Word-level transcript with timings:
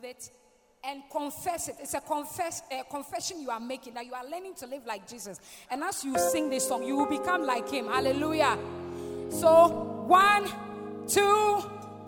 with 0.00 0.10
it 0.10 0.30
and 0.84 1.02
confess 1.10 1.68
it. 1.68 1.76
It's 1.80 1.94
a, 1.94 2.00
confess, 2.00 2.62
a 2.70 2.84
confession 2.84 3.40
you 3.40 3.50
are 3.50 3.60
making 3.60 3.94
that 3.94 4.06
you 4.06 4.14
are 4.14 4.24
learning 4.28 4.54
to 4.56 4.66
live 4.66 4.86
like 4.86 5.08
Jesus. 5.08 5.40
And 5.70 5.82
as 5.82 6.04
you 6.04 6.16
sing 6.18 6.50
this 6.50 6.68
song, 6.68 6.84
you 6.84 6.96
will 6.96 7.06
become 7.06 7.44
like 7.44 7.68
him. 7.68 7.86
Hallelujah. 7.86 8.56
So, 9.30 9.68
one, 10.06 10.44
two, 11.08 11.56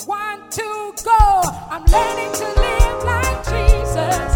one, 0.07 0.51
two, 0.51 0.95
go. 1.05 1.41
I'm 1.71 1.85
learning 1.85 2.33
to 2.35 2.47
live 2.61 3.05
like 3.05 3.45
Jesus. 3.45 4.35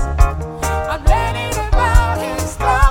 I'm 0.90 1.04
learning 1.04 1.52
about 1.68 2.18
his 2.18 2.58
love. 2.58 2.83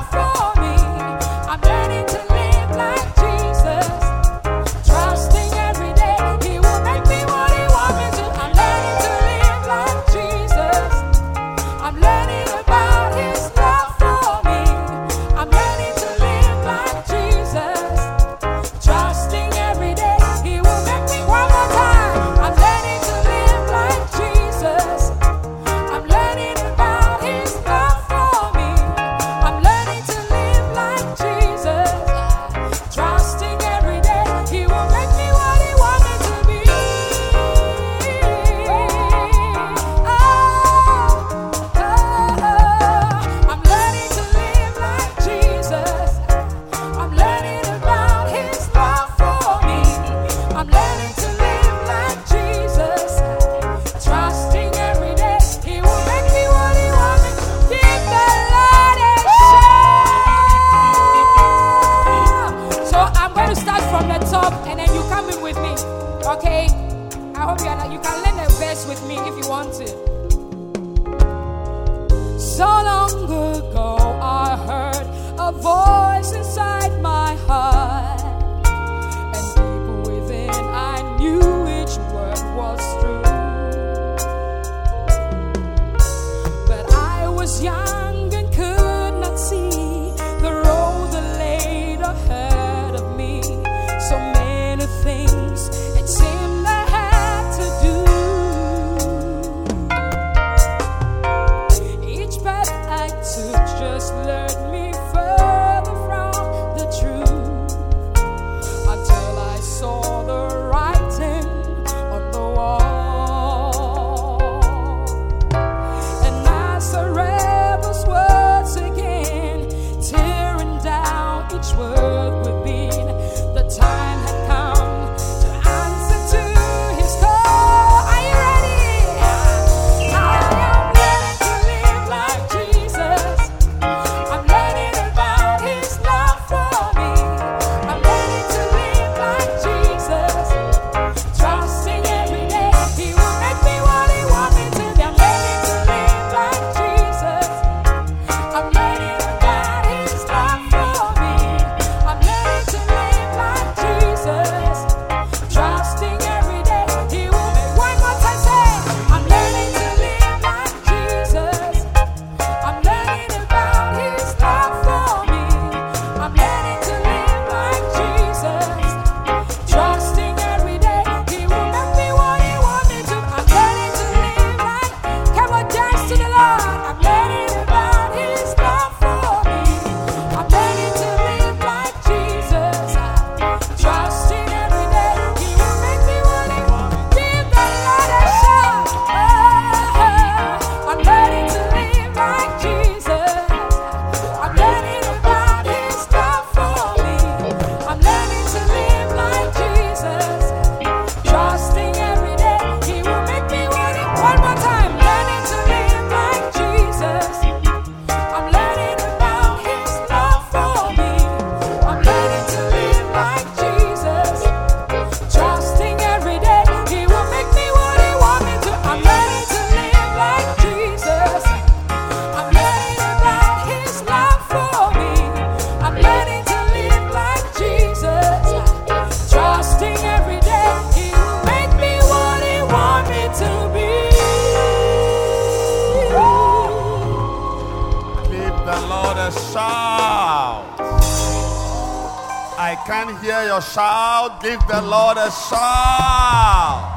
give 244.41 244.59
the 244.67 244.81
Lord 244.81 245.17
a 245.17 245.31
shout. 245.31 246.89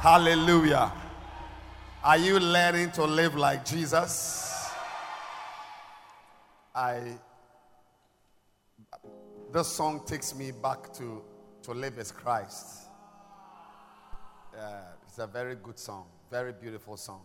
Hallelujah. 0.00 0.92
Are 2.04 2.16
you 2.16 2.38
learning 2.38 2.92
to 2.92 3.04
live 3.04 3.34
like 3.34 3.64
Jesus? 3.64 4.70
I 6.74 7.18
this 9.52 9.68
song 9.68 10.02
takes 10.06 10.34
me 10.34 10.52
back 10.52 10.92
to 10.94 11.22
to 11.62 11.72
live 11.72 11.98
as 11.98 12.12
Christ. 12.12 12.88
It's 15.06 15.18
a 15.18 15.26
very 15.26 15.56
good 15.56 15.78
song, 15.78 16.06
very 16.30 16.52
beautiful 16.52 16.96
song. 16.96 17.22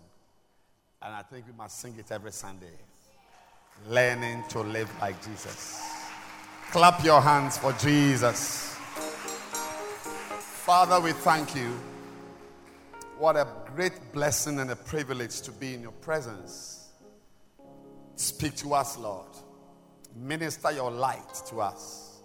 And 1.01 1.13
I 1.13 1.21
think 1.21 1.45
we 1.47 1.53
must 1.53 1.79
sing 1.79 1.95
it 1.99 2.11
every 2.11 2.31
Sunday. 2.31 2.77
Learning 3.89 4.43
to 4.49 4.61
live 4.61 4.89
like 4.99 5.23
Jesus. 5.23 6.02
Clap 6.73 7.03
your 7.03 7.21
hands 7.21 7.55
for 7.59 7.71
Jesus. 7.73 8.75
Father, 10.39 10.99
we 10.99 11.11
thank 11.11 11.55
you. 11.55 11.69
What 13.19 13.35
a 13.35 13.47
great 13.75 13.93
blessing 14.11 14.57
and 14.57 14.71
a 14.71 14.75
privilege 14.75 15.41
to 15.41 15.51
be 15.51 15.75
in 15.75 15.83
your 15.83 15.91
presence. 15.91 16.89
Speak 18.15 18.55
to 18.55 18.73
us, 18.73 18.97
Lord. 18.97 19.27
Minister 20.15 20.71
your 20.71 20.89
light 20.89 21.43
to 21.49 21.61
us. 21.61 22.23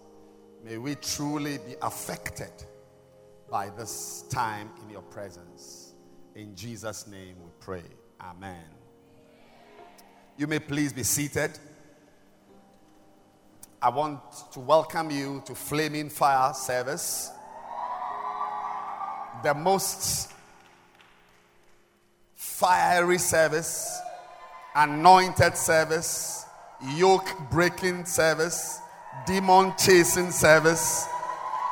May 0.65 0.79
we 0.79 0.95
truly 0.95 1.59
be 1.59 1.75
affected 1.83 2.51
by 3.51 3.69
this 3.77 4.23
time 4.31 4.71
in 4.81 4.89
your 4.89 5.03
presence. 5.03 5.93
In 6.33 6.55
Jesus' 6.55 7.05
name 7.05 7.35
we 7.39 7.51
pray. 7.59 7.83
Amen. 8.19 8.65
You 10.37 10.47
may 10.47 10.57
please 10.57 10.91
be 10.91 11.03
seated. 11.03 11.51
I 13.81 13.87
want 13.87 14.19
to 14.51 14.59
welcome 14.59 15.09
you 15.09 15.41
to 15.45 15.55
Flaming 15.55 16.09
Fire 16.09 16.53
service. 16.53 17.31
The 19.41 19.53
most 19.53 20.33
fiery 22.35 23.19
service, 23.19 23.97
anointed 24.75 25.55
service, 25.55 26.43
yoke 26.97 27.29
breaking 27.49 28.03
service, 28.03 28.81
demon 29.25 29.73
chasing 29.77 30.31
service, 30.31 31.07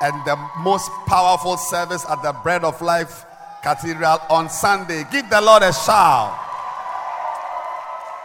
and 0.01 0.13
the 0.23 0.37
most 0.59 0.89
powerful 1.07 1.57
service 1.57 2.05
at 2.09 2.23
the 2.23 2.31
Bread 2.41 2.63
of 2.63 2.81
Life 2.81 3.25
Cathedral 3.61 4.19
on 4.29 4.49
Sunday. 4.49 5.03
Give 5.11 5.29
the 5.29 5.41
Lord 5.41 5.61
a 5.61 5.73
shout. 5.73 6.39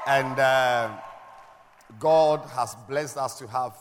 And 0.06 0.38
uh, 0.38 1.01
God 2.02 2.44
has 2.56 2.74
blessed 2.88 3.16
us 3.16 3.38
to 3.38 3.46
have 3.46 3.76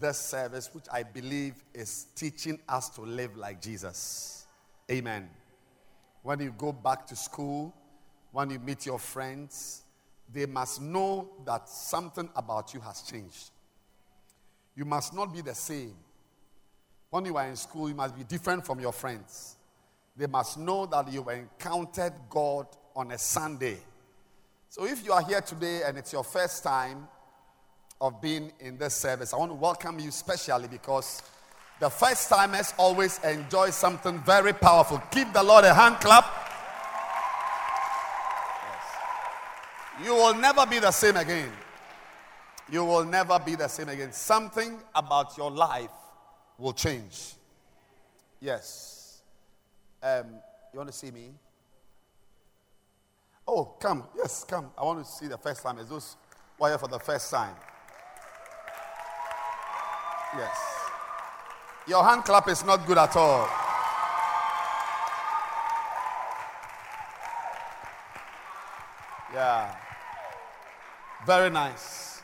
this 0.00 0.18
service, 0.18 0.70
which 0.72 0.86
I 0.90 1.02
believe 1.02 1.62
is 1.74 2.06
teaching 2.14 2.58
us 2.66 2.88
to 2.90 3.02
live 3.02 3.36
like 3.36 3.60
Jesus. 3.60 4.46
Amen. 4.90 5.28
When 6.22 6.40
you 6.40 6.54
go 6.56 6.72
back 6.72 7.06
to 7.08 7.14
school, 7.14 7.74
when 8.32 8.48
you 8.48 8.58
meet 8.58 8.86
your 8.86 8.98
friends, 8.98 9.82
they 10.32 10.46
must 10.46 10.80
know 10.80 11.28
that 11.44 11.68
something 11.68 12.30
about 12.34 12.72
you 12.72 12.80
has 12.80 13.02
changed. 13.02 13.50
You 14.74 14.86
must 14.86 15.12
not 15.12 15.30
be 15.30 15.42
the 15.42 15.54
same. 15.54 15.94
When 17.10 17.26
you 17.26 17.36
are 17.36 17.46
in 17.46 17.56
school, 17.56 17.90
you 17.90 17.94
must 17.94 18.16
be 18.16 18.24
different 18.24 18.64
from 18.64 18.80
your 18.80 18.92
friends. 18.92 19.56
They 20.16 20.26
must 20.26 20.56
know 20.56 20.86
that 20.86 21.12
you 21.12 21.28
encountered 21.28 22.14
God 22.30 22.66
on 22.94 23.12
a 23.12 23.18
Sunday. 23.18 23.76
So 24.70 24.86
if 24.86 25.04
you 25.04 25.12
are 25.12 25.22
here 25.22 25.42
today 25.42 25.82
and 25.82 25.98
it's 25.98 26.14
your 26.14 26.24
first 26.24 26.64
time 26.64 27.08
of 28.00 28.20
being 28.20 28.52
in 28.60 28.76
this 28.78 28.94
service, 28.94 29.32
I 29.32 29.36
want 29.36 29.50
to 29.50 29.56
welcome 29.56 29.98
you 29.98 30.10
specially 30.10 30.68
because 30.68 31.22
the 31.80 31.90
first 31.90 32.28
timers 32.28 32.72
always 32.78 33.18
enjoy 33.24 33.70
something 33.70 34.18
very 34.20 34.52
powerful. 34.52 35.02
Give 35.10 35.32
the 35.32 35.42
Lord 35.42 35.64
a 35.64 35.74
hand 35.74 35.96
clap. 36.00 36.24
Yes. 40.00 40.06
You 40.06 40.14
will 40.14 40.34
never 40.34 40.66
be 40.66 40.78
the 40.78 40.90
same 40.90 41.16
again. 41.16 41.50
You 42.70 42.84
will 42.84 43.04
never 43.04 43.38
be 43.38 43.54
the 43.54 43.68
same 43.68 43.88
again. 43.88 44.12
Something 44.12 44.78
about 44.94 45.36
your 45.36 45.50
life 45.50 45.90
will 46.58 46.72
change. 46.72 47.34
Yes. 48.40 49.22
Um, 50.02 50.26
you 50.72 50.78
want 50.78 50.90
to 50.90 50.96
see 50.96 51.10
me? 51.10 51.30
Oh, 53.46 53.64
come. 53.80 54.04
Yes, 54.16 54.44
come. 54.44 54.70
I 54.76 54.82
want 54.82 55.04
to 55.04 55.10
see 55.10 55.28
the 55.28 55.38
first 55.38 55.62
time. 55.62 55.78
Is 55.78 55.88
those 55.88 56.16
here 56.58 56.78
for 56.78 56.88
the 56.88 56.98
first 56.98 57.30
time? 57.30 57.54
Yes. 60.34 60.58
Your 61.86 62.02
hand 62.04 62.24
clap 62.24 62.48
is 62.48 62.64
not 62.64 62.86
good 62.86 62.98
at 62.98 63.14
all. 63.16 63.48
Yeah. 69.32 69.74
Very 71.26 71.50
nice. 71.50 72.22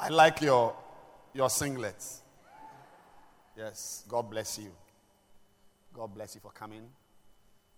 I 0.00 0.08
like 0.08 0.40
your 0.42 0.74
your 1.32 1.48
singlets. 1.48 2.20
Yes. 3.56 4.04
God 4.08 4.30
bless 4.30 4.58
you. 4.58 4.72
God 5.94 6.12
bless 6.14 6.34
you 6.34 6.40
for 6.40 6.50
coming. 6.50 6.88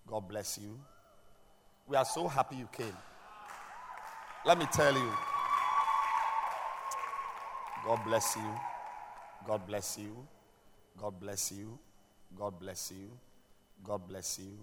God 0.06 0.26
bless 0.26 0.58
you. 0.58 0.78
We 1.86 1.96
are 1.96 2.04
so 2.04 2.28
happy 2.28 2.56
you 2.56 2.68
came. 2.72 2.96
Let 4.46 4.58
me 4.58 4.66
tell 4.72 4.94
you. 4.94 5.12
God 7.84 8.00
bless 8.04 8.36
you. 8.36 8.77
God 9.48 9.66
bless 9.66 9.96
you. 9.96 10.14
God 11.00 11.18
bless 11.18 11.50
you. 11.52 11.78
God 12.38 12.60
bless 12.60 12.92
you. 12.92 13.10
God 13.82 14.06
bless 14.06 14.38
you. 14.38 14.58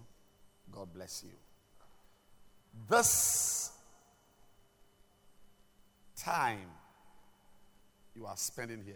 God 0.71 0.93
bless 0.93 1.23
you. 1.23 1.31
This 2.87 3.71
time 6.15 6.69
you 8.15 8.27
are 8.27 8.37
spending 8.37 8.83
here 8.85 8.93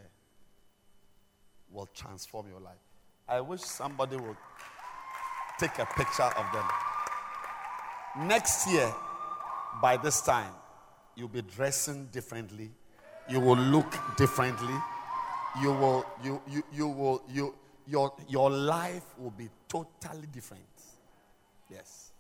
will 1.71 1.89
transform 1.95 2.45
your 2.51 2.59
life. 2.59 2.77
I 3.27 3.42
wish 3.42 3.62
somebody 3.62 4.15
would 4.15 4.38
take 5.59 5.80
a 5.80 5.88
picture 5.97 6.21
of 6.21 6.45
them. 6.53 6.65
Next 8.27 8.69
year, 8.69 8.94
by 9.81 9.97
this 9.97 10.21
time, 10.21 10.53
you'll 11.15 11.30
be 11.30 11.42
dressing 11.42 12.09
differently. 12.12 12.69
You 13.27 13.39
will 13.39 13.57
look 13.57 13.92
differently. 14.18 14.75
You 15.61 15.71
will, 15.71 16.05
you, 16.23 16.41
you, 16.49 16.63
you 16.71 16.87
will, 16.87 17.23
you, 17.29 17.55
your, 17.87 18.13
your 18.27 18.49
life 18.49 19.03
will 19.17 19.31
be 19.31 19.49
totally 19.67 20.27
different. 20.31 20.63
Yes. 21.69 22.11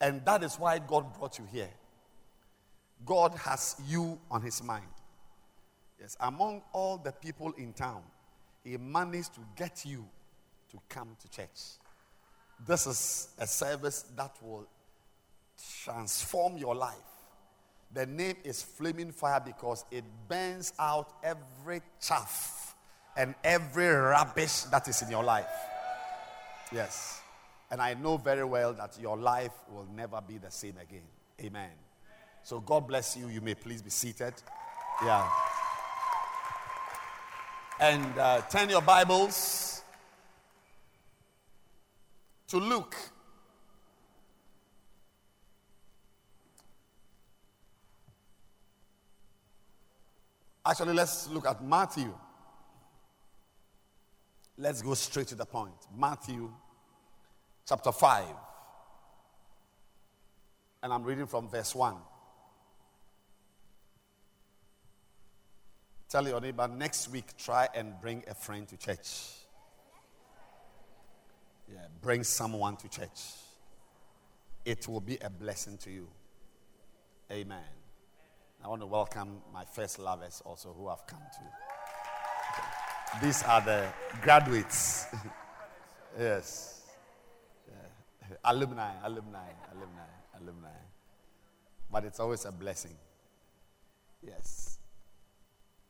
And 0.00 0.24
that 0.24 0.42
is 0.44 0.56
why 0.56 0.78
God 0.78 1.16
brought 1.18 1.38
you 1.38 1.46
here. 1.50 1.70
God 3.04 3.34
has 3.34 3.76
you 3.86 4.18
on 4.30 4.42
his 4.42 4.62
mind. 4.62 4.84
Yes. 6.00 6.16
Among 6.20 6.62
all 6.72 6.98
the 6.98 7.12
people 7.12 7.52
in 7.56 7.72
town, 7.72 8.02
he 8.64 8.76
managed 8.76 9.34
to 9.34 9.40
get 9.56 9.84
you 9.84 10.06
to 10.70 10.78
come 10.88 11.16
to 11.20 11.30
church. 11.30 11.78
This 12.66 12.86
is 12.86 13.28
a 13.38 13.46
service 13.46 14.04
that 14.16 14.36
will 14.42 14.66
transform 15.84 16.58
your 16.58 16.74
life. 16.74 16.96
The 17.92 18.06
name 18.06 18.36
is 18.44 18.62
Flaming 18.62 19.12
Fire 19.12 19.40
because 19.44 19.84
it 19.90 20.04
burns 20.28 20.72
out 20.78 21.14
every 21.22 21.80
chaff 22.00 22.76
and 23.16 23.34
every 23.42 23.88
rubbish 23.88 24.62
that 24.64 24.86
is 24.88 25.02
in 25.02 25.10
your 25.10 25.24
life. 25.24 25.46
Yes. 26.70 27.22
And 27.70 27.80
I 27.80 27.94
know 27.94 28.16
very 28.16 28.44
well 28.44 28.72
that 28.74 28.98
your 29.00 29.16
life 29.16 29.52
will 29.70 29.86
never 29.94 30.20
be 30.20 30.38
the 30.38 30.50
same 30.50 30.76
again. 30.80 31.02
Amen. 31.40 31.70
So 32.42 32.60
God 32.60 32.86
bless 32.86 33.16
you. 33.16 33.28
You 33.28 33.40
may 33.40 33.54
please 33.54 33.82
be 33.82 33.90
seated. 33.90 34.34
Yeah. 35.04 35.28
And 37.80 38.18
uh, 38.18 38.40
turn 38.42 38.68
your 38.68 38.82
Bibles 38.82 39.82
to 42.48 42.58
Luke 42.58 42.96
Actually, 50.68 50.92
let's 50.92 51.28
look 51.30 51.46
at 51.46 51.64
Matthew. 51.64 52.12
Let's 54.58 54.82
go 54.82 54.92
straight 54.92 55.28
to 55.28 55.34
the 55.34 55.46
point. 55.46 55.72
Matthew 55.96 56.52
chapter 57.66 57.90
5. 57.90 58.24
And 60.82 60.92
I'm 60.92 61.04
reading 61.04 61.26
from 61.26 61.48
verse 61.48 61.74
1. 61.74 61.94
Tell 66.10 66.28
your 66.28 66.40
neighbor 66.40 66.68
next 66.68 67.10
week, 67.10 67.36
try 67.38 67.68
and 67.74 67.94
bring 68.00 68.24
a 68.28 68.34
friend 68.34 68.68
to 68.68 68.76
church. 68.76 69.08
Yeah, 71.72 71.86
bring 72.02 72.24
someone 72.24 72.76
to 72.76 72.88
church. 72.88 73.20
It 74.64 74.86
will 74.86 75.00
be 75.00 75.16
a 75.22 75.30
blessing 75.30 75.78
to 75.78 75.90
you. 75.90 76.08
Amen. 77.30 77.77
I 78.64 78.68
want 78.68 78.80
to 78.82 78.86
welcome 78.86 79.40
my 79.52 79.64
first 79.64 79.98
lovers 79.98 80.42
also 80.44 80.74
who 80.76 80.88
have 80.88 81.06
come 81.06 81.20
to. 81.20 81.40
These 83.24 83.42
are 83.44 83.60
the 83.60 83.86
graduates. 84.22 85.06
yes. 86.18 86.82
Yeah. 87.68 88.36
alumni, 88.44 88.92
alumni, 89.04 89.48
alumni, 89.72 90.10
alumni. 90.40 90.68
But 91.90 92.04
it's 92.04 92.20
always 92.20 92.44
a 92.44 92.52
blessing. 92.52 92.96
Yes. 94.22 94.78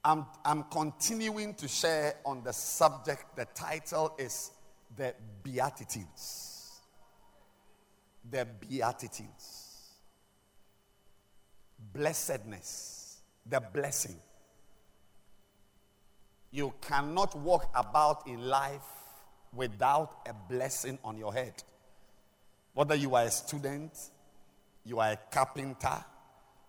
I'm, 0.04 0.26
I'm 0.44 0.64
continuing 0.64 1.54
to 1.54 1.68
share 1.68 2.14
on 2.24 2.42
the 2.44 2.52
subject. 2.52 3.34
The 3.36 3.46
title 3.46 4.14
is 4.18 4.52
The 4.96 5.14
Beatitudes. 5.42 6.80
The 8.30 8.46
Beatitudes. 8.46 9.67
Blessedness. 11.92 13.20
The 13.46 13.60
blessing. 13.60 14.16
You 16.50 16.72
cannot 16.80 17.36
walk 17.36 17.70
about 17.74 18.26
in 18.26 18.42
life 18.46 18.82
without 19.54 20.26
a 20.26 20.34
blessing 20.50 20.98
on 21.04 21.16
your 21.16 21.32
head. 21.32 21.62
Whether 22.74 22.94
you 22.94 23.14
are 23.14 23.24
a 23.24 23.30
student, 23.30 23.92
you 24.84 25.00
are 25.00 25.12
a 25.12 25.18
carpenter, 25.30 26.04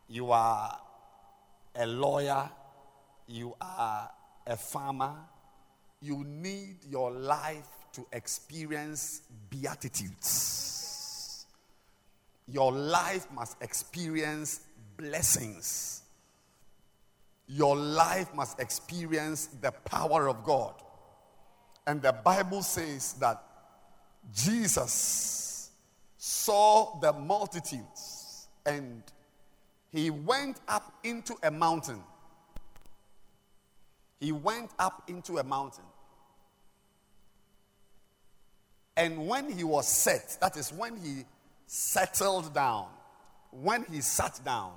you 0.07 0.31
are 0.31 0.77
a 1.75 1.85
lawyer, 1.85 2.49
you 3.27 3.55
are 3.61 4.09
a 4.47 4.57
farmer, 4.57 5.15
you 6.01 6.23
need 6.23 6.77
your 6.89 7.11
life 7.11 7.67
to 7.93 8.05
experience 8.11 9.21
beatitudes. 9.49 11.45
Your 12.47 12.71
life 12.71 13.27
must 13.31 13.61
experience 13.61 14.61
blessings. 14.99 16.03
Your 17.47 17.75
life 17.75 18.33
must 18.35 18.59
experience 18.59 19.47
the 19.61 19.71
power 19.71 20.27
of 20.27 20.43
God. 20.43 20.73
And 21.87 22.01
the 22.01 22.11
Bible 22.11 22.61
says 22.61 23.13
that 23.13 23.41
Jesus 24.35 25.71
saw 26.17 26.99
the 26.99 27.13
multitudes 27.13 28.47
and 28.65 29.01
he 29.89 30.09
went 30.11 30.57
up 30.67 30.93
into 31.03 31.33
a 31.41 31.49
mountain. 31.49 32.03
He 34.19 34.33
went 34.33 34.69
up 34.77 35.09
into 35.09 35.37
a 35.37 35.43
mountain. 35.43 35.85
And 38.97 39.27
when 39.27 39.49
he 39.49 39.63
was 39.63 39.87
set, 39.87 40.37
that 40.41 40.57
is 40.57 40.73
when 40.73 40.97
he 40.97 41.23
settled 41.65 42.53
down, 42.53 42.87
when 43.51 43.85
he 43.89 44.01
sat 44.01 44.39
down, 44.43 44.73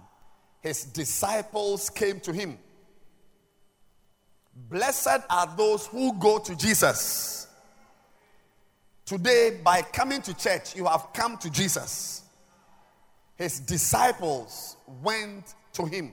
his 0.62 0.84
disciples 0.84 1.90
came 1.90 2.20
to 2.20 2.32
him. 2.32 2.56
Blessed 4.54 5.22
are 5.28 5.52
those 5.56 5.86
who 5.86 6.14
go 6.18 6.38
to 6.38 6.56
Jesus. 6.56 7.48
Today, 9.04 9.60
by 9.62 9.82
coming 9.82 10.22
to 10.22 10.34
church, 10.34 10.76
you 10.76 10.86
have 10.86 11.08
come 11.12 11.36
to 11.38 11.50
Jesus. 11.50 12.22
His 13.34 13.58
disciples 13.58 14.76
went 15.02 15.54
to 15.72 15.84
him. 15.84 16.12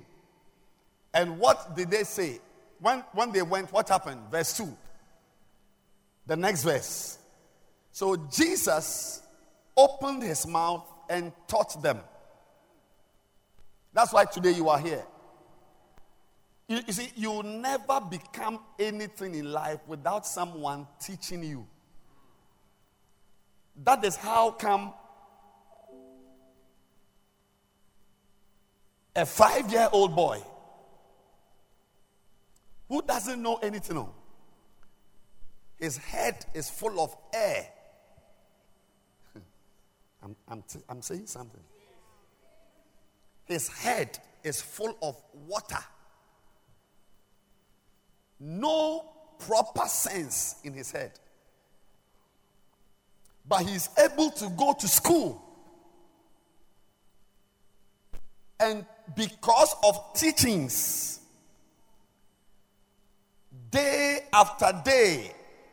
And 1.14 1.38
what 1.38 1.76
did 1.76 1.92
they 1.92 2.04
say? 2.04 2.40
When, 2.80 3.04
when 3.14 3.32
they 3.32 3.44
went, 3.44 3.72
what 3.72 3.88
happened? 3.90 4.22
Verse 4.32 4.58
2. 4.58 4.68
The 6.26 6.36
next 6.36 6.64
verse. 6.64 7.20
So 7.92 8.16
Jesus 8.16 9.22
opened 9.78 10.24
his 10.24 10.48
mouth 10.48 10.88
and 11.10 11.32
taught 11.48 11.82
them. 11.84 12.00
That's 13.94 14.14
why 14.14 14.26
today 14.26 14.52
you 14.52 14.70
are 14.70 14.80
here. 14.80 15.04
You, 16.68 16.80
you 16.86 16.94
see, 16.94 17.12
you 17.16 17.42
never 17.44 18.00
become 18.00 18.60
anything 18.78 19.34
in 19.36 19.52
life 19.52 19.80
without 19.88 20.26
someone 20.28 20.88
teaching 21.02 21.44
you. 21.44 21.68
That 23.84 24.04
is 24.04 24.16
how 24.16 24.52
come 24.52 24.94
a 29.16 29.26
five 29.26 29.72
year 29.72 29.90
old 29.92 30.16
boy 30.16 30.42
who 32.88 33.02
doesn't 33.04 33.42
know 33.42 33.58
anything, 33.58 34.08
his 35.78 35.98
head 35.98 36.46
is 36.54 36.70
full 36.70 37.00
of 37.00 37.16
air. 37.34 37.68
I'm, 40.24 40.36
I'm, 40.48 40.64
t- 40.64 40.80
I'm 40.90 41.02
saying 41.02 41.28
something. 41.28 41.62
His 43.50 43.68
head 43.68 44.20
is 44.44 44.62
full 44.62 44.96
of 45.02 45.20
water. 45.48 45.84
No 48.40 49.04
proper 49.40 49.88
sense 49.88 50.58
in 50.64 50.74
his 50.74 50.92
head. 50.92 51.12
But 53.48 53.64
he's 53.64 53.90
able 53.98 54.30
to 54.30 54.50
go 54.50 54.74
to 54.74 54.88
school. 54.88 55.42
And 58.60 58.86
because 59.16 59.76
of 59.84 60.14
teachings, 60.14 61.20
day 63.72 64.20
after 64.32 64.80
day, 64.86 65.32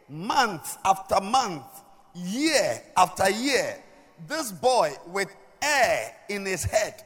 month 0.09 0.79
after 0.83 1.21
month, 1.21 1.65
year 2.15 2.83
after 2.97 3.29
year, 3.29 3.77
this 4.27 4.51
boy 4.51 4.95
with 5.09 5.29
air 5.61 6.15
in 6.31 6.47
his 6.47 6.65
head 6.65 7.03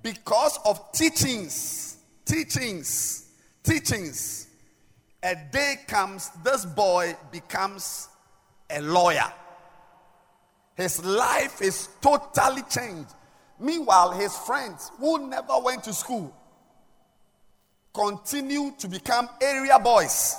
because 0.00 0.58
of 0.64 0.92
teachings, 0.92 1.98
teachings, 2.24 3.30
teachings, 3.62 4.48
a 5.22 5.36
day 5.52 5.76
comes, 5.86 6.30
this 6.42 6.64
boy 6.64 7.16
becomes 7.30 8.08
a 8.70 8.80
lawyer. 8.80 9.32
His 10.74 11.04
life 11.04 11.60
is 11.60 11.88
totally 12.00 12.62
changed. 12.62 13.10
Meanwhile, 13.60 14.12
his 14.12 14.36
friends 14.36 14.90
who 14.98 15.28
never 15.28 15.58
went 15.58 15.84
to 15.84 15.92
school 15.92 16.34
continue 17.94 18.72
to 18.78 18.88
become 18.88 19.28
area 19.40 19.78
boys. 19.78 20.36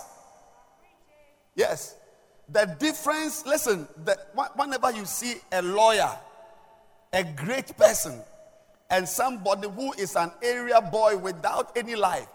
Yes. 1.56 1.96
The 2.50 2.76
difference, 2.80 3.46
listen, 3.46 3.88
the, 4.04 4.18
whenever 4.56 4.92
you 4.92 5.06
see 5.06 5.36
a 5.52 5.62
lawyer, 5.62 6.12
a 7.14 7.24
great 7.24 7.78
person, 7.78 8.20
and 8.94 9.10
somebody 9.10 9.68
who 9.68 9.92
is 9.94 10.16
an 10.16 10.32
area 10.44 10.80
boy 10.80 11.18
without 11.18 11.76
any 11.76 11.96
life, 11.96 12.28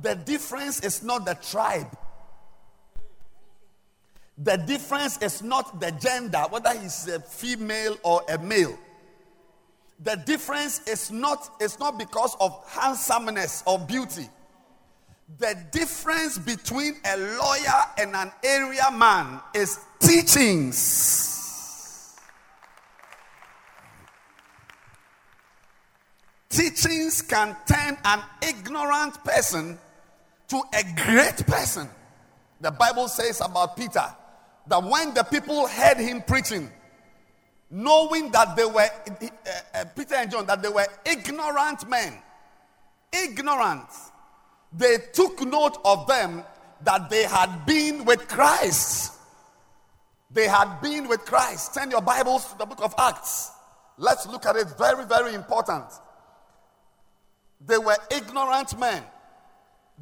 the 0.00 0.14
difference 0.14 0.80
is 0.80 1.02
not 1.02 1.26
the 1.26 1.34
tribe. 1.34 1.94
The 4.38 4.56
difference 4.56 5.20
is 5.20 5.42
not 5.42 5.80
the 5.80 5.90
gender, 5.90 6.44
whether 6.48 6.72
he's 6.78 7.06
a 7.08 7.20
female 7.20 7.98
or 8.02 8.22
a 8.30 8.38
male. 8.38 8.78
The 10.00 10.16
difference 10.16 10.88
is 10.88 11.10
not, 11.10 11.50
is 11.60 11.78
not 11.78 11.98
because 11.98 12.34
of 12.40 12.64
handsomeness 12.68 13.62
or 13.66 13.78
beauty. 13.78 14.30
The 15.38 15.58
difference 15.72 16.38
between 16.38 16.94
a 17.04 17.16
lawyer 17.18 17.82
and 17.98 18.16
an 18.16 18.32
area 18.42 18.90
man 18.92 19.40
is 19.54 19.78
teachings. 20.00 21.37
Teachings 26.48 27.22
can 27.22 27.56
turn 27.66 27.96
an 28.04 28.22
ignorant 28.42 29.22
person 29.22 29.78
to 30.48 30.62
a 30.72 30.82
great 30.96 31.46
person. 31.46 31.88
The 32.60 32.70
Bible 32.70 33.08
says 33.08 33.40
about 33.40 33.76
Peter 33.76 34.04
that 34.66 34.82
when 34.82 35.14
the 35.14 35.24
people 35.24 35.66
heard 35.68 35.98
him 35.98 36.22
preaching, 36.22 36.70
knowing 37.70 38.30
that 38.32 38.56
they 38.56 38.64
were, 38.64 38.80
uh, 38.80 39.26
uh, 39.74 39.84
Peter 39.94 40.14
and 40.14 40.30
John, 40.30 40.46
that 40.46 40.62
they 40.62 40.70
were 40.70 40.86
ignorant 41.04 41.88
men, 41.88 42.14
ignorant, 43.12 43.88
they 44.72 44.96
took 45.12 45.40
note 45.42 45.78
of 45.84 46.06
them 46.06 46.42
that 46.82 47.10
they 47.10 47.24
had 47.24 47.66
been 47.66 48.04
with 48.04 48.26
Christ. 48.26 49.14
They 50.30 50.48
had 50.48 50.80
been 50.80 51.08
with 51.08 51.24
Christ. 51.24 51.74
Turn 51.74 51.90
your 51.90 52.02
Bibles 52.02 52.52
to 52.52 52.58
the 52.58 52.66
book 52.66 52.80
of 52.82 52.94
Acts. 52.98 53.50
Let's 53.96 54.26
look 54.26 54.46
at 54.46 54.56
it. 54.56 54.68
Very, 54.78 55.04
very 55.04 55.34
important. 55.34 55.84
They 57.60 57.78
were 57.78 57.96
ignorant 58.10 58.78
men. 58.78 59.02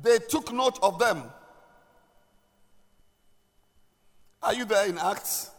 They 0.03 0.19
took 0.19 0.53
note 0.53 0.79
of 0.83 0.99
them. 0.99 1.23
Are 4.43 4.55
you 4.55 4.65
there 4.65 4.87
in 4.87 4.99
Acts? 4.99 5.51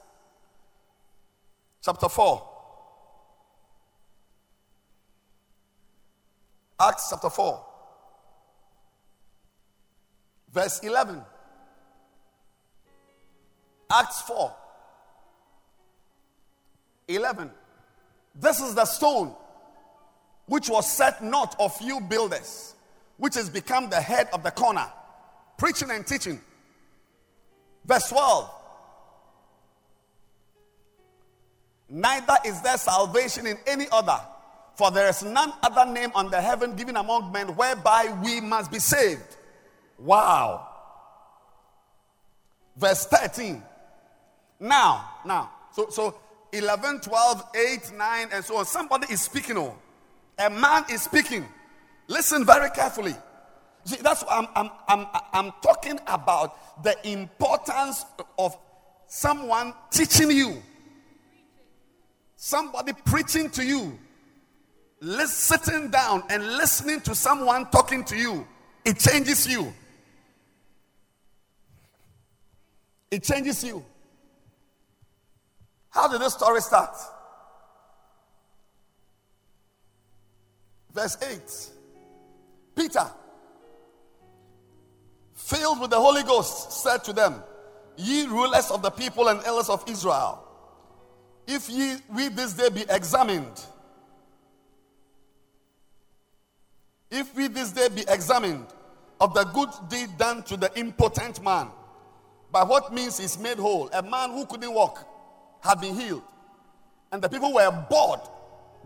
Chapter 1.82 2.08
4. 2.08 2.50
Acts 6.80 7.08
chapter 7.10 7.30
4. 7.30 7.66
Verse 10.54 10.80
11. 10.84 11.22
Acts 13.92 14.22
4. 14.22 14.56
11. 17.08 17.51
This 18.36 18.60
is 18.60 18.75
the 18.75 18.86
stone 18.86 19.34
which 20.48 20.70
was 20.70 20.89
set 20.92 21.24
not 21.24 21.56
of 21.60 21.80
you 21.82 22.01
builders, 22.01 22.75
which 23.18 23.36
has 23.36 23.50
become 23.50 23.89
the 23.89 24.01
head 24.01 24.27
of 24.34 24.44
the 24.44 24.51
corner, 24.51 24.88
preaching 25.58 25.92
and 25.92 26.06
teaching. 26.06 26.42
Verse 27.86 28.10
12. 28.10 28.58
neither 31.89 32.36
is 32.46 32.62
there 32.62 32.77
salvation 32.77 33.46
in 33.46 33.58
any 33.66 33.88
other. 33.92 34.20
For 34.75 34.92
there 34.92 35.10
is 35.10 35.24
none 35.24 35.54
other 35.63 35.92
name 35.92 36.12
under 36.13 36.39
heaven 36.39 36.75
given 36.75 36.98
among 36.98 37.32
men 37.32 37.56
whereby 37.56 38.16
we 38.24 38.42
must 38.42 38.72
be 38.72 38.80
saved. 38.80 39.36
Wow. 39.98 40.68
Verse 42.75 43.06
13. 43.08 43.63
Now, 44.60 45.10
now, 45.25 45.51
so, 45.72 45.89
so 45.89 46.16
11, 46.51 47.01
12, 47.01 47.44
8, 47.56 47.92
9, 47.96 48.27
and 48.32 48.46
so 48.46 48.58
on. 48.58 48.66
Somebody 48.66 49.12
is 49.12 49.22
speaking. 49.22 49.58
Oh, 49.58 49.75
a 50.39 50.50
man 50.50 50.86
is 50.89 51.01
speaking. 51.01 51.46
Listen 52.08 52.46
very 52.46 52.70
carefully. 52.70 53.15
See, 53.86 53.98
that's 54.01 54.24
what 54.24 54.34
I'm, 54.34 54.48
I'm, 54.56 54.72
I'm, 54.88 55.08
I'm 55.34 55.51
talking 55.62 56.00
about 56.08 56.84
the 56.84 56.96
importance 57.10 58.06
of 58.38 58.58
someone 59.08 59.74
teaching 59.89 60.32
you, 60.32 60.62
somebody 62.36 62.91
preaching 63.06 63.50
to 63.51 63.65
you, 63.65 63.98
sitting 65.25 65.89
down 65.89 66.24
and 66.29 66.46
listening 66.58 67.01
to 67.01 67.15
someone 67.15 67.70
talking 67.70 68.03
to 68.06 68.17
you. 68.17 68.46
It 68.84 69.00
changes 69.00 69.48
you. 69.48 69.74
It 73.10 73.24
changes 73.24 73.63
you. 73.63 73.84
How 75.89 76.08
did 76.08 76.22
this 76.22 76.34
story 76.34 76.62
start? 76.62 76.96
Verse 80.94 81.17
8 81.22 81.41
Peter, 82.75 83.10
filled 85.34 85.82
with 85.82 85.89
the 85.89 86.00
Holy 86.00 86.24
Ghost, 86.24 86.72
said 86.72 87.03
to 87.06 87.13
them, 87.13 87.41
Ye 87.98 88.25
rulers 88.27 88.70
of 88.70 88.84
the 88.84 88.91
people 88.91 89.27
and 89.29 89.44
elders 89.44 89.70
of 89.70 89.84
Israel, 89.89 90.44
if 91.48 91.70
ye 91.70 91.96
we 92.13 92.27
this 92.29 92.53
day 92.53 92.70
be 92.70 92.86
examined, 92.89 93.65
if 97.10 97.34
we 97.36 97.48
this 97.48 97.72
day 97.72 97.88
be 97.89 98.03
examined 98.08 98.67
of 99.20 99.34
the 99.34 99.44
good 99.46 99.70
deed 99.89 100.15
done 100.17 100.44
to 100.44 100.58
the 100.58 100.72
impotent 100.77 101.44
man, 101.44 101.70
by 102.51 102.63
what 102.63 102.94
means 102.94 103.17
he's 103.17 103.39
made 103.39 103.58
whole, 103.58 103.89
a 103.94 104.03
man 104.03 104.32
who 104.32 104.46
couldn't 104.46 104.72
walk 104.72 105.08
had 105.62 105.82
been 105.82 105.96
healed, 105.96 106.24
and 107.12 107.22
the 107.22 107.29
people 107.29 107.53
were 107.53 107.72
bored 107.89 108.20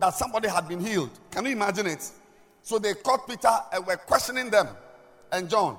that 0.01 0.15
somebody 0.15 0.49
had 0.49 0.67
been 0.67 0.83
healed. 0.83 1.11
Can 1.29 1.45
you 1.45 1.51
imagine 1.51 1.87
it? 1.87 2.11
So 2.63 2.79
they 2.79 2.95
caught 2.95 3.27
Peter 3.27 3.49
and 3.71 3.85
were 3.85 3.95
questioning 3.95 4.49
them 4.49 4.67
and 5.31 5.49
John. 5.49 5.77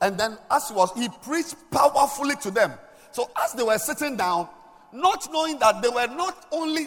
And 0.00 0.18
then, 0.18 0.38
as 0.50 0.68
he 0.68 0.74
was, 0.74 0.92
he 0.96 1.08
preached 1.22 1.56
powerfully 1.70 2.36
to 2.36 2.50
them. 2.52 2.72
So, 3.10 3.30
as 3.44 3.52
they 3.52 3.64
were 3.64 3.78
sitting 3.78 4.16
down, 4.16 4.48
not 4.92 5.28
knowing 5.32 5.58
that 5.58 5.82
they 5.82 5.88
were 5.88 6.06
not 6.06 6.46
only 6.52 6.86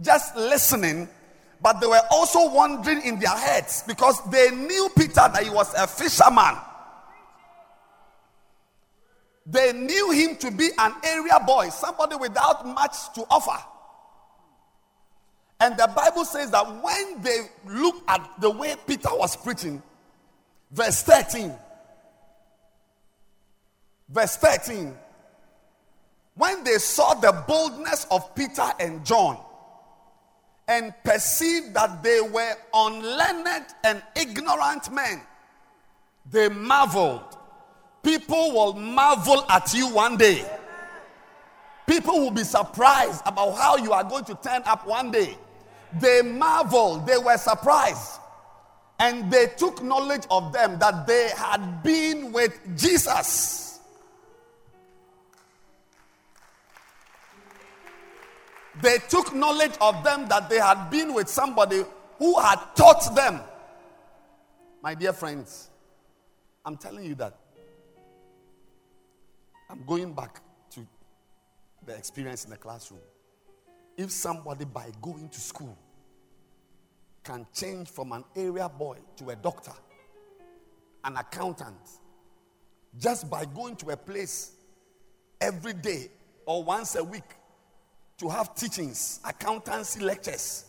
just 0.00 0.36
listening, 0.36 1.08
but 1.62 1.80
they 1.80 1.86
were 1.86 2.02
also 2.10 2.50
wondering 2.50 3.00
in 3.02 3.18
their 3.18 3.36
heads 3.36 3.82
because 3.86 4.22
they 4.30 4.50
knew 4.50 4.90
Peter 4.96 5.14
that 5.14 5.42
he 5.42 5.48
was 5.48 5.72
a 5.74 5.86
fisherman. 5.86 6.56
They 9.46 9.72
knew 9.72 10.10
him 10.10 10.36
to 10.36 10.50
be 10.50 10.68
an 10.78 10.92
area 11.02 11.40
boy, 11.46 11.70
somebody 11.70 12.16
without 12.16 12.66
much 12.66 13.12
to 13.14 13.22
offer. 13.30 13.62
And 15.64 15.78
the 15.78 15.90
Bible 15.96 16.26
says 16.26 16.50
that 16.50 16.82
when 16.82 17.22
they 17.22 17.46
looked 17.66 18.02
at 18.06 18.38
the 18.38 18.50
way 18.50 18.74
Peter 18.86 19.08
was 19.12 19.34
preaching, 19.34 19.82
verse 20.70 21.02
13, 21.02 21.54
verse 24.10 24.36
13, 24.36 24.94
when 26.34 26.64
they 26.64 26.76
saw 26.76 27.14
the 27.14 27.32
boldness 27.48 28.06
of 28.10 28.34
Peter 28.34 28.70
and 28.78 29.06
John 29.06 29.38
and 30.68 30.92
perceived 31.02 31.72
that 31.72 32.02
they 32.02 32.20
were 32.20 32.52
unlearned 32.74 33.64
and 33.84 34.02
ignorant 34.14 34.92
men, 34.92 35.22
they 36.30 36.50
marveled. 36.50 37.38
People 38.02 38.52
will 38.52 38.74
marvel 38.74 39.46
at 39.48 39.72
you 39.72 39.88
one 39.88 40.18
day. 40.18 40.44
People 41.86 42.20
will 42.20 42.32
be 42.32 42.44
surprised 42.44 43.22
about 43.24 43.52
how 43.52 43.78
you 43.78 43.94
are 43.94 44.04
going 44.04 44.26
to 44.26 44.34
turn 44.34 44.60
up 44.66 44.86
one 44.86 45.10
day. 45.10 45.38
They 46.00 46.22
marveled, 46.22 47.06
they 47.06 47.18
were 47.18 47.36
surprised. 47.36 48.20
And 48.98 49.30
they 49.30 49.46
took 49.56 49.82
knowledge 49.82 50.24
of 50.30 50.52
them 50.52 50.78
that 50.78 51.06
they 51.06 51.30
had 51.36 51.82
been 51.82 52.32
with 52.32 52.58
Jesus. 52.76 53.80
They 58.80 58.98
took 59.08 59.34
knowledge 59.34 59.74
of 59.80 60.02
them 60.04 60.28
that 60.28 60.48
they 60.48 60.58
had 60.58 60.90
been 60.90 61.14
with 61.14 61.28
somebody 61.28 61.84
who 62.18 62.40
had 62.40 62.58
taught 62.74 63.14
them. 63.14 63.40
My 64.82 64.94
dear 64.94 65.12
friends, 65.12 65.70
I'm 66.64 66.76
telling 66.76 67.04
you 67.04 67.14
that 67.16 67.36
I'm 69.70 69.84
going 69.84 70.12
back 70.12 70.40
to 70.70 70.86
the 71.86 71.94
experience 71.94 72.44
in 72.44 72.50
the 72.50 72.56
classroom. 72.56 73.00
If 73.96 74.10
somebody, 74.10 74.64
by 74.64 74.90
going 75.00 75.28
to 75.28 75.40
school, 75.40 75.78
can 77.24 77.46
change 77.54 77.88
from 77.88 78.12
an 78.12 78.22
area 78.36 78.68
boy 78.68 78.98
to 79.16 79.30
a 79.30 79.36
doctor, 79.36 79.72
an 81.04 81.16
accountant, 81.16 81.76
just 82.98 83.28
by 83.28 83.44
going 83.46 83.74
to 83.76 83.90
a 83.90 83.96
place 83.96 84.52
every 85.40 85.72
day 85.72 86.10
or 86.46 86.62
once 86.62 86.94
a 86.96 87.02
week 87.02 87.24
to 88.18 88.28
have 88.28 88.54
teachings, 88.54 89.20
accountancy 89.24 90.00
lectures, 90.00 90.66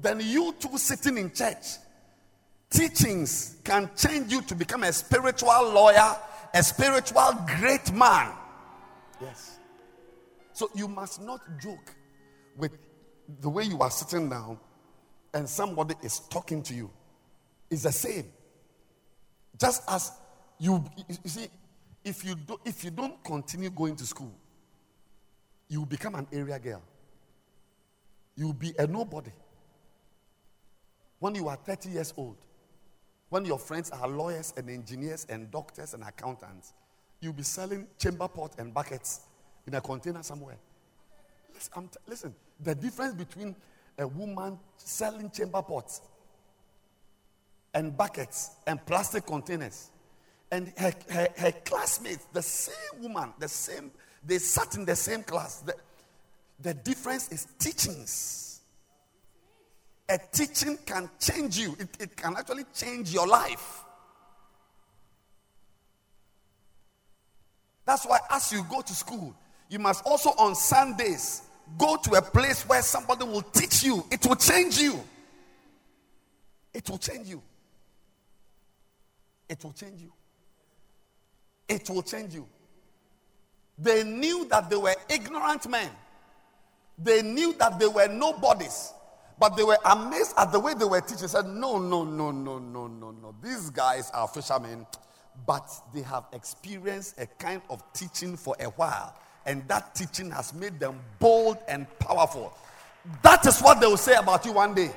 then 0.00 0.20
you 0.20 0.54
too 0.58 0.76
sitting 0.76 1.16
in 1.16 1.32
church, 1.32 1.78
teachings 2.70 3.56
can 3.64 3.88
change 3.96 4.30
you 4.30 4.42
to 4.42 4.54
become 4.54 4.82
a 4.82 4.92
spiritual 4.92 5.72
lawyer, 5.72 6.16
a 6.52 6.62
spiritual 6.62 7.32
great 7.58 7.92
man. 7.92 8.32
Yes. 9.20 9.58
So 10.52 10.70
you 10.74 10.88
must 10.88 11.22
not 11.22 11.40
joke 11.60 11.94
with 12.56 12.72
the 13.40 13.48
way 13.48 13.64
you 13.64 13.78
are 13.80 13.90
sitting 13.90 14.28
down 14.28 14.58
and 15.34 15.48
somebody 15.48 15.94
is 16.02 16.20
talking 16.20 16.62
to 16.64 16.74
you. 16.74 16.90
It's 17.70 17.82
the 17.82 17.92
same. 17.92 18.26
Just 19.58 19.82
as 19.88 20.12
you, 20.58 20.84
you 21.08 21.30
see, 21.30 21.48
if 22.04 22.24
you, 22.24 22.34
do, 22.34 22.58
if 22.64 22.84
you 22.84 22.90
don't 22.90 23.22
continue 23.24 23.70
going 23.70 23.96
to 23.96 24.06
school, 24.06 24.32
you 25.68 25.80
will 25.80 25.86
become 25.86 26.14
an 26.14 26.26
area 26.32 26.58
girl. 26.58 26.82
You 28.36 28.46
will 28.46 28.54
be 28.54 28.72
a 28.78 28.86
nobody. 28.86 29.32
When 31.18 31.34
you 31.34 31.48
are 31.48 31.56
30 31.56 31.90
years 31.90 32.14
old, 32.16 32.36
when 33.28 33.44
your 33.44 33.58
friends 33.58 33.90
are 33.90 34.08
lawyers 34.08 34.54
and 34.56 34.70
engineers 34.70 35.26
and 35.28 35.50
doctors 35.50 35.92
and 35.92 36.02
accountants, 36.02 36.72
you'll 37.20 37.32
be 37.32 37.42
selling 37.42 37.86
chamber 37.98 38.28
pot 38.28 38.54
and 38.58 38.72
buckets 38.72 39.20
in 39.66 39.74
a 39.74 39.80
container 39.80 40.22
somewhere. 40.22 40.56
Listen, 41.52 41.88
t- 41.88 41.98
listen, 42.06 42.34
the 42.60 42.74
difference 42.74 43.14
between 43.14 43.54
a 43.98 44.06
woman 44.06 44.58
selling 44.76 45.30
chamber 45.30 45.62
pots 45.62 46.00
and 47.74 47.96
buckets 47.96 48.52
and 48.66 48.84
plastic 48.86 49.26
containers 49.26 49.90
and 50.50 50.72
her, 50.78 50.92
her, 51.10 51.28
her 51.36 51.52
classmates, 51.64 52.26
the 52.32 52.42
same 52.42 53.02
woman, 53.02 53.32
the 53.38 53.48
same, 53.48 53.90
they 54.24 54.38
sat 54.38 54.76
in 54.76 54.84
the 54.84 54.96
same 54.96 55.22
class. 55.22 55.60
The, 55.60 55.74
the 56.60 56.74
difference 56.74 57.30
is 57.30 57.46
teachings. 57.58 58.60
A 60.08 60.18
teaching 60.32 60.78
can 60.86 61.10
change 61.20 61.58
you, 61.58 61.76
it, 61.78 61.88
it 62.00 62.16
can 62.16 62.34
actually 62.36 62.64
change 62.74 63.12
your 63.12 63.26
life. 63.26 63.84
That's 67.84 68.06
why, 68.06 68.18
as 68.30 68.52
you 68.52 68.64
go 68.70 68.80
to 68.80 68.94
school, 68.94 69.34
you 69.68 69.78
must 69.78 70.04
also 70.06 70.30
on 70.30 70.54
Sundays 70.54 71.42
go 71.76 71.96
to 71.96 72.12
a 72.12 72.22
place 72.22 72.62
where 72.68 72.82
somebody 72.82 73.24
will 73.24 73.42
teach 73.42 73.82
you. 73.82 74.04
It 74.10 74.24
will 74.26 74.36
change 74.36 74.78
you. 74.78 75.00
It 76.72 76.88
will 76.88 76.98
change 76.98 77.28
you. 77.28 77.42
It 79.48 79.62
will 79.64 79.72
change 79.72 80.00
you. 80.00 80.12
It 81.68 81.90
will 81.90 82.02
change 82.02 82.34
you. 82.34 82.46
They 83.78 84.02
knew 84.04 84.46
that 84.48 84.68
they 84.70 84.76
were 84.76 84.94
ignorant 85.08 85.68
men. 85.68 85.90
They 86.98 87.22
knew 87.22 87.54
that 87.58 87.78
they 87.78 87.86
were 87.86 88.08
nobodies. 88.08 88.92
But 89.38 89.56
they 89.56 89.62
were 89.62 89.78
amazed 89.84 90.34
at 90.36 90.50
the 90.50 90.58
way 90.58 90.74
they 90.74 90.84
were 90.84 91.00
teaching. 91.00 91.28
Said, 91.28 91.46
No, 91.46 91.78
no, 91.78 92.04
no, 92.04 92.32
no, 92.32 92.58
no, 92.58 92.86
no, 92.88 93.10
no. 93.12 93.34
These 93.42 93.70
guys 93.70 94.10
are 94.12 94.26
fishermen, 94.26 94.84
but 95.46 95.70
they 95.94 96.02
have 96.02 96.24
experienced 96.32 97.14
a 97.18 97.26
kind 97.26 97.62
of 97.70 97.82
teaching 97.92 98.36
for 98.36 98.56
a 98.58 98.64
while 98.64 99.14
and 99.48 99.66
that 99.66 99.94
teaching 99.94 100.30
has 100.30 100.52
made 100.52 100.78
them 100.78 101.00
bold 101.18 101.56
and 101.68 101.86
powerful. 101.98 102.52
That 103.22 103.46
is 103.46 103.60
what 103.60 103.80
they 103.80 103.86
will 103.86 103.96
say 103.96 104.14
about 104.14 104.44
you 104.44 104.52
one 104.52 104.74
day. 104.74 104.90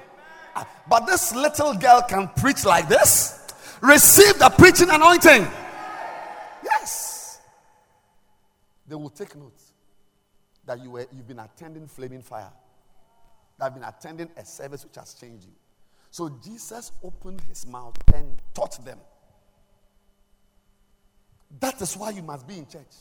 Ah, 0.54 0.68
but 0.90 1.06
this 1.06 1.34
little 1.34 1.74
girl 1.74 2.02
can 2.02 2.28
preach 2.36 2.66
like 2.66 2.90
this. 2.90 3.48
Receive 3.82 4.38
the 4.38 4.50
preaching 4.50 4.90
anointing. 4.90 5.48
Yes. 6.66 7.40
They 8.86 8.96
will 8.96 9.10
take 9.10 9.38
notes. 9.38 9.72
that 10.66 10.84
you 10.84 10.92
were, 10.92 11.08
you've 11.16 11.28
been 11.28 11.40
attending 11.40 11.88
Flaming 11.88 12.22
Fire, 12.22 12.52
that 13.58 13.64
have 13.64 13.74
been 13.74 13.84
attending 13.84 14.30
a 14.36 14.46
service 14.46 14.84
which 14.84 14.96
has 14.96 15.14
changed 15.14 15.46
you. 15.46 15.54
So 16.12 16.30
Jesus 16.44 16.92
opened 17.02 17.40
his 17.48 17.66
mouth 17.66 17.96
and 18.14 18.38
taught 18.54 18.84
them. 18.84 19.00
That 21.60 21.82
is 21.82 21.96
why 21.96 22.10
you 22.10 22.22
must 22.22 22.46
be 22.46 22.58
in 22.58 22.68
church. 22.68 22.94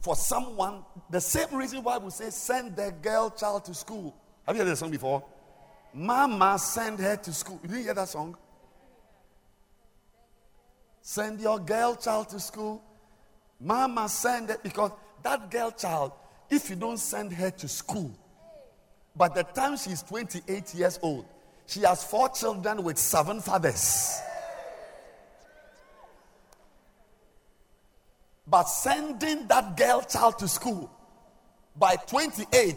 For 0.00 0.14
someone, 0.14 0.84
the 1.10 1.20
same 1.20 1.54
reason 1.54 1.82
why 1.82 1.98
we 1.98 2.10
say 2.10 2.30
send 2.30 2.76
the 2.76 2.94
girl 3.02 3.30
child 3.30 3.64
to 3.64 3.74
school. 3.74 4.14
Have 4.46 4.56
you 4.56 4.62
heard 4.62 4.70
that 4.70 4.76
song 4.76 4.90
before? 4.90 5.24
Mama 5.92 6.58
send 6.58 6.98
her 7.00 7.16
to 7.16 7.32
school. 7.32 7.58
You 7.62 7.68
didn't 7.68 7.84
hear 7.84 7.94
that 7.94 8.08
song? 8.08 8.36
Send 11.02 11.40
your 11.40 11.58
girl 11.58 11.96
child 11.96 12.28
to 12.30 12.40
school. 12.40 12.82
Mama 13.60 14.08
send 14.08 14.50
it 14.50 14.62
because 14.62 14.92
that 15.22 15.50
girl 15.50 15.70
child, 15.70 16.12
if 16.48 16.70
you 16.70 16.76
don't 16.76 16.98
send 16.98 17.32
her 17.32 17.50
to 17.50 17.66
school, 17.66 18.12
by 19.16 19.28
the 19.28 19.42
time 19.42 19.76
she's 19.76 20.02
28 20.02 20.74
years 20.74 20.98
old, 21.02 21.26
she 21.66 21.80
has 21.80 22.04
four 22.04 22.28
children 22.28 22.82
with 22.84 22.98
seven 22.98 23.40
fathers. 23.40 24.20
But 28.50 28.64
sending 28.64 29.46
that 29.48 29.76
girl 29.76 30.00
child 30.02 30.38
to 30.38 30.48
school 30.48 30.90
by 31.76 31.96
28, 31.96 32.76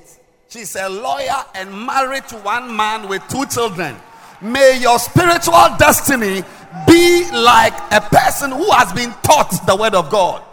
she's 0.50 0.76
a 0.76 0.90
lawyer 0.90 1.46
and 1.56 1.86
married 1.86 2.28
to 2.30 2.36
one 2.38 2.76
man 2.76 3.08
with 3.08 3.26
two 3.30 3.46
children. 3.46 3.96
May 4.42 4.80
your 4.82 5.00
spiritual 5.00 5.76
destiny 5.78 6.44
be 6.88 7.30
like 7.32 7.74
a 7.92 8.02
person 8.02 8.52
who 8.52 8.70
has 8.72 8.92
been 8.94 9.12
taught 9.24 9.66
the 9.66 9.76
word 9.76 9.96
of 9.96 10.10
God. 10.10 10.44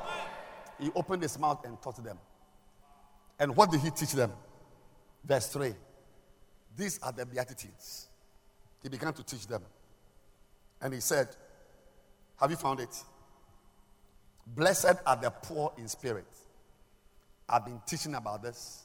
He 0.79 0.91
opened 0.95 1.23
his 1.23 1.39
mouth 1.39 1.65
and 1.65 1.81
taught 1.83 2.03
them. 2.05 2.19
And 3.41 3.57
what 3.57 3.71
did 3.71 3.81
he 3.81 3.91
teach 3.91 4.13
them? 4.13 4.33
Verse 5.25 5.49
3. 5.49 5.75
These 6.77 7.01
are 7.03 7.11
the 7.11 7.27
Beatitudes. 7.27 8.09
He 8.83 8.89
began 8.89 9.13
to 9.15 9.25
teach 9.25 9.47
them. 9.47 9.63
And 10.81 10.95
he 10.95 11.01
said, 11.01 11.29
Have 12.41 12.51
you 12.51 12.57
found 12.57 12.79
it? 12.79 13.03
Blessed 14.55 14.97
are 15.07 15.17
the 15.17 15.31
poor 15.31 15.73
in 15.77 15.89
spirit. 15.89 16.27
I've 17.49 17.65
been 17.65 17.81
teaching 17.87 18.15
about 18.15 18.43
this 18.43 18.85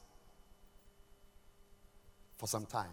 for 2.36 2.46
some 2.46 2.66
time. 2.66 2.90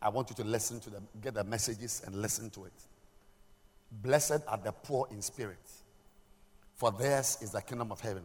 I 0.00 0.08
want 0.08 0.30
you 0.30 0.36
to 0.36 0.44
listen 0.44 0.80
to 0.80 0.90
them, 0.90 1.06
get 1.20 1.34
the 1.34 1.44
messages 1.44 2.02
and 2.04 2.20
listen 2.20 2.50
to 2.50 2.64
it. 2.64 2.72
Blessed 4.02 4.42
are 4.48 4.58
the 4.58 4.72
poor 4.72 5.06
in 5.10 5.22
spirit, 5.22 5.70
for 6.74 6.90
theirs 6.90 7.38
is 7.40 7.50
the 7.50 7.60
kingdom 7.60 7.92
of 7.92 8.00
heaven. 8.00 8.24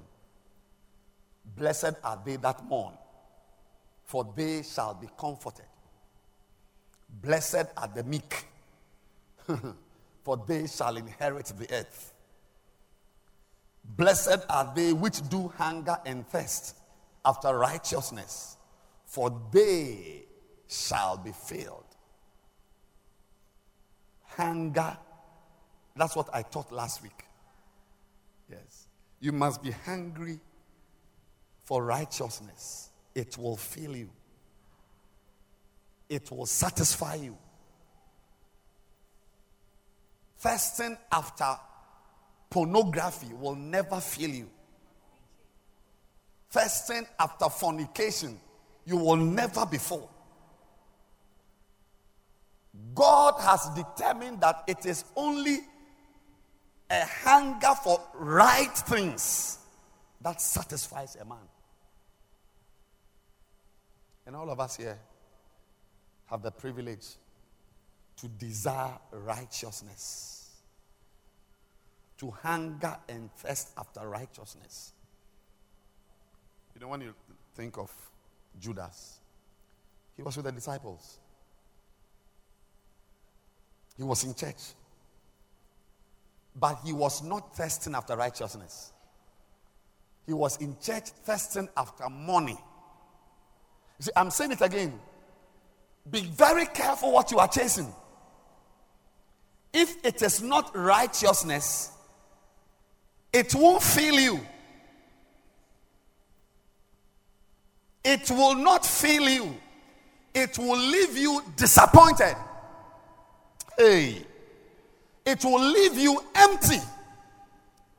Blessed 1.55 1.95
are 2.03 2.19
they 2.25 2.37
that 2.37 2.65
mourn, 2.65 2.93
for 4.05 4.31
they 4.35 4.63
shall 4.63 4.93
be 4.93 5.07
comforted. 5.17 5.65
Blessed 7.21 7.67
are 7.75 7.89
the 7.93 8.03
meek, 8.03 8.45
for 10.23 10.43
they 10.47 10.67
shall 10.67 10.95
inherit 10.97 11.45
the 11.57 11.71
earth. 11.73 12.13
Blessed 13.87 14.45
are 14.49 14.71
they 14.75 14.91
which 14.93 15.27
do 15.29 15.47
hunger 15.57 15.97
and 16.05 16.27
thirst 16.27 16.75
after 17.23 17.57
righteousness, 17.57 18.57
for 19.05 19.41
they 19.51 20.25
shall 20.67 21.17
be 21.17 21.31
filled. 21.31 21.83
Hunger, 24.23 24.97
that's 25.95 26.15
what 26.15 26.29
I 26.33 26.41
taught 26.41 26.71
last 26.71 27.01
week. 27.01 27.23
Yes. 28.49 28.87
You 29.19 29.31
must 29.31 29.63
be 29.63 29.71
hungry 29.71 30.39
for 31.63 31.83
righteousness, 31.83 32.91
it 33.13 33.37
will 33.37 33.57
fill 33.57 33.95
you, 33.95 34.09
it 36.07 36.29
will 36.31 36.45
satisfy 36.45 37.15
you. 37.15 37.37
Thirsting 40.37 40.97
after 41.11 41.57
pornography 42.49 43.33
will 43.39 43.55
never 43.55 43.99
fill 43.99 44.29
you. 44.29 44.49
First 46.49 46.87
Thirsting 46.87 47.07
after 47.19 47.49
fornication, 47.49 48.39
you 48.85 48.97
will 48.97 49.17
never 49.17 49.65
be 49.65 49.77
full. 49.77 50.09
God 52.95 53.35
has 53.41 53.69
determined 53.75 54.41
that 54.41 54.63
it 54.67 54.85
is 54.85 55.03
only 55.15 55.59
a 56.89 57.05
hunger 57.05 57.73
for 57.83 58.01
right 58.13 58.71
things 58.71 59.59
that 60.21 60.41
satisfies 60.41 61.17
a 61.19 61.25
man. 61.25 61.37
And 64.25 64.35
all 64.35 64.49
of 64.49 64.59
us 64.59 64.77
here 64.77 64.97
have 66.27 66.41
the 66.41 66.51
privilege 66.51 67.05
to 68.17 68.27
desire 68.27 68.97
righteousness 69.11 70.36
to 72.17 72.31
hunger 72.31 72.97
and 73.07 73.31
thirst 73.33 73.69
after 73.77 74.07
righteousness. 74.07 74.93
You 76.73 76.81
know, 76.81 76.87
when 76.89 77.01
you 77.01 77.13
think 77.55 77.77
of 77.77 77.91
Judas, 78.59 79.19
he 80.15 80.23
was 80.23 80.35
with 80.35 80.45
the 80.45 80.51
disciples, 80.51 81.19
he 83.95 84.03
was 84.03 84.23
in 84.23 84.33
church, 84.33 84.73
but 86.55 86.79
he 86.83 86.93
was 86.93 87.23
not 87.23 87.55
thirsting 87.55 87.95
after 87.95 88.15
righteousness. 88.15 88.93
He 90.25 90.33
was 90.33 90.57
in 90.57 90.75
church 90.81 91.09
thirsting 91.23 91.69
after 91.77 92.09
money. 92.09 92.57
You 93.99 94.03
see, 94.03 94.11
I'm 94.15 94.29
saying 94.29 94.51
it 94.51 94.61
again. 94.61 94.99
Be 96.09 96.21
very 96.21 96.65
careful 96.67 97.11
what 97.11 97.31
you 97.31 97.39
are 97.39 97.47
chasing. 97.47 97.93
If 99.73 100.05
it 100.05 100.21
is 100.21 100.41
not 100.41 100.75
righteousness, 100.75 101.96
it 103.37 103.53
won't 103.53 103.83
fill 103.83 104.19
you. 104.19 104.39
It 108.03 108.31
will 108.31 108.55
not 108.55 108.83
fill 108.83 109.29
you. 109.29 109.55
It 110.33 110.57
will 110.57 110.79
leave 110.79 111.15
you 111.15 111.43
disappointed. 111.55 112.35
Hey, 113.77 114.25
it 115.23 115.45
will 115.45 115.61
leave 115.61 115.95
you 115.97 116.19
empty. 116.33 116.79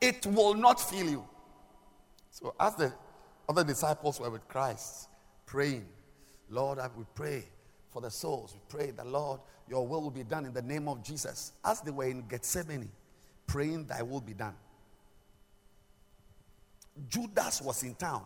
It 0.01 0.25
will 0.25 0.55
not 0.55 0.81
fill 0.81 1.09
you. 1.09 1.25
So, 2.31 2.53
as 2.59 2.75
the 2.75 2.91
other 3.47 3.63
disciples 3.63 4.19
were 4.19 4.29
with 4.29 4.45
Christ, 4.49 5.07
praying, 5.45 5.85
Lord, 6.49 6.79
I 6.79 6.89
pray 7.15 7.45
for 7.91 8.01
the 8.01 8.11
souls. 8.11 8.53
We 8.53 8.59
pray 8.67 8.91
that, 8.91 9.07
Lord, 9.07 9.39
your 9.69 9.87
will 9.87 10.01
will 10.01 10.11
be 10.11 10.23
done 10.23 10.45
in 10.45 10.53
the 10.53 10.61
name 10.61 10.89
of 10.89 11.01
Jesus. 11.01 11.53
As 11.63 11.79
they 11.79 11.91
were 11.91 12.09
in 12.09 12.27
Gethsemane, 12.27 12.89
praying, 13.47 13.85
Thy 13.85 14.01
will 14.01 14.21
be 14.21 14.33
done. 14.33 14.55
Judas 17.09 17.61
was 17.61 17.83
in 17.83 17.95
town 17.95 18.23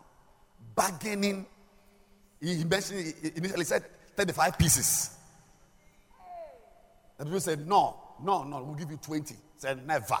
bargaining. 0.74 1.46
He 2.40 2.64
mentioned, 2.64 3.14
he 3.22 3.30
initially 3.36 3.64
said 3.64 3.84
35 4.16 4.58
pieces. 4.58 5.10
The 7.18 7.24
people 7.24 7.40
said, 7.40 7.66
No, 7.66 7.96
no, 8.22 8.44
no, 8.44 8.62
we'll 8.62 8.74
give 8.74 8.90
you 8.90 8.98
20. 8.98 9.34
He 9.34 9.40
said, 9.56 9.86
Never, 9.86 10.18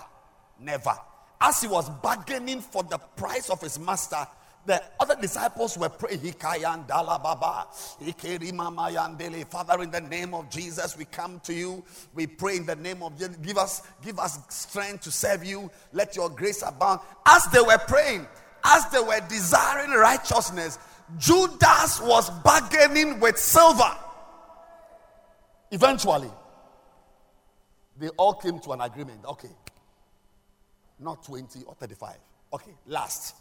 never. 0.60 0.96
As 1.40 1.60
he 1.60 1.68
was 1.68 1.90
bargaining 1.90 2.60
for 2.60 2.82
the 2.82 2.98
price 2.98 3.50
of 3.50 3.60
his 3.60 3.78
master, 3.78 4.26
the 4.66 4.82
other 4.98 5.14
disciples 5.20 5.76
were 5.76 5.90
praying, 5.90 6.20
Father, 6.20 6.62
in 9.82 9.90
the 9.90 10.00
name 10.00 10.32
of 10.32 10.48
Jesus, 10.48 10.96
we 10.96 11.04
come 11.04 11.38
to 11.40 11.52
you. 11.52 11.84
We 12.14 12.26
pray 12.26 12.56
in 12.56 12.64
the 12.64 12.76
name 12.76 13.02
of 13.02 13.18
Jesus. 13.18 13.36
Give 13.36 13.58
us, 13.58 13.82
give 14.02 14.18
us 14.18 14.38
strength 14.48 15.02
to 15.02 15.10
serve 15.10 15.44
you. 15.44 15.70
Let 15.92 16.16
your 16.16 16.30
grace 16.30 16.62
abound. 16.66 17.00
As 17.26 17.44
they 17.52 17.60
were 17.60 17.76
praying, 17.86 18.26
as 18.64 18.86
they 18.90 19.00
were 19.00 19.20
desiring 19.28 19.90
righteousness, 19.90 20.78
Judas 21.18 22.00
was 22.00 22.30
bargaining 22.42 23.20
with 23.20 23.38
silver. 23.38 23.96
Eventually, 25.70 26.30
they 27.98 28.08
all 28.10 28.34
came 28.34 28.58
to 28.60 28.72
an 28.72 28.80
agreement. 28.80 29.24
Okay, 29.24 29.50
not 30.98 31.22
20 31.24 31.62
or 31.64 31.74
35. 31.74 32.16
Okay, 32.52 32.72
last, 32.86 33.36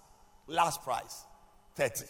last 0.47 0.81
price 0.83 1.23
30. 1.75 2.05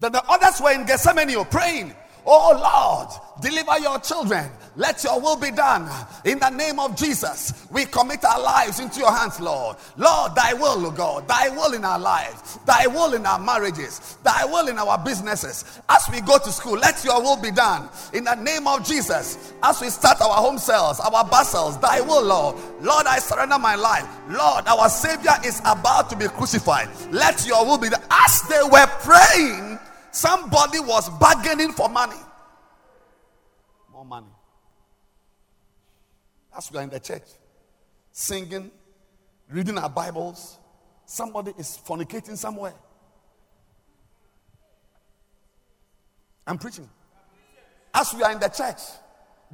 Then 0.00 0.12
the 0.12 0.22
others 0.28 0.60
were 0.60 0.72
in 0.72 0.84
Gethsemane 0.84 1.44
praying, 1.46 1.94
Oh 2.28 2.52
Lord, 2.60 3.08
deliver 3.40 3.78
your 3.78 4.00
children. 4.00 4.50
Let 4.74 5.04
your 5.04 5.20
will 5.20 5.36
be 5.36 5.50
done. 5.50 5.88
In 6.24 6.38
the 6.38 6.50
name 6.50 6.78
of 6.78 6.96
Jesus, 6.96 7.66
we 7.70 7.86
commit 7.86 8.24
our 8.24 8.42
lives 8.42 8.78
into 8.78 9.00
your 9.00 9.12
hands, 9.12 9.40
Lord. 9.40 9.76
Lord, 9.96 10.34
thy 10.34 10.52
will, 10.52 10.84
oh 10.84 10.90
God, 10.90 11.26
thy 11.26 11.48
will 11.48 11.72
in 11.72 11.84
our 11.84 11.98
lives, 11.98 12.58
thy 12.66 12.86
will 12.86 13.14
in 13.14 13.24
our 13.24 13.38
marriages, 13.38 14.18
thy 14.22 14.44
will 14.44 14.68
in 14.68 14.76
our 14.76 14.98
businesses. 15.02 15.80
As 15.88 16.06
we 16.12 16.20
go 16.20 16.36
to 16.36 16.52
school, 16.52 16.74
let 16.74 17.02
your 17.04 17.22
will 17.22 17.40
be 17.40 17.50
done. 17.50 17.88
In 18.12 18.24
the 18.24 18.34
name 18.34 18.66
of 18.66 18.86
Jesus, 18.86 19.54
as 19.62 19.80
we 19.80 19.88
start 19.88 20.20
our 20.20 20.34
home 20.34 20.58
cells, 20.58 21.00
our 21.00 21.24
bus 21.24 21.52
cells, 21.52 21.78
thy 21.78 22.00
will, 22.02 22.24
Lord. 22.24 22.56
Lord, 22.82 23.06
I 23.06 23.18
surrender 23.18 23.58
my 23.58 23.76
life. 23.76 24.06
Lord, 24.28 24.66
our 24.66 24.88
Savior 24.90 25.34
is 25.44 25.60
about 25.60 26.10
to 26.10 26.16
be 26.16 26.26
crucified. 26.26 26.88
Let 27.12 27.46
your 27.46 27.64
will 27.64 27.78
be 27.78 27.88
done. 27.88 28.02
As 28.10 28.42
they 28.42 28.62
were 28.62 28.86
praying, 29.00 29.75
somebody 30.16 30.80
was 30.80 31.10
bargaining 31.18 31.72
for 31.72 31.88
money. 31.88 32.16
More 33.92 34.04
money. 34.04 34.26
As 36.56 36.72
we 36.72 36.78
are 36.78 36.82
in 36.82 36.88
the 36.88 36.98
church, 36.98 37.24
singing, 38.12 38.70
reading 39.50 39.76
our 39.76 39.90
Bibles, 39.90 40.58
somebody 41.04 41.52
is 41.58 41.78
fornicating 41.86 42.36
somewhere. 42.36 42.74
I'm 46.46 46.56
preaching. 46.56 46.88
As 47.92 48.14
we 48.14 48.22
are 48.22 48.32
in 48.32 48.40
the 48.40 48.48
church, 48.48 48.80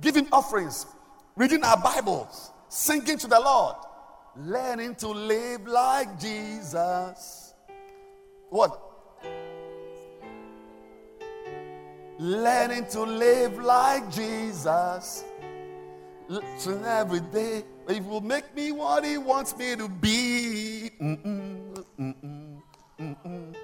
giving 0.01 0.29
offerings, 0.31 0.87
reading 1.35 1.65
our 1.65 1.77
Bibles, 1.77 2.53
singing 2.69 3.19
to 3.19 3.27
the 3.27 3.41
Lord, 3.41 3.77
learning 4.37 4.95
to 4.97 5.09
live 5.09 5.67
like 5.67 6.21
Jesus. 6.21 7.55
What? 8.49 8.92
Learning 12.23 12.87
to 12.87 13.01
live 13.03 13.59
like 13.59 14.09
Jesus. 14.13 15.25
Listen 16.29 16.85
every 16.85 17.19
day. 17.19 17.65
It 17.89 18.05
will 18.05 18.21
make 18.21 18.55
me 18.55 18.71
what 18.71 19.05
He 19.05 19.19
wants 19.19 19.59
me 19.59 19.75
to 19.75 19.89
be. 19.89 20.93
Mm-mm, 21.01 21.85
mm-mm, 21.99 22.63
mm-mm. 23.01 23.55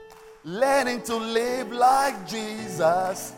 Learning 0.42 1.00
to 1.02 1.14
live 1.14 1.70
like 1.70 2.26
Jesus. 2.26 3.32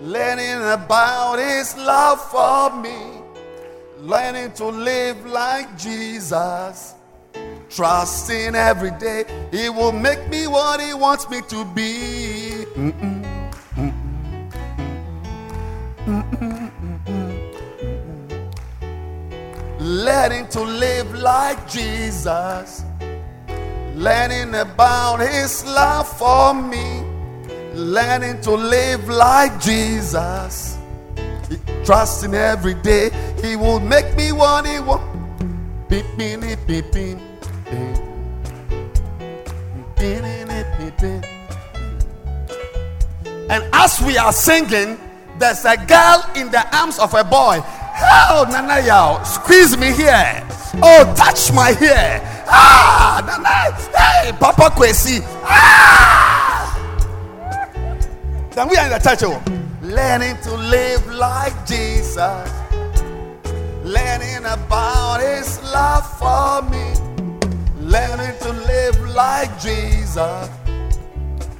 Learning 0.00 0.68
about 0.68 1.36
His 1.38 1.76
love 1.76 2.20
for 2.20 2.76
me. 2.82 3.20
Learning 4.00 4.50
to 4.54 4.64
live 4.64 5.24
like 5.26 5.78
Jesus. 5.78 6.94
Trusting 7.70 8.56
every 8.56 8.90
day. 8.98 9.26
He 9.52 9.68
will 9.68 9.92
make 9.92 10.28
me 10.28 10.48
what 10.48 10.80
He 10.80 10.92
wants 10.92 11.30
me 11.30 11.40
to 11.42 11.64
be. 11.66 12.64
Mm-mm. 12.74 13.17
Learning 20.08 20.48
to 20.48 20.62
live 20.62 21.12
like 21.16 21.68
Jesus, 21.68 22.82
learning 23.94 24.54
about 24.54 25.18
His 25.18 25.66
love 25.66 26.08
for 26.08 26.54
me, 26.54 27.04
learning 27.74 28.40
to 28.40 28.52
live 28.52 29.06
like 29.06 29.60
Jesus, 29.60 30.78
trusting 31.84 32.32
every 32.32 32.72
day 32.72 33.10
He 33.42 33.54
will 33.54 33.80
make 33.80 34.16
me 34.16 34.32
what 34.32 34.66
He 34.66 34.80
wants. 34.80 35.04
And 43.50 43.62
as 43.74 44.00
we 44.00 44.16
are 44.16 44.32
singing, 44.32 44.98
there's 45.38 45.64
a 45.66 45.76
girl 45.76 46.24
in 46.34 46.50
the 46.50 46.64
arms 46.74 46.98
of 46.98 47.12
a 47.12 47.24
boy 47.24 47.62
Oh, 48.00 48.46
Nana 48.50 48.84
Yao, 48.86 49.22
squeeze 49.22 49.76
me 49.76 49.92
here. 49.92 50.46
Oh, 50.82 51.12
touch 51.16 51.52
my 51.52 51.70
hair. 51.72 52.20
Ah, 52.46 53.22
Nana, 53.26 53.76
hey, 53.96 54.32
Papa 54.38 54.70
Kwesi. 54.74 55.20
Ah. 55.42 56.74
Then 58.52 58.68
we 58.68 58.76
are 58.76 58.86
in 58.86 58.92
the 58.92 58.98
church, 58.98 59.22
oh, 59.22 59.42
learning 59.82 60.36
to 60.42 60.54
live 60.54 61.06
like 61.14 61.66
Jesus, 61.66 62.50
learning 63.84 64.44
about 64.44 65.20
His 65.20 65.60
love 65.72 66.06
for 66.18 66.62
me, 66.70 66.94
learning 67.80 68.36
to 68.40 68.52
live 68.52 69.00
like 69.14 69.60
Jesus, 69.60 70.48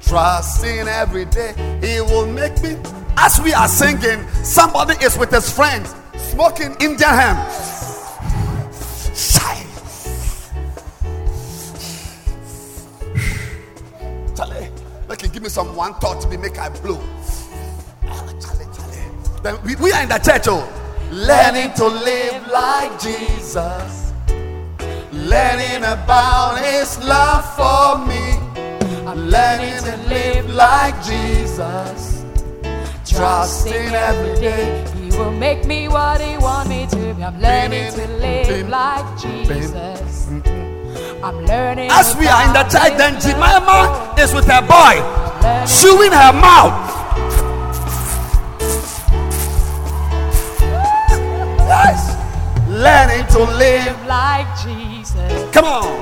trusting 0.01 0.87
every 0.87 1.25
day 1.25 1.53
He 1.81 2.01
will 2.01 2.27
make 2.27 2.61
me. 2.63 2.77
As 3.17 3.39
we 3.41 3.53
are 3.53 3.67
singing, 3.67 4.25
somebody 4.43 4.95
is 5.03 5.17
with 5.17 5.31
his 5.31 5.51
friends 5.51 5.93
smoking 6.39 6.73
Indian 6.79 7.13
hemp. 7.19 7.39
Shine. 9.13 9.67
Charlie, 14.37 14.69
like 15.09 15.33
give 15.33 15.43
me 15.43 15.49
some 15.49 15.75
one 15.75 15.95
thought 15.95 16.21
to 16.21 16.29
be 16.29 16.37
make 16.37 16.57
I 16.57 16.69
blow. 16.69 16.97
Charlie, 18.05 18.67
Charlie. 18.73 19.03
Then 19.43 19.61
we, 19.65 19.75
we 19.75 19.91
are 19.91 20.03
in 20.03 20.07
the 20.07 20.17
church, 20.19 20.47
oh, 20.47 20.63
learning 21.11 21.73
to 21.73 21.85
live 21.85 22.47
like 22.47 22.97
Jesus, 23.01 24.13
learning 25.11 25.83
about 25.83 26.57
His 26.63 27.03
love 27.03 27.43
for 27.59 28.07
me. 28.07 28.39
I'm 29.05 29.27
learning 29.27 29.77
to 29.83 29.97
live 30.07 30.49
like 30.51 30.95
Jesus, 31.03 32.23
trusting 33.05 33.93
every 33.93 34.39
day 34.39 34.98
will 35.19 35.31
make 35.31 35.65
me 35.65 35.87
what 35.89 36.21
He 36.21 36.37
want 36.37 36.69
me 36.69 36.87
to 36.87 37.13
be. 37.13 37.23
I'm 37.23 37.39
learning 37.41 37.91
to 37.91 38.07
live 38.23 38.69
like 38.69 39.05
Jesus. 39.19 40.27
Mm-hmm. 40.31 41.25
I'm 41.25 41.45
learning. 41.45 41.89
As 41.91 42.15
we 42.15 42.25
are 42.27 42.41
in 42.47 42.53
the 42.53 42.63
church, 42.63 42.95
then 42.97 43.19
Jemima 43.19 44.15
is 44.17 44.33
with 44.33 44.47
her 44.47 44.63
boy, 44.63 44.95
chewing 45.67 46.13
her 46.13 46.31
mouth. 46.31 46.75
Yes. 51.67 52.01
Learning 52.69 53.25
to 53.35 53.39
live 53.57 53.97
like 54.07 54.47
Jesus. 54.63 55.53
Come 55.53 55.65
on. 55.65 55.99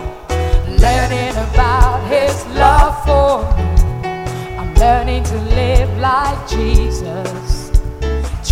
Learning 0.78 1.34
about 1.50 2.00
His 2.08 2.46
love 2.54 2.94
for 3.08 3.42
me. 3.58 3.64
I'm 4.60 4.74
learning 4.76 5.24
to 5.24 5.38
live 5.58 5.90
like 5.98 6.48
Jesus 6.48 7.47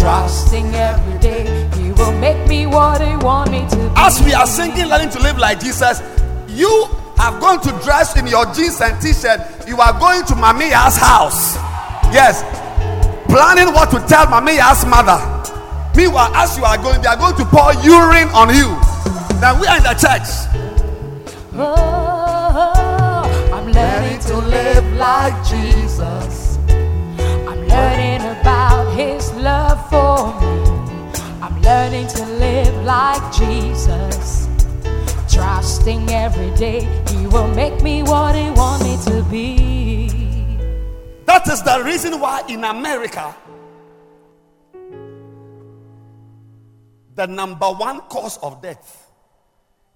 trusting 0.05 0.69
every 0.75 1.17
day 1.17 1.67
He 1.75 1.91
will 1.93 2.11
make 2.19 2.47
me 2.47 2.67
what 2.67 3.01
He 3.01 3.17
want 3.17 3.49
me 3.49 3.67
to 3.69 3.75
be. 3.75 3.89
As 3.95 4.21
we 4.21 4.35
are 4.35 4.45
singing, 4.45 4.85
learning 4.85 5.09
to 5.09 5.19
live 5.19 5.39
like 5.39 5.59
Jesus, 5.59 5.99
you 6.47 6.85
are 7.17 7.39
going 7.39 7.59
to 7.61 7.71
dress 7.83 8.15
in 8.15 8.27
your 8.27 8.45
jeans 8.53 8.79
and 8.81 9.01
t-shirt. 9.01 9.41
You 9.67 9.81
are 9.81 9.97
going 9.99 10.23
to 10.25 10.35
Mamiya's 10.35 10.97
house. 10.97 11.55
Yes, 12.13 12.43
planning 13.25 13.73
what 13.73 13.89
to 13.89 13.99
tell 14.05 14.27
Mamiya's 14.27 14.85
mother. 14.85 15.17
Meanwhile, 15.97 16.35
as 16.35 16.55
you 16.55 16.65
are 16.65 16.77
going, 16.77 17.01
they 17.01 17.07
are 17.07 17.17
going 17.17 17.35
to 17.37 17.45
pour 17.45 17.73
urine 17.81 18.29
on 18.29 18.53
you. 18.53 18.69
Now 19.41 19.59
we 19.59 19.65
are 19.65 19.77
in 19.77 19.83
the 19.89 19.97
church. 19.97 20.29
Oh, 21.57 23.25
I'm 23.51 23.71
learning 23.71 24.19
to 24.19 24.37
live 24.37 24.85
like 24.97 25.33
Jesus. 25.49 26.59
I'm 26.69 27.61
learning 27.67 28.04
His 28.95 29.33
love 29.33 29.89
for 29.89 30.39
me. 30.39 30.71
I'm 31.41 31.61
learning 31.61 32.07
to 32.07 32.25
live 32.25 32.85
like 32.85 33.21
Jesus. 33.33 34.47
Trusting 35.27 36.09
every 36.11 36.55
day 36.55 36.87
He 37.09 37.27
will 37.27 37.49
make 37.49 37.83
me 37.83 38.03
what 38.03 38.35
He 38.35 38.49
wants 38.51 38.85
me 38.85 39.11
to 39.11 39.21
be. 39.23 40.07
That 41.25 41.45
is 41.49 41.61
the 41.61 41.83
reason 41.83 42.21
why 42.21 42.43
in 42.47 42.63
America, 42.63 43.35
the 47.15 47.27
number 47.27 47.67
one 47.67 47.99
cause 48.07 48.37
of 48.37 48.61
death 48.61 49.11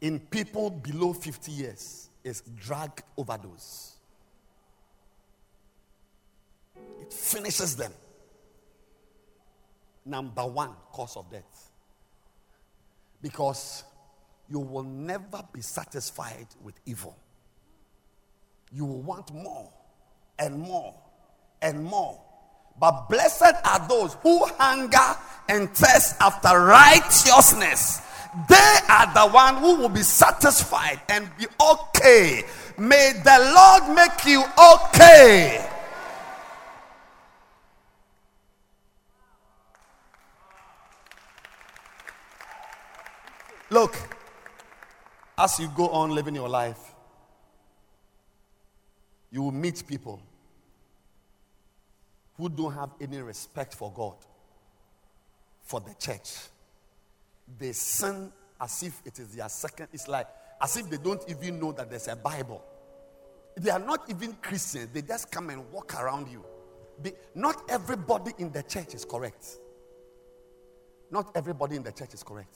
in 0.01 0.19
people 0.19 0.71
below 0.71 1.13
50 1.13 1.53
years 1.53 2.09
is 2.25 2.43
drug 2.57 3.01
overdose. 3.17 3.93
It 6.99 7.13
finishes 7.13 7.77
them 7.77 7.93
number 10.09 10.45
one 10.45 10.71
cause 10.91 11.15
of 11.15 11.29
death. 11.31 11.71
Because 13.21 13.83
you 14.49 14.59
will 14.59 14.83
never 14.83 15.43
be 15.53 15.61
satisfied 15.61 16.47
with 16.63 16.75
evil. 16.85 17.15
You 18.71 18.85
will 18.85 19.01
want 19.01 19.33
more 19.33 19.71
and 20.37 20.59
more 20.59 20.95
and 21.61 21.83
more. 21.83 22.19
But 22.79 23.09
blessed 23.09 23.55
are 23.65 23.87
those 23.87 24.15
who 24.15 24.45
hunger 24.57 25.19
and 25.49 25.69
thirst 25.75 26.15
after 26.21 26.59
righteousness. 26.59 28.01
They 28.47 28.77
are 28.87 29.13
the 29.13 29.27
one 29.31 29.55
who 29.55 29.75
will 29.75 29.89
be 29.89 30.03
satisfied 30.03 31.01
and 31.09 31.29
be 31.37 31.45
okay. 31.59 32.43
May 32.77 33.13
the 33.23 33.53
Lord 33.55 33.95
make 33.95 34.25
you 34.25 34.43
okay. 34.75 35.68
As 45.37 45.59
you 45.59 45.69
go 45.75 45.89
on 45.89 46.11
living 46.11 46.35
your 46.35 46.49
life, 46.49 46.95
you 49.31 49.43
will 49.43 49.51
meet 49.51 49.85
people 49.87 50.21
who 52.37 52.49
don't 52.49 52.73
have 52.73 52.89
any 52.99 53.21
respect 53.21 53.75
for 53.75 53.91
God, 53.91 54.15
for 55.61 55.79
the 55.81 55.93
church. 55.99 56.37
They 57.59 57.73
sin 57.73 58.31
as 58.59 58.83
if 58.83 59.01
it 59.05 59.19
is 59.19 59.35
their 59.35 59.49
second. 59.49 59.87
It's 59.93 60.07
like 60.07 60.27
as 60.61 60.77
if 60.77 60.89
they 60.89 60.97
don't 60.97 61.23
even 61.27 61.59
know 61.59 61.71
that 61.73 61.89
there's 61.89 62.07
a 62.07 62.15
Bible. 62.15 62.63
They 63.55 63.69
are 63.71 63.79
not 63.79 64.09
even 64.09 64.33
Christians. 64.41 64.89
They 64.93 65.01
just 65.01 65.31
come 65.31 65.49
and 65.49 65.69
walk 65.71 66.01
around 66.01 66.29
you. 66.31 66.43
They, 67.01 67.13
not 67.35 67.69
everybody 67.69 68.31
in 68.37 68.51
the 68.51 68.63
church 68.63 68.93
is 68.93 69.05
correct. 69.05 69.57
Not 71.11 71.31
everybody 71.35 71.75
in 71.75 71.83
the 71.83 71.91
church 71.91 72.13
is 72.13 72.23
correct. 72.23 72.55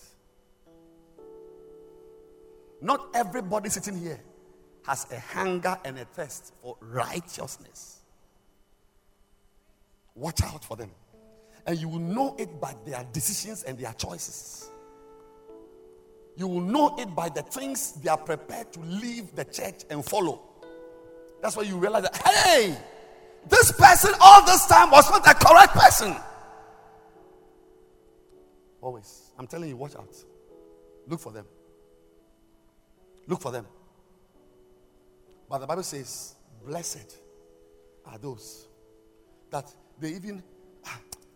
Not 2.83 3.07
everybody 3.13 3.69
sitting 3.69 3.97
here 3.97 4.19
has 4.85 5.07
a 5.09 5.17
hunger 5.17 5.77
and 5.85 5.97
a 5.97 6.03
thirst 6.03 6.53
for 6.61 6.75
righteousness. 6.81 8.01
Watch 10.15 10.43
out 10.43 10.65
for 10.65 10.75
them. 10.75 10.91
And 11.65 11.79
you 11.79 11.87
will 11.87 11.99
know 11.99 12.35
it 12.37 12.59
by 12.59 12.75
their 12.85 13.05
decisions 13.13 13.63
and 13.63 13.79
their 13.79 13.93
choices. 13.93 14.69
You 16.35 16.45
will 16.45 16.59
know 16.59 16.97
it 16.99 17.15
by 17.15 17.29
the 17.29 17.41
things 17.41 17.93
they 17.93 18.09
are 18.09 18.17
prepared 18.17 18.73
to 18.73 18.81
leave 18.81 19.33
the 19.33 19.45
church 19.45 19.83
and 19.89 20.03
follow. 20.03 20.41
That's 21.41 21.55
why 21.55 21.63
you 21.63 21.77
realize 21.77 22.03
that, 22.03 22.17
hey, 22.17 22.77
this 23.47 23.71
person 23.71 24.11
all 24.19 24.45
this 24.45 24.65
time 24.65 24.91
was 24.91 25.09
not 25.09 25.23
the 25.23 25.33
correct 25.35 25.73
person. 25.73 26.17
Always. 28.81 29.31
I'm 29.39 29.47
telling 29.47 29.69
you, 29.69 29.77
watch 29.77 29.95
out. 29.95 30.13
Look 31.07 31.21
for 31.21 31.31
them. 31.31 31.45
Look 33.27 33.41
for 33.41 33.51
them. 33.51 33.65
But 35.49 35.59
the 35.59 35.67
Bible 35.67 35.83
says, 35.83 36.35
blessed 36.65 37.17
are 38.05 38.17
those 38.17 38.67
that 39.49 39.73
they 39.99 40.09
even. 40.09 40.43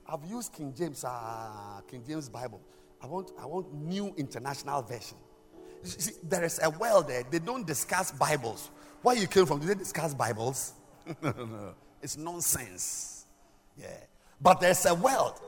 I've 0.10 0.26
used 0.26 0.54
King 0.54 0.74
James, 0.76 1.04
uh, 1.04 1.82
King 1.88 2.04
James 2.08 2.30
Bible. 2.30 2.62
I 3.02 3.08
want, 3.08 3.32
I 3.40 3.46
want 3.46 3.74
new 3.74 4.14
international 4.18 4.82
version. 4.82 5.18
See, 5.84 6.14
there 6.24 6.44
is 6.44 6.60
a 6.64 6.70
world 6.70 7.08
there. 7.08 7.24
They 7.30 7.40
don't 7.40 7.68
discuss 7.68 8.12
Bibles. 8.12 8.72
Where 9.02 9.16
you 9.16 9.28
came 9.28 9.46
from? 9.46 9.60
Do 9.60 9.68
they 9.68 9.76
discuss 9.76 10.14
Bibles? 10.14 10.74
no, 11.22 11.32
no, 11.32 11.46
no. 11.46 11.76
It's 12.02 12.18
nonsense. 12.18 13.26
Yeah. 13.78 13.88
But 14.42 14.60
there's 14.60 14.86
a 14.86 14.96
world. 14.96 15.40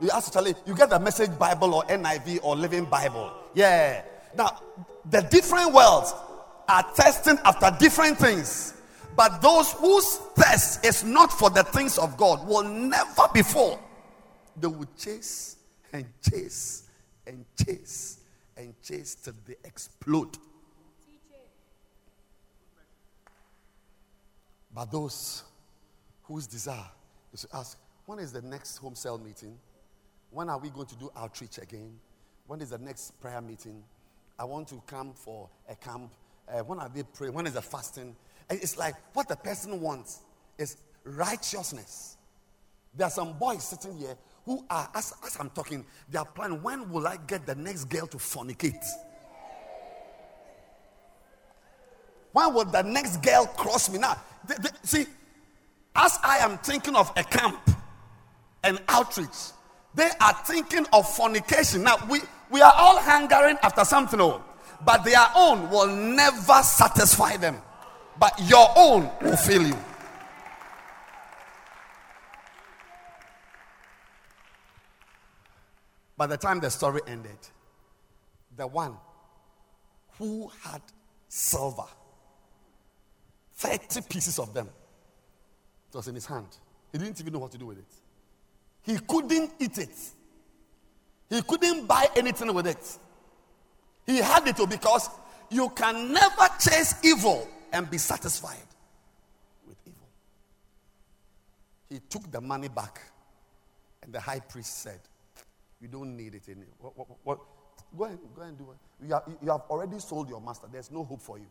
You 0.00 0.10
Charlie, 0.32 0.54
you 0.66 0.74
get 0.74 0.90
the 0.90 1.00
message 1.00 1.36
Bible 1.38 1.74
or 1.74 1.84
NIV 1.84 2.40
or 2.42 2.54
Living 2.54 2.84
Bible. 2.84 3.32
Yeah. 3.54 4.02
Now, 4.38 4.62
the 5.10 5.22
different 5.22 5.72
worlds 5.74 6.14
are 6.68 6.84
testing 6.94 7.38
after 7.44 7.76
different 7.80 8.18
things. 8.18 8.74
But 9.16 9.42
those 9.42 9.72
whose 9.72 10.20
test 10.36 10.86
is 10.86 11.02
not 11.02 11.32
for 11.32 11.50
the 11.50 11.64
things 11.64 11.98
of 11.98 12.16
God 12.16 12.46
will 12.46 12.62
never 12.62 13.22
be 13.34 13.42
full. 13.42 13.82
They 14.56 14.68
will 14.68 14.88
chase 14.96 15.56
and 15.92 16.06
chase 16.22 16.88
and 17.26 17.44
chase 17.60 18.20
and 18.56 18.80
chase 18.80 19.16
till 19.16 19.34
they 19.44 19.56
explode. 19.64 20.38
But 24.72 24.92
those 24.92 25.42
whose 26.22 26.46
desire 26.46 26.86
is 27.32 27.40
to 27.40 27.48
ask, 27.56 27.76
when 28.06 28.20
is 28.20 28.32
the 28.32 28.42
next 28.42 28.76
home 28.76 28.94
cell 28.94 29.18
meeting? 29.18 29.58
When 30.30 30.48
are 30.48 30.58
we 30.58 30.70
going 30.70 30.86
to 30.86 30.96
do 30.96 31.10
outreach 31.16 31.58
again? 31.58 31.98
When 32.46 32.60
is 32.60 32.70
the 32.70 32.78
next 32.78 33.20
prayer 33.20 33.40
meeting? 33.40 33.82
I 34.38 34.44
want 34.44 34.68
to 34.68 34.80
come 34.86 35.12
for 35.14 35.48
a 35.68 35.74
camp. 35.74 36.10
Uh, 36.48 36.60
when 36.60 36.78
are 36.78 36.88
they 36.88 37.02
praying? 37.02 37.34
When 37.34 37.46
is 37.46 37.54
the 37.54 37.62
fasting? 37.62 38.14
And 38.48 38.62
it's 38.62 38.78
like 38.78 38.94
what 39.12 39.28
the 39.28 39.36
person 39.36 39.80
wants 39.80 40.20
is 40.56 40.76
righteousness. 41.04 42.16
There 42.96 43.06
are 43.06 43.10
some 43.10 43.34
boys 43.38 43.64
sitting 43.64 43.96
here 43.96 44.16
who 44.44 44.64
are, 44.70 44.88
as, 44.94 45.12
as 45.24 45.36
I'm 45.38 45.50
talking, 45.50 45.84
they 46.08 46.18
are 46.18 46.24
planning 46.24 46.62
when 46.62 46.90
will 46.90 47.06
I 47.06 47.18
get 47.26 47.46
the 47.46 47.54
next 47.54 47.84
girl 47.84 48.06
to 48.06 48.16
fornicate? 48.16 48.84
When 52.32 52.54
will 52.54 52.64
the 52.64 52.82
next 52.82 53.18
girl 53.18 53.46
cross 53.46 53.90
me? 53.90 53.98
Now, 53.98 54.16
they, 54.46 54.54
they, 54.54 54.70
see, 54.82 55.06
as 55.94 56.18
I 56.22 56.38
am 56.38 56.58
thinking 56.58 56.94
of 56.94 57.12
a 57.16 57.24
camp 57.24 57.70
and 58.62 58.80
outreach, 58.88 59.28
they 59.94 60.10
are 60.20 60.34
thinking 60.44 60.86
of 60.92 61.08
fornication. 61.14 61.82
Now, 61.82 61.96
we, 62.08 62.20
we 62.50 62.60
are 62.60 62.72
all 62.76 62.98
hungering 62.98 63.56
after 63.62 63.84
something, 63.84 64.20
oh, 64.20 64.42
but 64.84 65.04
their 65.04 65.26
own 65.34 65.70
will 65.70 65.88
never 65.88 66.62
satisfy 66.62 67.36
them. 67.36 67.60
But 68.18 68.38
your 68.48 68.68
own 68.76 69.10
will 69.22 69.36
fill 69.36 69.66
you. 69.66 69.76
By 76.16 76.26
the 76.26 76.36
time 76.36 76.58
the 76.58 76.68
story 76.68 77.00
ended, 77.06 77.38
the 78.56 78.66
one 78.66 78.96
who 80.18 80.50
had 80.62 80.82
silver, 81.28 81.84
30 83.54 84.00
pieces 84.08 84.40
of 84.40 84.52
them, 84.52 84.68
was 85.94 86.08
in 86.08 86.16
his 86.16 86.26
hand. 86.26 86.48
He 86.92 86.98
didn't 86.98 87.20
even 87.20 87.32
know 87.32 87.38
what 87.38 87.52
to 87.52 87.58
do 87.58 87.66
with 87.66 87.78
it. 87.78 87.92
He 88.88 88.98
couldn't 89.06 89.52
eat 89.58 89.76
it. 89.76 89.90
He 91.28 91.42
couldn't 91.42 91.86
buy 91.86 92.08
anything 92.16 92.54
with 92.54 92.66
it. 92.66 92.98
He 94.06 94.16
had 94.16 94.48
it 94.48 94.56
because 94.70 95.10
you 95.50 95.68
can 95.76 96.10
never 96.10 96.48
chase 96.58 96.94
evil 97.04 97.46
and 97.70 97.90
be 97.90 97.98
satisfied 97.98 98.56
with 99.66 99.76
evil. 99.86 100.08
He 101.90 102.00
took 102.08 102.32
the 102.32 102.40
money 102.40 102.68
back, 102.68 103.02
and 104.02 104.10
the 104.10 104.20
high 104.20 104.40
priest 104.40 104.78
said, 104.82 105.00
You 105.82 105.88
don't 105.88 106.16
need 106.16 106.34
it 106.34 106.48
anymore. 106.48 106.68
What, 106.78 106.96
what, 106.96 107.08
what? 107.24 107.38
Go, 107.98 108.04
ahead, 108.04 108.18
go 108.34 108.40
ahead 108.40 108.54
and 108.54 108.58
do 108.58 108.70
it. 108.70 109.06
You 109.06 109.12
have, 109.12 109.22
you 109.42 109.50
have 109.50 109.62
already 109.68 109.98
sold 109.98 110.30
your 110.30 110.40
master. 110.40 110.66
There's 110.72 110.90
no 110.90 111.04
hope 111.04 111.20
for 111.20 111.36
you. 111.36 111.46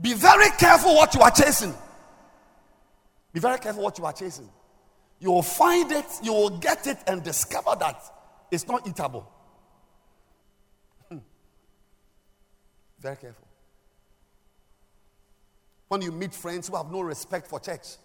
Be 0.00 0.14
very 0.14 0.50
careful 0.50 0.94
what 0.94 1.12
you 1.16 1.20
are 1.20 1.32
chasing. 1.32 1.74
Be 3.32 3.40
very 3.40 3.58
careful 3.58 3.82
what 3.82 3.98
you 3.98 4.04
are 4.04 4.12
chasing. 4.12 4.48
You 5.20 5.32
will 5.32 5.42
find 5.42 5.90
it, 5.90 6.06
you 6.22 6.32
will 6.32 6.58
get 6.58 6.86
it, 6.86 6.98
and 7.06 7.22
discover 7.22 7.74
that 7.80 8.00
it's 8.50 8.66
not 8.66 8.86
eatable. 8.86 9.28
Hmm. 11.08 11.18
Very 13.00 13.16
careful. 13.16 13.46
When 15.88 16.02
you 16.02 16.12
meet 16.12 16.34
friends 16.34 16.68
who 16.68 16.76
have 16.76 16.90
no 16.90 17.00
respect 17.00 17.48
for 17.48 17.58
church, 17.58 17.96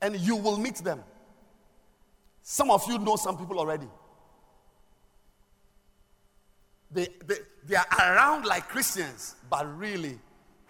and 0.00 0.16
you 0.16 0.36
will 0.36 0.58
meet 0.58 0.76
them. 0.76 1.02
Some 2.42 2.70
of 2.70 2.88
you 2.88 2.98
know 2.98 3.16
some 3.16 3.36
people 3.36 3.58
already. 3.58 3.86
They, 6.90 7.08
they, 7.24 7.36
they 7.64 7.76
are 7.76 7.86
around 7.98 8.44
like 8.44 8.68
Christians, 8.68 9.36
but 9.48 9.78
really, 9.78 10.18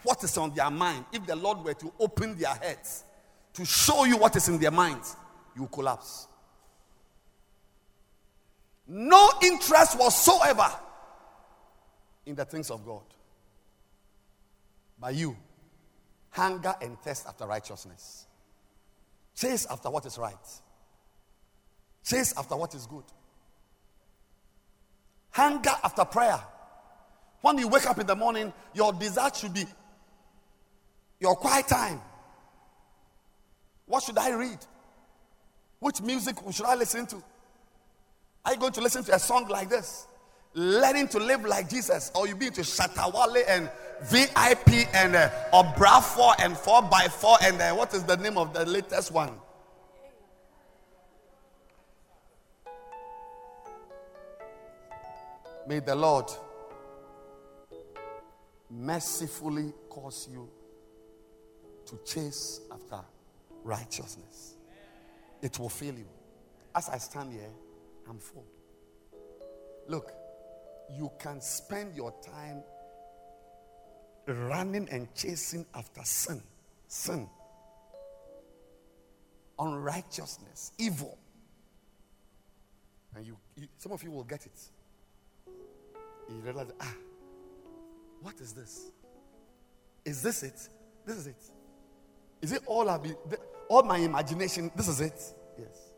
what 0.02 0.22
is 0.22 0.37
on 0.37 0.55
their 0.55 0.70
mind, 0.70 1.05
if 1.12 1.26
the 1.26 1.35
Lord 1.35 1.64
were 1.64 1.74
to 1.74 1.92
open 1.98 2.38
their 2.38 2.55
heads, 2.55 3.05
to 3.55 3.65
show 3.65 4.05
you 4.05 4.17
what 4.17 4.35
is 4.37 4.49
in 4.49 4.59
their 4.59 4.71
minds, 4.71 5.17
you 5.57 5.67
collapse. 5.67 6.27
No 8.87 9.31
interest 9.43 9.99
whatsoever 9.99 10.71
in 12.27 12.35
the 12.35 12.45
things 12.45 12.71
of 12.71 12.85
God. 12.85 13.03
By 14.99 15.11
you, 15.11 15.37
hunger 16.31 16.75
and 16.81 16.99
thirst 17.01 17.27
after 17.27 17.47
righteousness. 17.47 18.27
Chase 19.35 19.67
after 19.71 19.91
what 19.91 20.07
is 20.07 20.19
right. 20.19 20.35
Chase 22.05 22.35
after 22.37 22.57
what 22.57 22.75
is 22.75 22.87
good. 22.87 23.05
Hunger 25.31 25.73
after 25.83 26.05
prayer. 26.05 26.41
When 27.41 27.59
you 27.59 27.69
wake 27.69 27.87
up 27.87 27.99
in 27.99 28.07
the 28.07 28.15
morning, 28.15 28.53
your 28.75 28.93
desire 28.93 29.31
should 29.35 29.55
be 29.55 29.65
your 31.19 31.35
quiet 31.35 31.67
time. 31.67 32.01
What 33.87 34.03
should 34.03 34.18
I 34.18 34.31
read? 34.31 34.59
Which 35.79 36.01
music 36.01 36.37
should 36.53 36.67
I 36.67 36.75
listen 36.75 37.06
to? 37.06 37.23
Are 38.44 38.52
you 38.52 38.59
going 38.59 38.73
to 38.73 38.81
listen 38.81 39.04
to 39.04 39.15
a 39.15 39.19
song 39.19 39.48
like 39.48 39.69
this? 39.69 40.06
Learning 40.54 41.09
to 41.09 41.19
live 41.19 41.44
like 41.44 41.69
Jesus, 41.69 42.13
or 42.15 42.29
you 42.29 42.37
be 42.37 42.46
into 42.46 42.61
Shatta 42.61 43.13
Wale 43.13 43.42
and 43.48 43.71
VIP 44.02 44.88
and 44.94 45.17
uh, 45.17 45.31
Obrafour 45.52 46.35
and 46.40 46.56
4 46.56 46.83
by 46.83 47.09
4 47.09 47.37
and 47.42 47.61
uh, 47.61 47.73
what 47.73 47.94
is 47.94 48.04
the 48.04 48.17
name 48.17 48.37
of 48.37 48.52
the 48.52 48.67
latest 48.67 49.13
one? 49.13 49.33
May 55.67 55.79
the 55.79 55.94
Lord 55.94 56.27
mercifully 58.69 59.73
cause 59.88 60.29
you 60.31 60.48
to 61.87 61.98
chase 62.04 62.61
after 62.71 63.00
righteousness. 63.65 64.56
It 65.40 65.58
will 65.58 65.69
fill 65.69 65.94
you. 65.94 66.08
As 66.75 66.88
I 66.88 66.98
stand 66.98 67.33
here, 67.33 67.50
I'm 68.08 68.19
full. 68.19 68.46
Look, 69.88 70.13
you 70.90 71.10
can 71.19 71.40
spend 71.40 71.94
your 71.94 72.15
time 72.25 72.63
running 74.27 74.88
and 74.90 75.13
chasing 75.15 75.67
after 75.75 76.02
sin, 76.04 76.40
sin, 76.87 77.29
unrighteousness, 79.58 80.73
evil. 80.79 81.19
And 83.15 83.27
you, 83.27 83.37
you 83.56 83.67
some 83.79 83.92
of 83.92 84.02
you 84.02 84.10
will 84.10 84.25
get 84.25 84.46
it. 84.46 84.60
You 86.29 86.37
realize, 86.42 86.73
ah, 86.81 86.94
what 88.23 88.40
is 88.40 88.52
this? 88.52 88.90
Is 90.04 90.23
this 90.23 90.42
it? 90.42 90.69
This 91.04 91.17
is 91.17 91.27
it. 91.27 91.42
Is 92.40 92.52
it 92.52 92.63
all 92.67 92.88
I've 92.88 93.02
been, 93.02 93.17
all 93.73 93.83
my 93.83 93.96
imagination? 93.96 94.70
This 94.77 94.87
is 94.87 95.00
it. 95.00 95.18
Yes. 95.58 95.92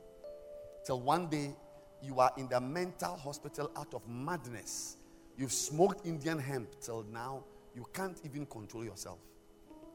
Till 0.87 1.01
one 1.01 1.29
day 1.29 1.53
you 2.01 2.21
are 2.21 2.33
in 2.37 2.49
the 2.49 2.61
mental 2.61 3.17
hospital 3.17 3.71
out 3.77 3.93
of 3.95 4.03
madness. 4.09 4.97
You've 5.37 5.53
smoked 5.53 6.07
Indian 6.07 6.39
hemp 6.39 6.69
till 6.81 7.05
now, 7.13 7.43
you 7.75 7.85
can't 7.93 8.21
even 8.25 8.47
control 8.47 8.85
yourself. 8.85 9.19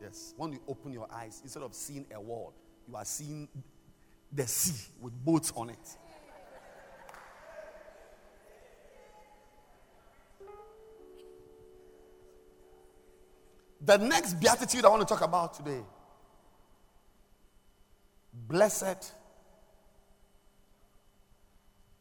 Yes. 0.02 0.34
When 0.36 0.52
you 0.52 0.60
open 0.68 0.92
your 0.92 1.08
eyes, 1.10 1.40
instead 1.42 1.64
of 1.64 1.74
seeing 1.74 2.06
a 2.14 2.20
wall, 2.20 2.54
you 2.86 2.98
are 2.98 3.06
seeing 3.06 3.48
the 4.34 4.46
sea 4.46 4.92
with 5.00 5.14
boats 5.24 5.54
on 5.56 5.70
it. 5.70 5.98
The 13.82 13.98
next 13.98 14.34
beatitude 14.34 14.84
I 14.84 14.90
want 14.90 15.08
to 15.08 15.14
talk 15.14 15.24
about 15.24 15.54
today. 15.54 15.82
Blessed 18.48 19.14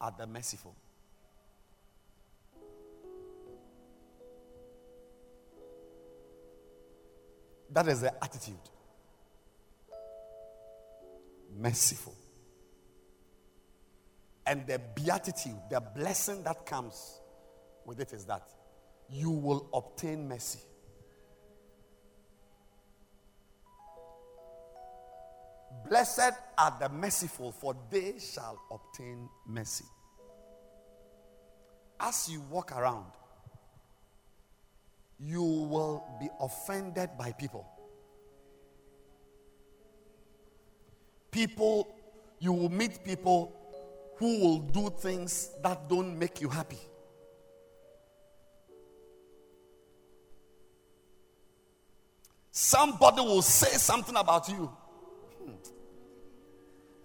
are 0.01 0.15
the 0.17 0.27
merciful. 0.27 0.75
That 7.71 7.89
is 7.89 8.01
the 8.01 8.25
attitude. 8.25 8.55
Merciful. 11.57 12.15
And 14.47 14.67
the 14.67 14.81
beatitude, 14.95 15.59
the 15.71 15.81
blessing 15.81 16.43
that 16.45 16.65
comes 16.65 17.21
with 17.85 18.01
it 18.01 18.13
is 18.13 18.25
that 18.25 18.49
you 19.11 19.31
will 19.31 19.69
obtain 19.75 20.29
mercy. 20.29 20.61
Blessed 25.89 26.33
are 26.59 26.77
the 26.79 26.89
merciful, 26.89 27.53
for 27.53 27.75
they 27.91 28.19
shall 28.19 28.61
obtain 28.71 29.29
mercy. 29.47 29.85
As 31.99 32.29
you 32.29 32.41
walk 32.51 32.73
around, 32.77 33.07
you 35.19 35.43
will 35.43 36.05
be 36.21 36.29
offended 36.41 37.11
by 37.19 37.33
people. 37.33 37.67
People, 41.31 41.89
you 42.39 42.53
will 42.53 42.69
meet 42.69 43.03
people 43.05 43.53
who 44.17 44.41
will 44.41 44.59
do 44.59 44.91
things 44.91 45.51
that 45.63 45.89
don't 45.89 46.19
make 46.19 46.41
you 46.41 46.49
happy. 46.49 46.79
Somebody 52.51 53.21
will 53.21 53.43
say 53.43 53.77
something 53.79 54.17
about 54.17 54.49
you. 54.49 54.71
Hmm. 55.45 55.53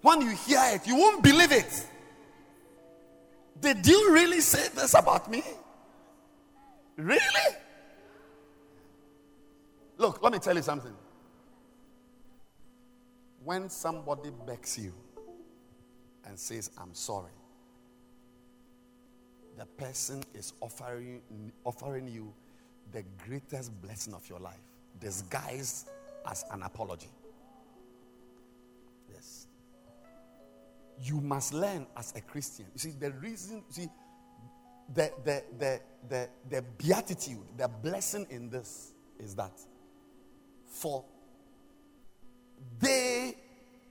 When 0.04 0.20
you 0.20 0.32
hear 0.32 0.60
it, 0.74 0.86
you 0.86 0.98
won't 0.98 1.24
believe 1.24 1.54
it. 1.54 1.88
Did 3.62 3.88
you 3.88 4.14
really 4.14 4.42
say 4.42 4.68
this 4.76 4.96
about 4.96 5.32
me? 5.32 5.42
Really? 6.98 7.56
Look, 9.98 10.22
let 10.22 10.34
me 10.34 10.40
tell 10.40 10.58
you 10.58 10.62
something. 10.62 10.94
When 13.46 13.70
somebody 13.70 14.30
begs 14.46 14.78
you 14.78 14.94
and 16.26 16.38
says, 16.38 16.70
I'm 16.78 16.94
sorry, 16.94 17.32
the 19.58 19.66
person 19.66 20.22
is 20.34 20.52
offering, 20.60 21.22
offering 21.64 22.10
you 22.10 22.34
the 22.92 23.06
greatest 23.26 23.72
blessing 23.82 24.14
of 24.14 24.28
your 24.28 24.40
life, 24.40 24.60
disguised 25.00 25.88
as 26.30 26.44
an 26.52 26.64
apology. 26.64 27.08
Yes. 29.10 29.48
You 31.02 31.22
must 31.22 31.54
learn 31.54 31.88
as 31.98 32.14
a 32.16 32.22
Christian. 32.22 32.66
You 32.74 32.80
see, 32.80 32.92
the 32.92 33.12
reason, 33.12 33.64
see, 33.70 33.90
the, 34.94 35.12
the, 35.24 35.44
the, 35.58 35.82
the, 36.10 36.30
the 36.50 36.62
beatitude, 36.78 37.44
the 37.58 37.68
blessing 37.68 38.28
in 38.30 38.50
this 38.50 38.92
is 39.20 39.36
that 39.36 39.52
for 40.66 41.06
they 42.80 43.36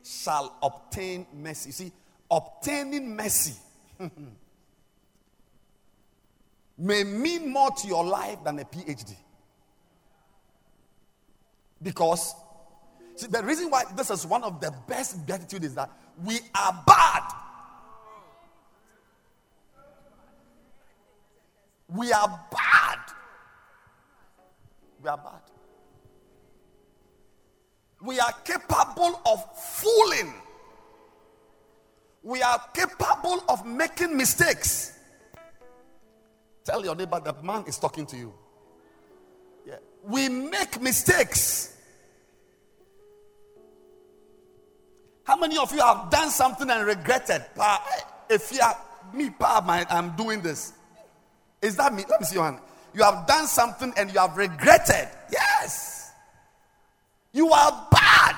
shall 0.02 0.56
obtain 0.62 1.26
mercy. 1.32 1.70
See, 1.70 1.92
obtaining 2.30 3.14
mercy 3.16 3.54
may 6.78 7.04
mean 7.04 7.52
more 7.52 7.70
to 7.70 7.86
your 7.86 8.04
life 8.04 8.38
than 8.44 8.58
a 8.58 8.64
PhD. 8.64 9.14
Because, 11.82 12.34
see, 13.16 13.26
the 13.26 13.42
reason 13.42 13.70
why 13.70 13.84
this 13.96 14.10
is 14.10 14.26
one 14.26 14.42
of 14.42 14.60
the 14.60 14.72
best 14.86 15.26
beatitude 15.26 15.64
is 15.64 15.74
that 15.74 15.90
we 16.24 16.38
are 16.54 16.82
bad. 16.86 17.22
We 21.88 22.12
are 22.12 22.28
bad. 22.50 22.98
We 25.02 25.08
are 25.08 25.16
bad 25.16 25.52
we 28.02 28.18
are 28.18 28.32
capable 28.44 29.20
of 29.26 29.58
fooling. 29.58 30.34
We 32.22 32.42
are 32.42 32.60
capable 32.74 33.42
of 33.48 33.64
making 33.64 34.16
mistakes. 34.16 34.98
Tell 36.64 36.84
your 36.84 36.94
neighbor 36.94 37.20
that 37.20 37.42
man 37.44 37.64
is 37.66 37.78
talking 37.78 38.06
to 38.06 38.16
you. 38.16 38.32
Yeah. 39.66 39.76
We 40.04 40.28
make 40.28 40.80
mistakes. 40.80 41.71
How 45.24 45.36
many 45.36 45.56
of 45.56 45.72
you 45.72 45.80
have 45.80 46.10
done 46.10 46.30
something 46.30 46.68
and 46.68 46.86
regretted? 46.86 47.44
If 48.28 48.52
you 48.52 48.60
are 48.62 48.76
me, 49.14 49.30
I'm 49.40 50.16
doing 50.16 50.42
this. 50.42 50.72
Is 51.60 51.76
that 51.76 51.94
me? 51.94 52.04
Let 52.08 52.20
me 52.20 52.26
see 52.26 52.34
your 52.34 52.44
hand. 52.44 52.58
You 52.94 53.04
have 53.04 53.26
done 53.26 53.46
something 53.46 53.92
and 53.96 54.12
you 54.12 54.18
have 54.18 54.36
regretted. 54.36 55.08
Yes. 55.30 56.10
You 57.32 57.50
are 57.50 57.88
bad. 57.90 58.36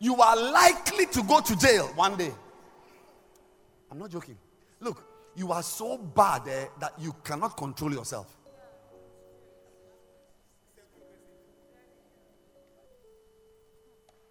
You 0.00 0.16
are 0.16 0.36
likely 0.36 1.06
to 1.06 1.22
go 1.22 1.40
to 1.40 1.56
jail 1.56 1.86
one 1.94 2.16
day. 2.16 2.32
I'm 3.90 3.98
not 3.98 4.10
joking. 4.10 4.36
Look, 4.80 5.04
you 5.34 5.50
are 5.52 5.62
so 5.62 5.96
bad 5.96 6.46
eh, 6.46 6.66
that 6.80 6.92
you 6.98 7.14
cannot 7.24 7.56
control 7.56 7.92
yourself. 7.92 8.36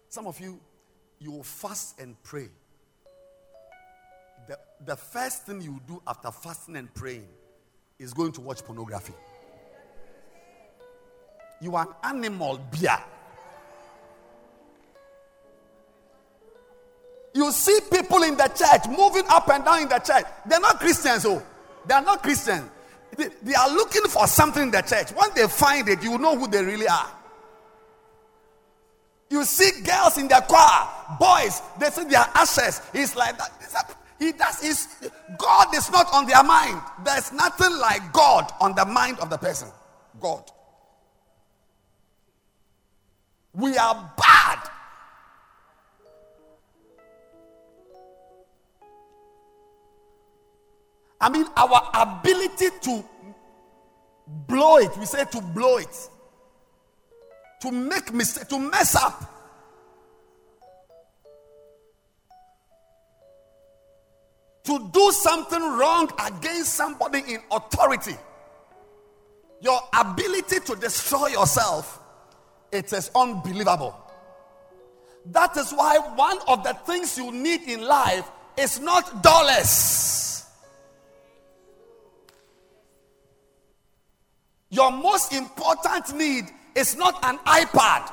Some 0.08 0.26
of 0.26 0.40
you, 0.40 0.58
you 1.18 1.32
will 1.32 1.42
fast 1.42 2.00
and 2.00 2.20
pray. 2.22 2.48
The, 4.46 4.58
the 4.86 4.96
first 4.96 5.44
thing 5.44 5.60
you 5.60 5.80
do 5.86 6.00
after 6.06 6.30
fasting 6.30 6.76
and 6.76 6.92
praying 6.94 7.28
is 7.98 8.14
going 8.14 8.32
to 8.32 8.40
watch 8.40 8.64
pornography. 8.64 9.12
You 11.60 11.76
are 11.76 11.86
an 12.02 12.16
animal 12.16 12.58
beer. 12.70 12.98
You 17.34 17.52
see 17.52 17.78
people 17.92 18.22
in 18.22 18.36
the 18.36 18.48
church 18.48 18.88
moving 18.88 19.24
up 19.28 19.48
and 19.50 19.64
down 19.64 19.82
in 19.82 19.88
the 19.88 19.98
church. 19.98 20.24
They're 20.46 20.60
not 20.60 20.80
Christians, 20.80 21.26
oh. 21.26 21.42
They 21.86 21.94
are 21.94 22.02
not 22.02 22.22
Christians. 22.22 22.70
They, 23.16 23.28
they 23.42 23.54
are 23.54 23.68
looking 23.68 24.02
for 24.04 24.26
something 24.26 24.62
in 24.64 24.70
the 24.70 24.80
church. 24.80 25.10
When 25.10 25.30
they 25.34 25.46
find 25.48 25.88
it, 25.88 26.02
you 26.02 26.16
know 26.18 26.38
who 26.38 26.48
they 26.48 26.64
really 26.64 26.88
are. 26.88 27.10
You 29.30 29.44
see 29.44 29.82
girls 29.82 30.16
in 30.16 30.28
the 30.28 30.42
choir, 30.48 30.88
boys, 31.18 31.60
they 31.78 31.90
see 31.90 32.04
their 32.04 32.26
ashes. 32.34 32.80
It's 32.94 33.14
like 33.14 33.36
that. 33.36 33.96
He 34.18 34.32
does 34.32 34.64
is 34.64 34.88
God 35.38 35.74
is 35.74 35.90
not 35.90 36.12
on 36.12 36.26
their 36.26 36.42
mind. 36.42 36.80
There's 37.04 37.32
nothing 37.32 37.76
like 37.78 38.12
God 38.12 38.50
on 38.60 38.74
the 38.74 38.84
mind 38.84 39.18
of 39.20 39.30
the 39.30 39.36
person. 39.36 39.68
God. 40.20 40.50
We 43.54 43.76
are 43.76 44.12
bad. 44.16 44.58
I 51.20 51.28
mean, 51.28 51.46
our 51.56 51.90
ability 51.94 52.68
to 52.82 53.04
blow 54.46 54.78
it, 54.78 54.96
we 54.96 55.04
say 55.04 55.24
to 55.24 55.40
blow 55.40 55.78
it, 55.78 56.10
to 57.60 57.70
make 57.70 58.12
mistake, 58.12 58.48
to 58.48 58.58
mess 58.58 58.94
up. 58.94 59.38
to 64.68 64.90
do 64.92 65.10
something 65.12 65.62
wrong 65.62 66.10
against 66.26 66.74
somebody 66.74 67.20
in 67.20 67.40
authority, 67.50 68.14
your 69.62 69.80
ability 69.98 70.60
to 70.60 70.76
destroy 70.76 71.28
yourself, 71.28 71.98
it 72.70 72.92
is 72.92 73.10
unbelievable. 73.14 73.96
That 75.24 75.56
is 75.56 75.72
why 75.72 75.96
one 76.14 76.38
of 76.46 76.64
the 76.64 76.74
things 76.84 77.16
you 77.16 77.32
need 77.32 77.62
in 77.62 77.80
life 77.80 78.30
is 78.58 78.78
not 78.78 79.22
dollars. 79.22 80.44
Your 84.68 84.90
most 84.90 85.32
important 85.32 86.14
need 86.14 86.44
is 86.78 86.96
not 86.96 87.22
an 87.24 87.38
iPad. 87.38 88.12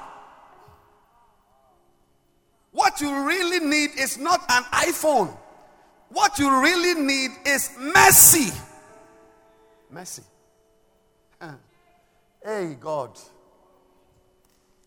What 2.72 3.00
you 3.00 3.26
really 3.26 3.66
need 3.66 3.92
is 3.98 4.18
not 4.18 4.42
an 4.50 4.64
iPhone. 4.64 5.36
What 6.10 6.38
you 6.40 6.62
really 6.62 7.00
need 7.02 7.32
is 7.46 7.70
mercy. 7.80 8.52
Mercy. 9.90 10.24
Hey, 12.44 12.76
God. 12.80 13.18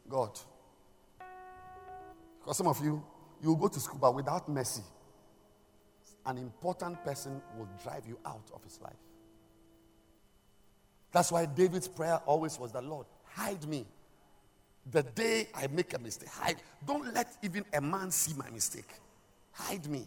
God. 0.08 0.38
Because 2.38 2.56
some 2.56 2.68
of 2.68 2.82
you, 2.84 3.02
you 3.42 3.56
go 3.56 3.68
to 3.68 3.80
school, 3.80 3.98
but 4.00 4.14
without 4.14 4.48
mercy, 4.48 4.82
an 6.24 6.38
important 6.38 7.02
person 7.04 7.42
will 7.56 7.68
drive 7.82 8.06
you 8.06 8.18
out 8.24 8.48
of 8.54 8.62
his 8.62 8.80
life. 8.80 8.92
That's 11.10 11.32
why 11.32 11.46
David's 11.46 11.88
prayer 11.88 12.20
always 12.26 12.58
was 12.60 12.70
the 12.70 12.82
Lord, 12.82 13.06
hide 13.38 13.66
me. 13.66 13.86
The 14.90 15.02
day 15.02 15.48
I 15.54 15.66
make 15.68 15.94
a 15.94 15.98
mistake, 15.98 16.28
hide. 16.30 16.56
Don't 16.86 17.14
let 17.14 17.36
even 17.42 17.64
a 17.72 17.80
man 17.80 18.10
see 18.10 18.34
my 18.34 18.48
mistake. 18.50 18.88
Hide 19.52 19.86
me. 19.86 20.06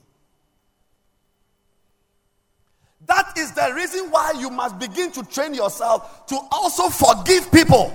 That 3.05 3.33
is 3.37 3.51
the 3.51 3.73
reason 3.75 4.11
why 4.11 4.33
you 4.37 4.49
must 4.49 4.77
begin 4.79 5.11
to 5.13 5.23
train 5.23 5.53
yourself 5.53 6.25
to 6.27 6.37
also 6.51 6.89
forgive 6.89 7.51
people. 7.51 7.93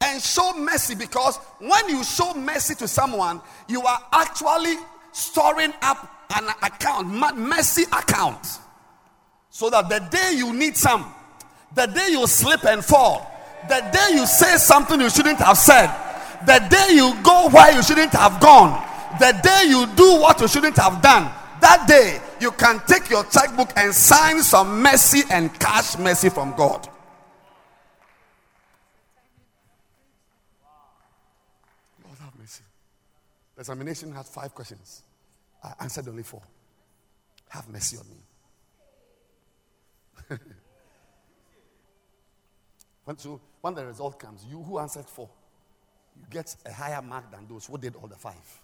And 0.00 0.22
show 0.22 0.54
mercy 0.56 0.94
because 0.94 1.36
when 1.58 1.88
you 1.88 2.02
show 2.04 2.34
mercy 2.34 2.74
to 2.76 2.88
someone, 2.88 3.40
you 3.68 3.82
are 3.82 4.02
actually 4.12 4.76
storing 5.12 5.72
up 5.82 6.10
an 6.34 6.48
account, 6.62 7.08
mercy 7.36 7.84
account. 7.84 8.58
So 9.50 9.68
that 9.70 9.88
the 9.88 10.00
day 10.10 10.32
you 10.36 10.52
need 10.52 10.76
some, 10.76 11.14
the 11.74 11.86
day 11.86 12.08
you 12.10 12.26
slip 12.26 12.64
and 12.64 12.84
fall, 12.84 13.28
the 13.68 13.80
day 13.92 14.14
you 14.14 14.26
say 14.26 14.56
something 14.56 15.00
you 15.00 15.10
shouldn't 15.10 15.38
have 15.38 15.56
said, 15.56 15.86
the 16.46 16.58
day 16.68 16.94
you 16.94 17.14
go 17.22 17.48
where 17.50 17.72
you 17.74 17.82
shouldn't 17.82 18.12
have 18.12 18.40
gone, 18.40 18.82
the 19.18 19.38
day 19.42 19.64
you 19.68 19.86
do 19.94 20.20
what 20.20 20.40
you 20.40 20.48
shouldn't 20.48 20.76
have 20.76 21.00
done, 21.02 21.30
that 21.60 21.86
day 21.86 22.20
you 22.40 22.50
can 22.52 22.80
take 22.86 23.08
your 23.08 23.24
checkbook 23.24 23.70
and 23.76 23.94
sign 23.94 24.42
some 24.42 24.82
mercy 24.82 25.22
and 25.30 25.58
cash 25.58 25.96
mercy 25.98 26.28
from 26.28 26.54
God. 26.56 26.88
Lord 32.04 32.18
have 32.18 32.36
mercy. 32.38 32.64
The 33.54 33.60
examination 33.60 34.12
had 34.12 34.26
five 34.26 34.54
questions. 34.54 35.02
I 35.62 35.74
answered 35.80 36.08
only 36.08 36.24
four. 36.24 36.42
Have 37.48 37.68
mercy 37.68 37.96
on 37.98 38.06
me. 40.30 40.38
so 43.18 43.40
when 43.60 43.74
the 43.74 43.86
result 43.86 44.18
comes, 44.18 44.44
you 44.48 44.62
who 44.62 44.78
answered 44.78 45.06
four, 45.06 45.28
you 46.16 46.24
get 46.30 46.54
a 46.66 46.72
higher 46.72 47.02
mark 47.02 47.30
than 47.30 47.46
those 47.48 47.66
who 47.66 47.78
did 47.78 47.96
all 47.96 48.06
the 48.06 48.16
five. 48.16 48.60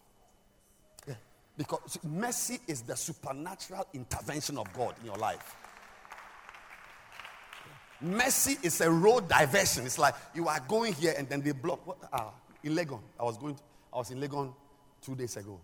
Because 1.59 1.99
mercy 2.05 2.61
is 2.69 2.83
the 2.83 2.97
supernatural 2.97 3.85
intervention 3.93 4.59
of 4.59 4.73
God 4.73 4.95
in 5.01 5.07
your 5.07 5.17
life. 5.17 5.57
Mercy 8.01 8.57
is 8.63 8.81
a 8.81 8.89
road 8.89 9.29
diversion. 9.29 9.85
It's 9.85 9.99
like 9.99 10.15
you 10.35 10.47
are 10.47 10.61
going 10.69 10.93
here 10.95 11.15
and 11.19 11.29
then 11.29 11.41
they 11.41 11.51
block. 11.51 11.85
What, 11.85 11.99
ah, 12.13 12.33
in 12.63 12.77
Legon, 12.77 13.01
I 13.19 13.25
was 13.25 13.37
going. 13.37 13.57
To, 13.57 13.63
I 13.93 13.99
was 13.99 14.11
in 14.13 14.21
Legon 14.21 14.55
two 15.03 15.17
days 15.17 15.37
ago. 15.37 15.61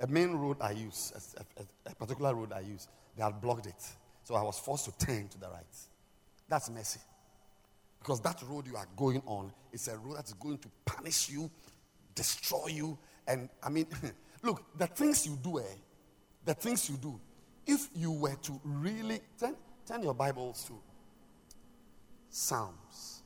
A 0.00 0.06
main 0.06 0.32
road 0.32 0.58
I 0.60 0.72
use, 0.72 1.12
a, 1.36 1.60
a, 1.60 1.90
a 1.90 1.94
particular 1.94 2.34
road 2.34 2.52
I 2.52 2.60
use, 2.60 2.86
they 3.16 3.22
had 3.22 3.40
blocked 3.40 3.66
it. 3.66 3.82
So 4.24 4.34
I 4.34 4.42
was 4.42 4.58
forced 4.58 4.84
to 4.86 5.06
turn 5.06 5.28
to 5.28 5.38
the 5.38 5.48
right. 5.48 5.64
That's 6.48 6.68
mercy. 6.68 7.00
Because 8.00 8.20
that 8.22 8.42
road 8.48 8.66
you 8.66 8.76
are 8.76 8.88
going 8.96 9.22
on 9.26 9.52
is 9.72 9.86
a 9.88 9.96
road 9.96 10.16
that's 10.16 10.32
going 10.32 10.58
to 10.58 10.68
punish 10.84 11.28
you, 11.28 11.50
destroy 12.14 12.66
you, 12.68 12.98
and 13.26 13.48
I 13.62 13.68
mean. 13.68 13.86
Look, 14.42 14.62
the 14.76 14.86
things 14.86 15.26
you 15.26 15.38
do, 15.42 15.58
eh? 15.58 15.62
The 16.44 16.54
things 16.54 16.88
you 16.88 16.96
do. 16.96 17.20
If 17.66 17.88
you 17.94 18.10
were 18.12 18.34
to 18.34 18.60
really 18.64 19.20
turn, 19.38 19.54
turn 19.86 20.02
your 20.02 20.14
Bibles 20.14 20.64
to 20.64 20.72
Psalms. 22.30 23.22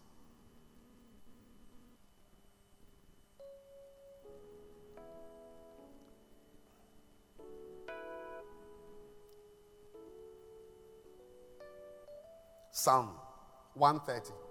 Psalm 12.72 13.10
130. 13.74 14.43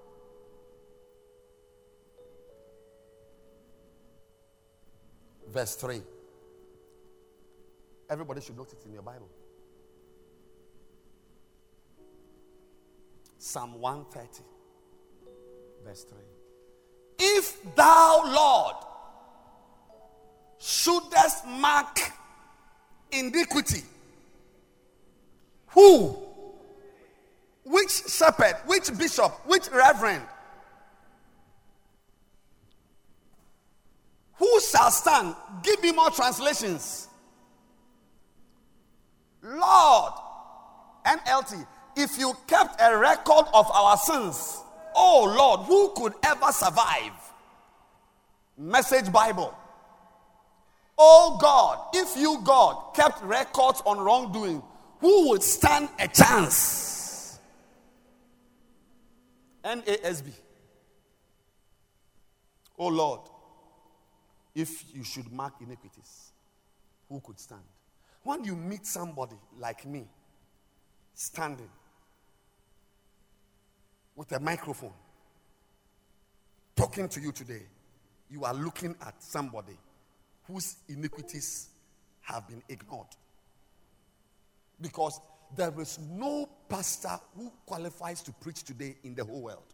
Verse 5.51 5.75
3. 5.75 6.01
Everybody 8.09 8.41
should 8.41 8.57
note 8.57 8.71
it 8.71 8.85
in 8.85 8.93
your 8.93 9.01
Bible. 9.01 9.29
Psalm 13.37 13.79
130, 13.81 14.43
verse 15.85 16.05
3. 16.05 16.17
If 17.19 17.75
thou, 17.75 18.21
Lord, 18.25 18.75
shouldest 20.59 21.45
mark 21.45 21.99
iniquity, 23.11 23.83
who, 25.67 26.17
which 27.65 27.91
shepherd, 28.07 28.55
which 28.65 28.97
bishop, 28.97 29.31
which 29.45 29.69
reverend, 29.71 30.23
who 34.35 34.59
shall 34.61 34.91
stand? 34.91 35.35
Give 35.61 35.81
me 35.81 35.91
more 35.91 36.09
translations. 36.09 37.07
Lord, 39.41 40.13
NLT, 41.05 41.67
if 41.95 42.17
you 42.17 42.33
kept 42.47 42.81
a 42.81 42.97
record 42.97 43.45
of 43.53 43.69
our 43.71 43.97
sins, 43.97 44.59
oh 44.95 45.33
Lord, 45.37 45.61
who 45.67 45.93
could 45.95 46.13
ever 46.23 46.51
survive? 46.51 47.11
Message 48.57 49.11
Bible. 49.11 49.53
Oh 50.97 51.37
God, 51.41 51.87
if 51.93 52.15
you, 52.15 52.39
God, 52.43 52.93
kept 52.93 53.21
records 53.23 53.81
on 53.85 53.97
wrongdoing, 53.99 54.61
who 54.99 55.29
would 55.29 55.43
stand 55.43 55.89
a 55.99 56.07
chance? 56.07 57.39
NASB. 59.63 60.31
Oh 62.77 62.87
Lord, 62.87 63.21
if 64.55 64.95
you 64.95 65.03
should 65.03 65.31
mark 65.31 65.53
iniquities, 65.61 66.31
who 67.09 67.19
could 67.21 67.39
stand? 67.39 67.61
When 68.23 68.43
you 68.43 68.55
meet 68.55 68.85
somebody 68.85 69.35
like 69.59 69.85
me, 69.85 70.05
standing 71.13 71.69
with 74.15 74.31
a 74.31 74.39
microphone, 74.39 74.93
talking 76.75 77.07
to 77.09 77.19
you 77.19 77.31
today, 77.31 77.63
you 78.29 78.45
are 78.45 78.53
looking 78.53 78.95
at 79.05 79.21
somebody 79.21 79.77
whose 80.47 80.77
iniquities 80.87 81.69
have 82.21 82.47
been 82.47 82.61
ignored. 82.69 83.07
Because 84.81 85.19
there 85.55 85.73
is 85.79 85.99
no 86.11 86.49
pastor 86.67 87.19
who 87.35 87.51
qualifies 87.65 88.21
to 88.23 88.31
preach 88.31 88.63
today 88.63 88.95
in 89.03 89.13
the 89.13 89.23
whole 89.23 89.41
world. 89.41 89.72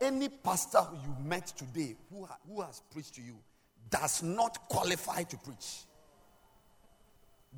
Any 0.00 0.28
pastor 0.28 0.86
you 1.04 1.24
met 1.24 1.46
today 1.48 1.96
who, 2.10 2.24
ha- 2.24 2.38
who 2.46 2.60
has 2.62 2.82
preached 2.90 3.14
to 3.14 3.22
you 3.22 3.36
does 3.90 4.22
not 4.22 4.68
qualify 4.68 5.22
to 5.24 5.36
preach 5.38 5.84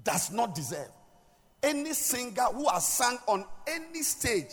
does 0.04 0.30
not 0.30 0.54
deserve. 0.54 0.88
Any 1.62 1.92
singer 1.92 2.44
who 2.54 2.68
has 2.68 2.86
sung 2.86 3.18
on 3.26 3.44
any 3.66 4.02
stage 4.02 4.50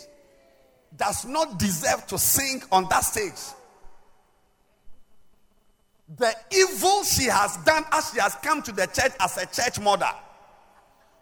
does 0.96 1.26
not 1.26 1.60
deserve 1.60 2.06
to 2.08 2.18
sing 2.18 2.62
on 2.72 2.88
that 2.90 3.02
stage. 3.02 3.54
The 6.18 6.34
evil 6.52 7.04
she 7.04 7.26
has 7.26 7.58
done 7.58 7.86
as 7.92 8.12
she 8.14 8.20
has 8.20 8.36
come 8.36 8.62
to 8.64 8.72
the 8.72 8.88
church 8.88 9.12
as 9.20 9.38
a 9.38 9.46
church 9.46 9.80
mother. 9.80 10.10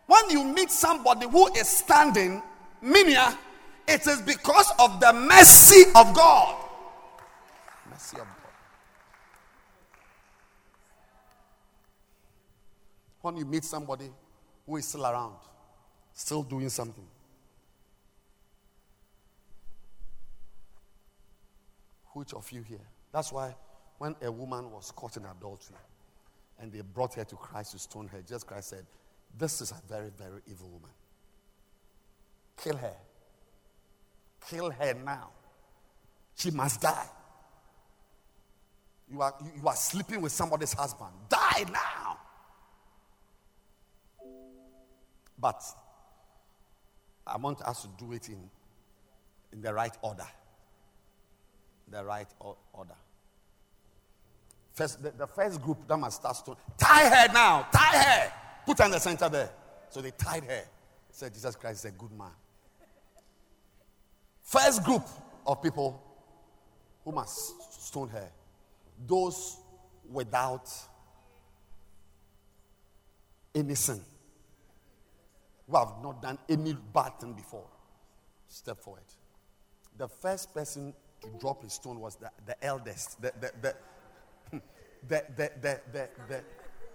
When 0.08 0.30
you 0.30 0.44
meet 0.44 0.70
somebody 0.70 1.28
who 1.28 1.52
is 1.56 1.68
standing, 1.68 2.42
Minia, 2.84 3.36
it 3.88 4.08
is 4.08 4.22
because 4.22 4.72
of 4.80 5.00
the 5.00 5.14
mercy 5.14 5.84
of 5.96 6.14
God. 6.14 6.56
Mercy 7.90 8.18
of 8.18 8.26
God. 8.26 8.46
when 13.26 13.38
you 13.38 13.46
meet 13.46 13.64
somebody 13.64 14.12
who 14.68 14.76
is 14.78 14.88
still 14.88 15.04
around, 15.04 15.34
still 16.14 16.44
doing 16.44 16.70
something. 16.70 17.08
Which 22.14 22.36
of 22.36 22.50
you 22.52 22.62
here? 22.62 22.86
That's 23.12 23.32
why 23.32 23.56
when 23.98 24.16
a 24.22 24.32
woman 24.32 24.70
was 24.70 24.92
caught 24.92 25.18
in 25.18 25.26
adultery 25.26 25.76
and 26.60 26.72
they 26.72 26.82
brought 26.82 27.16
her 27.16 27.24
to 27.24 27.36
Christ 27.36 27.72
to 27.72 27.80
stone 27.80 28.08
her, 28.10 28.22
just 28.22 28.46
Christ 28.46 28.70
said, 28.70 28.86
This 29.36 29.60
is 29.60 29.72
a 29.72 29.82
very, 29.90 30.12
very 30.16 30.42
evil 30.48 30.70
woman. 30.70 30.92
Kill 32.58 32.78
her. 32.78 32.94
Kill 34.50 34.70
her 34.70 34.94
now. 34.94 35.30
She 36.36 36.52
must 36.52 36.82
die. 36.82 37.08
You 39.12 39.22
are, 39.22 39.34
you 39.56 39.68
are 39.68 39.76
sleeping 39.76 40.22
with 40.22 40.32
somebody's 40.32 40.74
husband. 40.74 41.12
Die 41.30 41.66
now. 41.72 42.18
But 45.38 45.62
I 47.28 47.38
want 47.38 47.62
us 47.62 47.84
to 47.84 47.90
do 47.98 48.14
it 48.14 48.30
in, 48.30 48.50
in 49.54 49.62
the 49.62 49.74
right 49.74 49.96
order. 50.02 50.28
The 51.92 52.04
right 52.04 52.28
order. 52.74 52.96
First, 54.74 55.02
the, 55.02 55.12
the, 55.12 55.28
first 55.28 55.62
group 55.62 55.88
that 55.88 55.98
must 55.98 56.18
start 56.18 56.38
to 56.46 56.58
tie 56.78 57.08
her 57.08 57.34
now, 57.34 57.68
tie 57.72 57.98
her, 57.98 58.34
put 58.66 58.78
her 58.80 58.86
in 58.86 58.92
the 58.92 59.00
center 59.00 59.30
there. 59.30 59.50
So 59.90 60.02
they 60.02 60.12
tied 60.12 60.44
her. 60.44 60.64
Said 61.12 61.34
Jesus 61.34 61.56
Christ 61.56 61.86
is 61.86 61.92
a 61.92 61.92
good 61.92 62.12
man. 62.12 62.32
First 64.46 64.84
group 64.84 65.02
of 65.48 65.62
people 65.62 66.02
who 67.04 67.12
must 67.12 67.84
stone 67.84 68.10
her 68.10 68.30
those 69.08 69.58
without 70.10 70.70
any 73.56 73.74
sin, 73.74 74.00
who 75.68 75.78
have 75.78 75.96
not 76.02 76.22
done 76.22 76.38
any 76.48 76.78
bad 76.94 77.20
thing 77.20 77.34
before. 77.34 77.66
Step 78.48 78.78
forward. 78.78 79.02
The 79.98 80.08
first 80.08 80.54
person 80.54 80.94
to 81.22 81.28
drop 81.40 81.64
his 81.64 81.74
stone 81.74 82.00
was 82.00 82.16
the, 82.16 82.30
the 82.46 82.64
eldest, 82.64 83.20
the, 83.22 83.34
the, 83.42 83.52
the, 83.62 83.76
the, 85.08 85.24
the, 85.36 85.52
the, 85.60 85.80
the, 85.92 86.10
the 86.30 86.44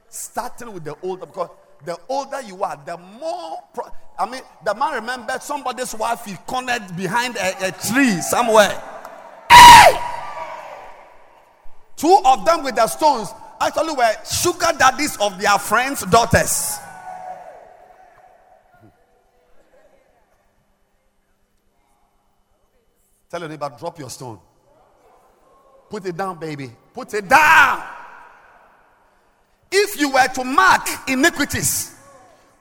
starting 0.09 0.73
with 0.73 0.85
the 0.85 0.95
older, 1.03 1.27
because 1.27 1.51
the 1.85 1.99
older 2.09 2.41
you 2.43 2.63
are, 2.63 2.81
the 2.87 2.97
more. 2.97 3.59
Pro- 3.75 3.91
I 4.21 4.29
mean, 4.29 4.43
the 4.67 4.75
man 4.75 4.97
remembered 4.97 5.43
somebody's 5.43 5.95
wife 5.95 6.27
he 6.27 6.35
cornered 6.47 6.95
behind 6.95 7.37
a, 7.37 7.69
a 7.69 7.73
tree 7.73 8.21
somewhere. 8.21 8.69
Hey! 9.51 9.99
Two 11.97 12.21
of 12.27 12.45
them 12.45 12.63
with 12.63 12.77
the 12.77 12.87
stones 12.87 13.31
actually 13.59 13.95
were 13.95 14.13
sugar 14.31 14.77
daddies 14.79 15.17
of 15.23 15.41
their 15.41 15.59
friends' 15.59 16.03
daughters. 16.03 16.77
Tell 23.31 23.41
your 23.41 23.49
neighbor, 23.49 23.73
drop 23.79 23.99
your 23.99 24.11
stone. 24.11 24.39
Put 25.89 26.05
it 26.05 26.17
down, 26.17 26.39
baby. 26.39 26.71
Put 26.93 27.15
it 27.15 27.27
down. 27.27 27.83
If 29.73 29.99
you 29.99 30.11
were 30.11 30.29
to 30.29 30.45
mark 30.45 30.87
iniquities, 31.09 31.95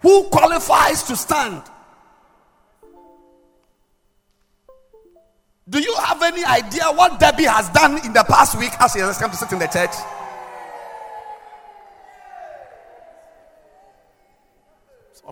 who 0.02 0.24
qualifies 0.30 1.04
to 1.04 1.16
stand? 1.16 1.64
Do 5.70 5.80
you 5.80 5.96
have 6.04 6.22
any 6.24 6.44
idea 6.44 6.86
what 6.86 7.20
Debbie 7.20 7.44
has 7.44 7.70
done 7.70 8.04
in 8.04 8.14
the 8.14 8.24
past 8.24 8.58
week 8.58 8.72
as 8.80 8.94
she 8.94 9.00
has 9.00 9.18
come 9.18 9.30
to 9.32 9.38
sit 9.38 9.52
in 9.52 9.60
the 9.60 9.68
church? 9.68 9.94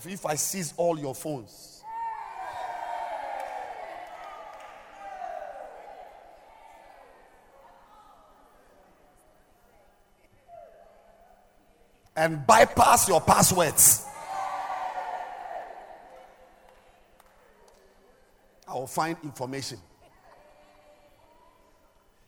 If 0.10 0.26
I 0.26 0.36
seize 0.36 0.74
all 0.78 0.98
your 0.98 1.14
phones. 1.14 1.84
And 12.16 12.48
bypass 12.48 13.08
your 13.08 13.22
passwords. 13.22 14.07
Will 18.80 18.88
find 18.88 19.18
information. 19.24 19.80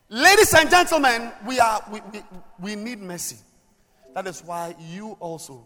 Ladies 0.08 0.52
and 0.54 0.68
gentlemen, 0.68 1.30
we, 1.46 1.60
are, 1.60 1.84
we, 1.92 2.00
we, 2.12 2.22
we 2.60 2.74
need 2.74 3.00
mercy. 3.00 3.36
That 4.14 4.26
is 4.26 4.42
why 4.44 4.74
you 4.80 5.16
also 5.20 5.64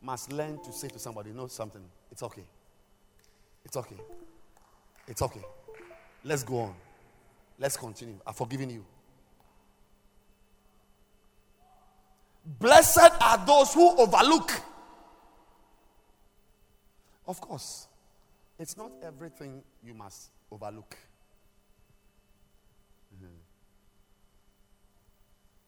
must 0.00 0.32
learn 0.32 0.62
to 0.62 0.72
say 0.72 0.86
to 0.88 0.98
somebody, 1.00 1.30
know 1.30 1.48
something, 1.48 1.82
it's 2.12 2.22
okay. 2.22 2.44
It's 3.64 3.76
okay. 3.76 3.96
It's 5.08 5.20
okay. 5.20 5.42
Let's 6.22 6.44
go 6.44 6.60
on. 6.60 6.74
Let's 7.58 7.76
continue. 7.76 8.14
I've 8.24 8.36
forgiven 8.36 8.70
you. 8.70 8.84
Blessed 12.46 13.10
are 13.20 13.44
those 13.44 13.74
who 13.74 13.96
overlook. 13.98 14.52
Of 17.26 17.40
course, 17.40 17.88
it's 18.60 18.76
not 18.76 18.92
everything 19.02 19.62
you 19.82 19.94
must 19.94 20.30
overlook. 20.50 20.96
Mm-hmm. 23.14 23.26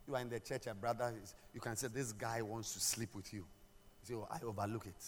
You 0.09 0.14
are 0.14 0.20
in 0.20 0.28
the 0.28 0.40
church, 0.40 0.66
a 0.66 0.74
brother, 0.74 1.12
is, 1.22 1.34
you 1.55 1.61
can 1.61 1.74
say, 1.76 1.88
This 1.88 2.12
guy 2.12 2.43
wants 2.43 2.74
to 2.74 2.80
sleep 2.80 3.14
with 3.14 3.32
you. 3.32 3.40
You 3.40 4.07
say, 4.07 4.14
Oh, 4.14 4.28
I 4.30 4.38
overlook 4.45 4.86
it. 4.86 5.05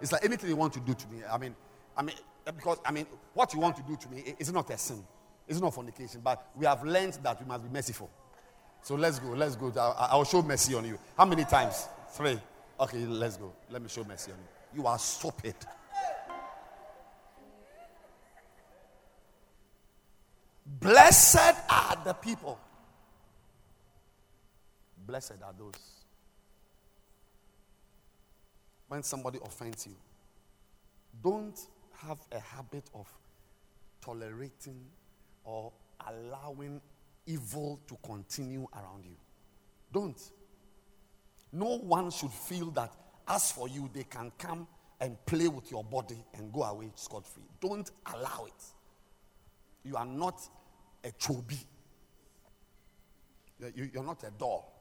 It's 0.00 0.12
like 0.12 0.24
anything 0.24 0.48
you 0.48 0.56
want 0.56 0.72
to 0.74 0.80
do 0.80 0.94
to 0.94 1.08
me. 1.08 1.18
I 1.30 1.36
mean, 1.36 1.54
I 1.96 2.02
mean, 2.02 2.16
because 2.44 2.78
I 2.84 2.92
mean, 2.92 3.06
what 3.34 3.52
you 3.52 3.60
want 3.60 3.76
to 3.76 3.82
do 3.82 3.96
to 3.96 4.08
me 4.08 4.34
is 4.38 4.52
not 4.52 4.70
a 4.70 4.78
sin. 4.78 5.04
It's 5.46 5.60
not 5.60 5.74
fornication, 5.74 6.20
but 6.22 6.46
we 6.56 6.64
have 6.64 6.84
learned 6.84 7.14
that 7.22 7.40
we 7.40 7.46
must 7.46 7.64
be 7.64 7.68
merciful. 7.68 8.08
So 8.82 8.94
let's 8.94 9.18
go. 9.18 9.28
Let's 9.30 9.56
go. 9.56 9.70
I 9.76 10.16
will 10.16 10.24
show 10.24 10.42
mercy 10.42 10.74
on 10.74 10.84
you. 10.86 10.98
How 11.16 11.24
many 11.26 11.44
times? 11.44 11.86
Three. 12.12 12.38
Okay, 12.80 13.04
let's 13.04 13.36
go. 13.36 13.52
Let 13.68 13.82
me 13.82 13.88
show 13.88 14.04
mercy 14.04 14.32
on 14.32 14.38
you. 14.38 14.80
You 14.80 14.86
are 14.86 14.98
stupid. 14.98 15.54
Blessed 20.64 21.56
are 21.68 21.96
the 22.04 22.14
people. 22.14 22.58
Blessed 25.06 25.42
are 25.44 25.52
those. 25.58 25.74
When 28.88 29.02
somebody 29.02 29.38
offends 29.44 29.86
you, 29.86 29.94
don't 31.22 31.58
have 31.98 32.18
a 32.32 32.38
habit 32.40 32.84
of 32.94 33.06
tolerating 34.00 34.80
or 35.44 35.70
allowing 36.08 36.80
evil 37.26 37.78
to 37.88 37.98
continue 38.02 38.66
around 38.72 39.04
you. 39.04 39.16
Don't. 39.92 40.18
No 41.52 41.78
one 41.78 42.10
should 42.10 42.30
feel 42.30 42.70
that 42.72 42.92
as 43.26 43.52
for 43.52 43.68
you, 43.68 43.90
they 43.92 44.04
can 44.04 44.32
come 44.38 44.66
and 45.00 45.16
play 45.26 45.48
with 45.48 45.70
your 45.70 45.82
body 45.84 46.22
and 46.34 46.52
go 46.52 46.62
away 46.62 46.90
scot 46.94 47.26
free. 47.26 47.44
Don't 47.60 47.90
allow 48.12 48.46
it. 48.46 48.64
You 49.84 49.96
are 49.96 50.06
not 50.06 50.40
a 51.04 51.08
chobi. 51.08 51.58
You're 53.74 54.04
not 54.04 54.22
a 54.24 54.30
doll. 54.30 54.72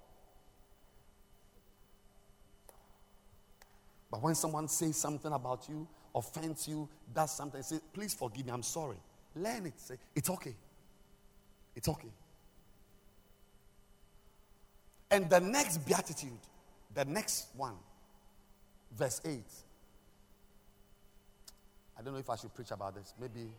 But 4.11 4.21
when 4.23 4.35
someone 4.35 4.67
says 4.67 4.97
something 4.97 5.31
about 5.31 5.67
you, 5.69 5.87
offends 6.15 6.67
you, 6.67 6.89
does 7.13 7.35
something, 7.35 7.61
say, 7.61 7.79
please 7.93 8.13
forgive 8.13 8.45
me, 8.45 8.51
I'm 8.51 8.63
sorry. 8.63 8.97
Learn 9.35 9.67
it. 9.67 9.79
Say, 9.79 9.95
it's 10.15 10.29
okay. 10.29 10.55
It's 11.75 11.87
okay. 11.87 12.09
And 15.11 15.29
the 15.29 15.39
next 15.39 15.77
beatitude, 15.79 16.39
the 16.99 17.05
next 17.05 17.47
one, 17.55 17.75
verse 18.95 19.21
8. 19.23 19.41
I 21.97 22.01
don't 22.01 22.13
know 22.13 22.19
if 22.19 22.29
I 22.29 22.35
should 22.35 22.53
preach 22.53 22.71
about 22.71 22.95
this. 22.95 23.13
Maybe 23.19 23.49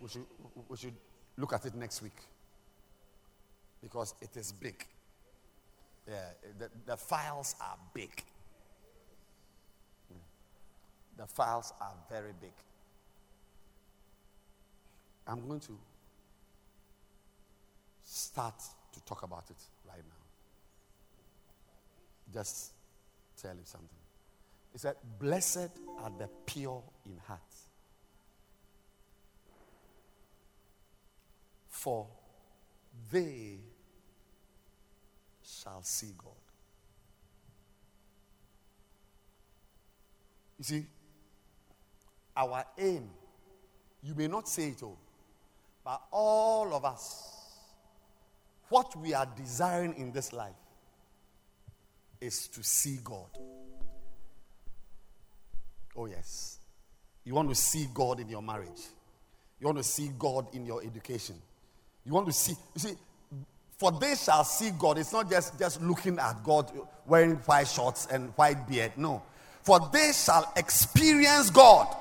we 0.00 0.08
should, 0.08 0.26
we 0.68 0.76
should 0.76 0.94
Look 1.40 1.54
at 1.54 1.64
it 1.64 1.74
next 1.74 2.02
week. 2.02 2.16
Because 3.80 4.14
it 4.20 4.36
is 4.36 4.52
big. 4.52 4.86
Yeah, 6.06 6.16
the, 6.58 6.68
the 6.84 6.96
files 6.98 7.54
are 7.60 7.78
big. 7.94 8.22
The 11.16 11.26
files 11.26 11.72
are 11.80 11.94
very 12.10 12.32
big. 12.38 12.52
I'm 15.26 15.46
going 15.46 15.60
to 15.60 15.78
start 18.04 18.60
to 18.92 19.04
talk 19.04 19.22
about 19.22 19.44
it 19.48 19.62
right 19.86 20.02
now. 20.06 20.19
Just 22.32 22.72
tell 23.40 23.54
you 23.54 23.62
something. 23.64 23.88
He 24.72 24.78
said, 24.78 24.96
Blessed 25.18 25.70
are 25.98 26.12
the 26.18 26.28
pure 26.46 26.82
in 27.04 27.18
heart, 27.26 27.40
for 31.68 32.06
they 33.10 33.58
shall 35.42 35.82
see 35.82 36.12
God. 36.16 36.32
You 40.58 40.64
see, 40.64 40.86
our 42.36 42.64
aim, 42.78 43.10
you 44.02 44.14
may 44.14 44.28
not 44.28 44.48
say 44.48 44.68
it 44.68 44.82
all, 44.82 44.98
but 45.84 46.02
all 46.12 46.74
of 46.74 46.84
us, 46.84 47.26
what 48.68 48.94
we 48.96 49.14
are 49.14 49.26
desiring 49.36 49.94
in 49.96 50.12
this 50.12 50.32
life 50.32 50.54
is 52.20 52.48
to 52.48 52.62
see 52.62 52.98
God. 53.02 53.28
Oh, 55.96 56.06
yes. 56.06 56.58
You 57.24 57.34
want 57.34 57.48
to 57.48 57.54
see 57.54 57.86
God 57.92 58.20
in 58.20 58.28
your 58.28 58.42
marriage, 58.42 58.82
you 59.60 59.66
want 59.66 59.78
to 59.78 59.84
see 59.84 60.10
God 60.18 60.54
in 60.54 60.64
your 60.64 60.82
education. 60.82 61.36
You 62.04 62.12
want 62.12 62.26
to 62.26 62.32
see, 62.32 62.54
you 62.74 62.80
see, 62.80 62.94
for 63.78 63.92
they 63.92 64.14
shall 64.14 64.44
see 64.44 64.70
God. 64.78 64.98
It's 64.98 65.12
not 65.12 65.30
just, 65.30 65.58
just 65.58 65.82
looking 65.82 66.18
at 66.18 66.42
God 66.42 66.70
wearing 67.06 67.36
white 67.36 67.68
shorts 67.68 68.06
and 68.10 68.30
white 68.36 68.68
beard. 68.68 68.92
No. 68.96 69.22
For 69.62 69.78
they 69.92 70.12
shall 70.12 70.50
experience 70.56 71.50
God. 71.50 71.94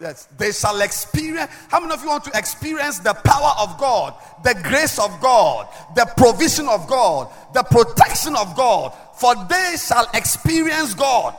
Yes, 0.00 0.26
they 0.38 0.52
shall 0.52 0.80
experience. 0.80 1.50
How 1.68 1.80
many 1.80 1.92
of 1.92 2.02
you 2.02 2.08
want 2.08 2.24
to 2.24 2.38
experience 2.38 3.00
the 3.00 3.14
power 3.14 3.52
of 3.58 3.78
God, 3.78 4.14
the 4.44 4.54
grace 4.62 4.98
of 4.98 5.20
God, 5.20 5.66
the 5.96 6.06
provision 6.16 6.68
of 6.68 6.86
God, 6.86 7.32
the 7.52 7.64
protection 7.64 8.36
of 8.36 8.56
God? 8.56 8.94
For 9.16 9.34
they 9.48 9.74
shall 9.76 10.06
experience 10.14 10.94
God. 10.94 11.34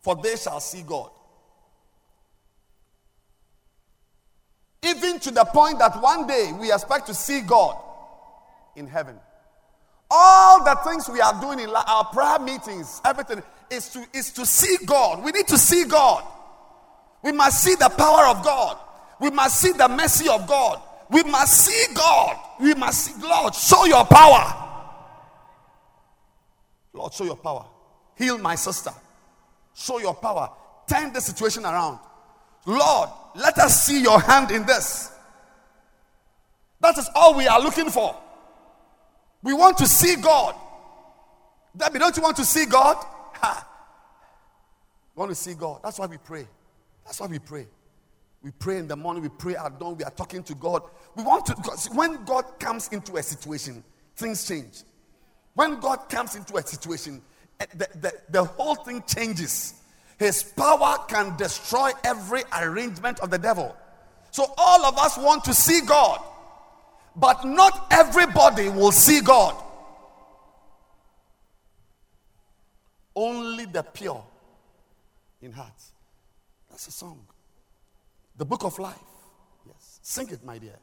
For 0.00 0.16
they 0.16 0.34
shall 0.34 0.58
see 0.58 0.82
God. 0.82 1.10
Even 4.82 5.20
to 5.20 5.30
the 5.30 5.44
point 5.44 5.78
that 5.78 6.00
one 6.02 6.26
day 6.26 6.52
we 6.58 6.72
expect 6.72 7.06
to 7.06 7.14
see 7.14 7.42
God 7.42 7.76
in 8.74 8.88
heaven. 8.88 9.16
All 10.10 10.64
the 10.64 10.74
things 10.84 11.08
we 11.08 11.20
are 11.20 11.40
doing 11.40 11.60
in 11.60 11.70
our 11.70 12.04
prayer 12.06 12.40
meetings, 12.40 13.00
everything 13.04 13.42
is 13.70 13.90
to, 13.90 14.04
is 14.12 14.32
to 14.32 14.44
see 14.44 14.76
God. 14.84 15.22
We 15.22 15.30
need 15.30 15.46
to 15.48 15.58
see 15.58 15.84
God. 15.84 16.24
We 17.22 17.32
must 17.32 17.62
see 17.62 17.74
the 17.74 17.88
power 17.88 18.26
of 18.26 18.42
God. 18.44 18.78
We 19.20 19.30
must 19.30 19.60
see 19.60 19.72
the 19.72 19.88
mercy 19.88 20.28
of 20.28 20.46
God. 20.46 20.80
We 21.10 21.22
must 21.24 21.64
see 21.64 21.94
God. 21.94 22.36
We 22.60 22.74
must 22.74 23.00
see, 23.00 23.22
Lord, 23.22 23.54
show 23.54 23.84
your 23.84 24.04
power. 24.04 24.68
Lord, 26.92 27.12
show 27.12 27.24
your 27.24 27.36
power. 27.36 27.66
Heal 28.16 28.38
my 28.38 28.54
sister. 28.54 28.90
Show 29.74 29.98
your 29.98 30.14
power. 30.14 30.50
Turn 30.86 31.12
the 31.12 31.20
situation 31.20 31.64
around. 31.64 31.98
Lord, 32.66 33.08
let 33.34 33.58
us 33.58 33.84
see 33.84 34.02
your 34.02 34.20
hand 34.20 34.50
in 34.50 34.64
this. 34.66 35.12
That 36.80 36.96
is 36.98 37.08
all 37.14 37.34
we 37.36 37.46
are 37.46 37.60
looking 37.60 37.90
for. 37.90 38.16
We 39.42 39.54
want 39.54 39.78
to 39.78 39.86
see 39.86 40.16
God. 40.16 40.54
Debbie, 41.76 41.98
don't 41.98 42.16
you 42.16 42.22
want 42.22 42.36
to 42.36 42.44
see 42.44 42.66
God? 42.66 42.96
Ha. 43.34 43.66
Want 45.14 45.30
to 45.30 45.34
see 45.34 45.54
God. 45.54 45.80
That's 45.82 45.98
why 45.98 46.06
we 46.06 46.18
pray. 46.18 46.46
That's 47.10 47.18
why 47.18 47.26
we 47.26 47.40
pray. 47.40 47.66
We 48.40 48.52
pray 48.52 48.78
in 48.78 48.86
the 48.86 48.94
morning, 48.94 49.24
we 49.24 49.30
pray 49.30 49.56
at 49.56 49.80
dawn, 49.80 49.96
we 49.96 50.04
are 50.04 50.12
talking 50.12 50.44
to 50.44 50.54
God. 50.54 50.82
We 51.16 51.24
want 51.24 51.44
to, 51.46 51.54
when 51.92 52.24
God 52.24 52.44
comes 52.60 52.86
into 52.92 53.16
a 53.16 53.22
situation, 53.24 53.82
things 54.14 54.46
change. 54.46 54.84
When 55.54 55.80
God 55.80 56.08
comes 56.08 56.36
into 56.36 56.56
a 56.56 56.62
situation, 56.62 57.20
eh, 57.58 57.66
the, 57.74 57.88
the, 58.00 58.12
the 58.28 58.44
whole 58.44 58.76
thing 58.76 59.02
changes. 59.08 59.74
His 60.20 60.44
power 60.44 60.98
can 61.08 61.36
destroy 61.36 61.90
every 62.04 62.42
arrangement 62.56 63.18
of 63.18 63.30
the 63.30 63.38
devil. 63.38 63.74
So 64.30 64.46
all 64.56 64.84
of 64.84 64.96
us 64.96 65.18
want 65.18 65.42
to 65.46 65.52
see 65.52 65.80
God, 65.80 66.22
but 67.16 67.44
not 67.44 67.88
everybody 67.90 68.68
will 68.68 68.92
see 68.92 69.20
God. 69.20 69.60
Only 73.16 73.64
the 73.64 73.82
pure 73.82 74.24
in 75.42 75.50
heart. 75.50 75.72
That's 76.80 76.96
a 76.96 76.98
song. 76.98 77.20
The 78.38 78.46
book 78.46 78.64
of 78.64 78.78
life. 78.78 78.96
Yes. 79.66 80.00
Sing 80.00 80.30
it, 80.30 80.42
my 80.42 80.56
dear. 80.56 80.78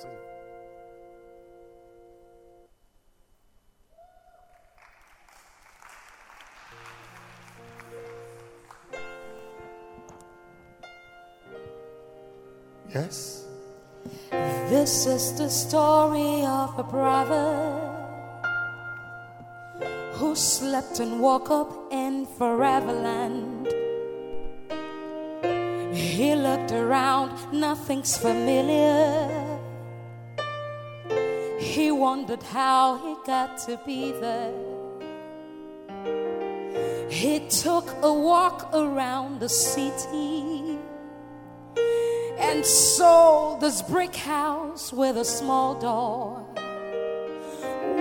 Sing 0.00 0.10
it. 0.10 0.20
Yes. 12.94 13.44
This 14.30 15.04
is 15.04 15.34
the 15.36 15.50
story 15.50 16.46
of 16.46 16.78
a 16.78 16.84
brother 16.84 17.76
who 20.14 20.34
slept 20.34 21.00
and 21.00 21.20
woke 21.20 21.50
up 21.50 21.70
in 21.92 22.24
forever 22.24 22.94
land. 22.94 23.79
He 26.00 26.34
looked 26.34 26.72
around, 26.72 27.52
nothing's 27.52 28.16
familiar. 28.16 29.58
He 31.58 31.90
wondered 31.90 32.42
how 32.42 32.96
he 33.04 33.14
got 33.26 33.58
to 33.66 33.78
be 33.84 34.12
there. 34.12 34.54
He 37.10 37.40
took 37.48 37.86
a 38.02 38.12
walk 38.12 38.70
around 38.72 39.40
the 39.40 39.48
city 39.48 40.78
and 42.38 42.64
saw 42.64 43.58
this 43.58 43.82
brick 43.82 44.16
house 44.16 44.92
with 44.92 45.18
a 45.18 45.24
small 45.24 45.74
door. 45.78 46.42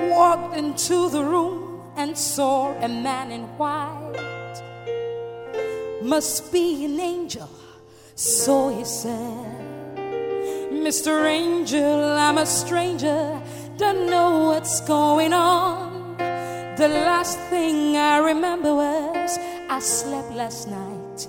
Walked 0.10 0.56
into 0.56 1.10
the 1.10 1.24
room 1.24 1.82
and 1.98 2.18
saw 2.18 2.72
a 2.80 2.88
man 2.88 3.32
in 3.32 3.44
white. 3.58 4.62
Must 6.02 6.52
be 6.52 6.86
an 6.86 6.98
angel, 7.00 7.50
so 8.20 8.68
he 8.68 8.84
said. 8.84 9.96
Mr. 10.74 11.26
Angel, 11.26 12.04
I'm 12.04 12.38
a 12.38 12.46
stranger, 12.46 13.42
don't 13.78 14.10
know 14.10 14.50
what's 14.50 14.82
going 14.82 15.32
on. 15.32 16.18
The 16.18 16.90
last 16.90 17.40
thing 17.50 17.96
I 17.96 18.18
remember 18.18 18.76
was 18.76 19.38
I 19.70 19.80
slept 19.80 20.34
last 20.34 20.68
night. 20.68 21.28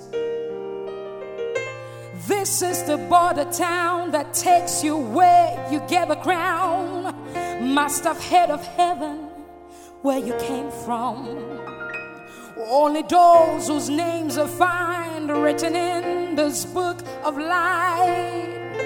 This 2.27 2.61
is 2.61 2.83
the 2.83 2.97
border 2.97 3.49
town 3.51 4.11
that 4.11 4.33
takes 4.33 4.83
you 4.83 4.97
where 4.97 5.67
you 5.71 5.79
get 5.87 6.11
a 6.11 6.17
crown. 6.17 7.15
Must 7.73 8.03
have 8.03 8.21
heard 8.21 8.49
of 8.49 8.65
heaven 8.65 9.29
where 10.01 10.19
you 10.19 10.33
came 10.39 10.69
from. 10.71 11.39
Only 12.57 13.03
those 13.03 13.67
whose 13.67 13.89
names 13.89 14.37
are 14.37 14.47
found 14.47 15.31
written 15.31 15.75
in 15.75 16.10
this 16.35 16.65
book 16.65 16.99
of 17.23 17.37
life 17.37 18.81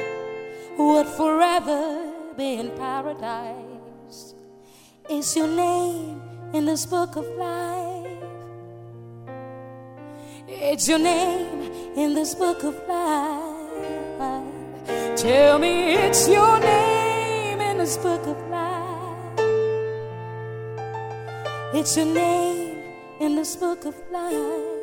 would 0.78 1.08
forever 1.08 2.12
be 2.38 2.56
in 2.56 2.70
paradise. 2.72 4.34
Is 5.10 5.36
your 5.36 5.48
name 5.48 6.22
in 6.54 6.66
this 6.66 6.86
book 6.86 7.16
of 7.16 7.26
life? 7.38 8.06
It's 10.48 10.88
your 10.88 11.00
name 11.00 11.72
in 11.96 12.14
this 12.14 12.36
book 12.36 12.64
of 12.64 12.76
life. 12.88 13.58
Tell 15.18 15.60
me 15.60 15.94
it's 15.94 16.28
your 16.28 16.60
name 16.60 17.62
in 17.62 17.78
this 17.78 17.98
book 17.98 18.26
of 18.28 18.38
life. 18.50 19.40
It's 21.74 21.98
your 21.98 22.06
name 22.06 22.82
in 23.20 23.36
this 23.36 23.56
book 23.56 23.86
of 23.86 23.96
life. 24.12 24.75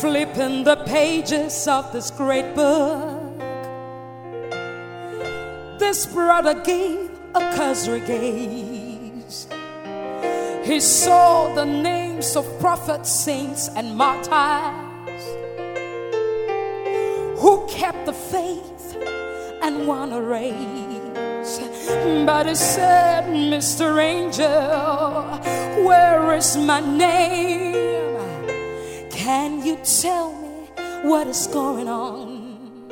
Flipping 0.00 0.64
the 0.64 0.76
pages 0.86 1.68
of 1.68 1.92
this 1.92 2.10
great 2.10 2.54
book. 2.54 3.38
This 5.78 6.06
brother 6.06 6.54
gave 6.62 7.10
a 7.34 7.40
cursory 7.54 8.00
gaze. 8.00 9.46
He 10.64 10.80
saw 10.80 11.54
the 11.54 11.64
names 11.64 12.34
of 12.34 12.46
prophets, 12.60 13.10
saints, 13.10 13.68
and 13.76 13.96
martyrs 13.96 15.24
who 17.40 17.66
kept 17.68 18.06
the 18.06 18.12
faith 18.12 18.79
and 19.62 19.86
won 19.86 20.12
a 20.12 20.20
race. 20.20 21.58
But 22.26 22.46
he 22.46 22.54
said, 22.54 23.24
Mr. 23.24 24.02
Angel, 24.02 25.84
where 25.84 26.34
is 26.34 26.56
my 26.56 26.80
name? 26.80 28.20
Can 29.10 29.64
you 29.64 29.76
tell 29.82 30.32
me 30.32 31.08
what 31.08 31.26
is 31.26 31.46
going 31.46 31.88
on? 31.88 32.90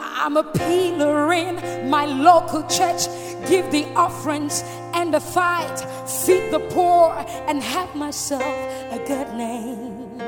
I'm 0.00 0.36
a 0.36 0.44
peeler 0.44 1.32
in 1.32 1.90
my 1.90 2.06
local 2.06 2.62
church, 2.62 3.06
give 3.48 3.70
the 3.70 3.84
offerings 3.94 4.62
and 4.94 5.12
the 5.12 5.20
fight, 5.20 5.78
feed 6.24 6.50
the 6.50 6.60
poor, 6.70 7.12
and 7.46 7.62
have 7.62 7.94
myself 7.94 8.42
a 8.90 8.98
good 9.06 9.34
name. 9.34 10.20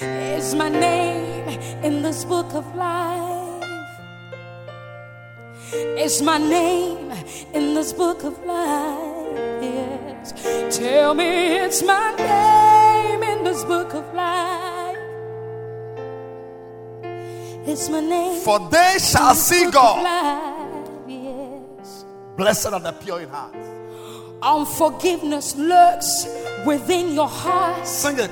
Is 0.00 0.54
my 0.54 0.68
name 0.68 1.48
in 1.84 2.02
this 2.02 2.24
book 2.24 2.52
of 2.54 2.74
life? 2.74 3.27
Is 5.98 6.22
my 6.22 6.38
name 6.38 7.12
in 7.54 7.74
this 7.74 7.92
book 7.92 8.24
of 8.24 8.38
life? 8.44 9.62
Yes. 9.62 10.76
Tell 10.76 11.14
me 11.14 11.56
it's 11.58 11.82
my 11.82 12.14
name 12.16 13.22
in 13.22 13.44
this 13.44 13.64
book 13.64 13.94
of 13.94 14.14
life. 14.14 14.96
It's 17.66 17.88
my 17.88 18.00
name. 18.00 18.40
For 18.40 18.58
they 18.70 18.96
shall 18.98 19.34
see 19.34 19.70
God. 19.70 20.04
Yes. 21.06 22.04
Blessed 22.36 22.72
are 22.72 22.80
the 22.80 22.92
pure 22.92 23.20
in 23.20 23.28
heart. 23.28 23.54
Unforgiveness 24.40 25.56
lurks 25.56 26.26
within 26.64 27.14
your 27.14 27.28
heart. 27.28 27.86
Sing 27.86 28.18
it. 28.18 28.30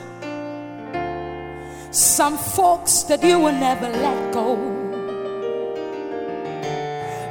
Some 1.95 2.39
folks 2.39 3.03
that 3.05 3.23
you 3.23 3.39
will 3.39 3.53
never 3.53 3.89
let 3.89 4.33
go. 4.33 4.76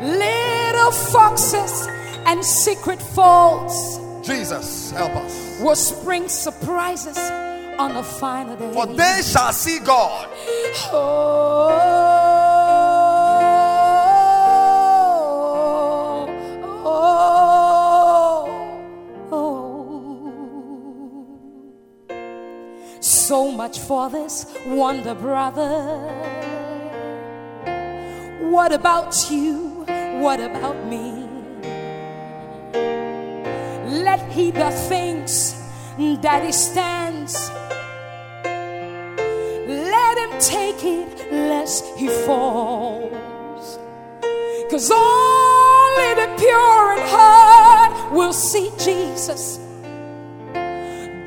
Little 0.06 0.92
foxes 0.92 1.88
and 2.26 2.44
secret 2.46 3.02
faults 3.02 4.00
Jesus, 4.26 4.92
help 4.92 5.12
us. 5.18 5.60
will 5.62 5.76
spring 5.76 6.28
surprises 6.28 7.18
on 7.78 7.94
the 7.94 8.02
final 8.02 8.56
day. 8.56 8.74
For 8.74 8.88
they 8.88 9.22
shall 9.24 9.54
see 9.54 9.78
God. 9.80 10.28
Oh, 10.92 11.68
oh, 16.86 17.68
oh. 22.10 22.98
So 23.00 23.52
much 23.52 23.78
for 23.80 24.10
this 24.10 24.48
wonder, 24.66 25.14
brother. 25.14 26.00
What 28.50 28.72
about 28.72 29.30
you? 29.30 29.75
What 30.26 30.40
about 30.40 30.84
me? 30.88 31.30
Let 34.04 34.20
he 34.32 34.50
that 34.50 34.74
thinks 34.90 35.54
that 36.00 36.44
he 36.44 36.52
stands 36.52 37.52
let 39.68 40.18
him 40.18 40.40
take 40.40 40.84
it 40.84 41.32
lest 41.32 41.86
he 41.96 42.08
falls. 42.26 43.78
Cause 44.72 44.90
only 44.90 46.12
the 46.16 46.34
pure 46.40 46.94
in 46.94 47.02
heart 47.14 48.12
will 48.12 48.34
see 48.34 48.72
Jesus. 48.80 49.60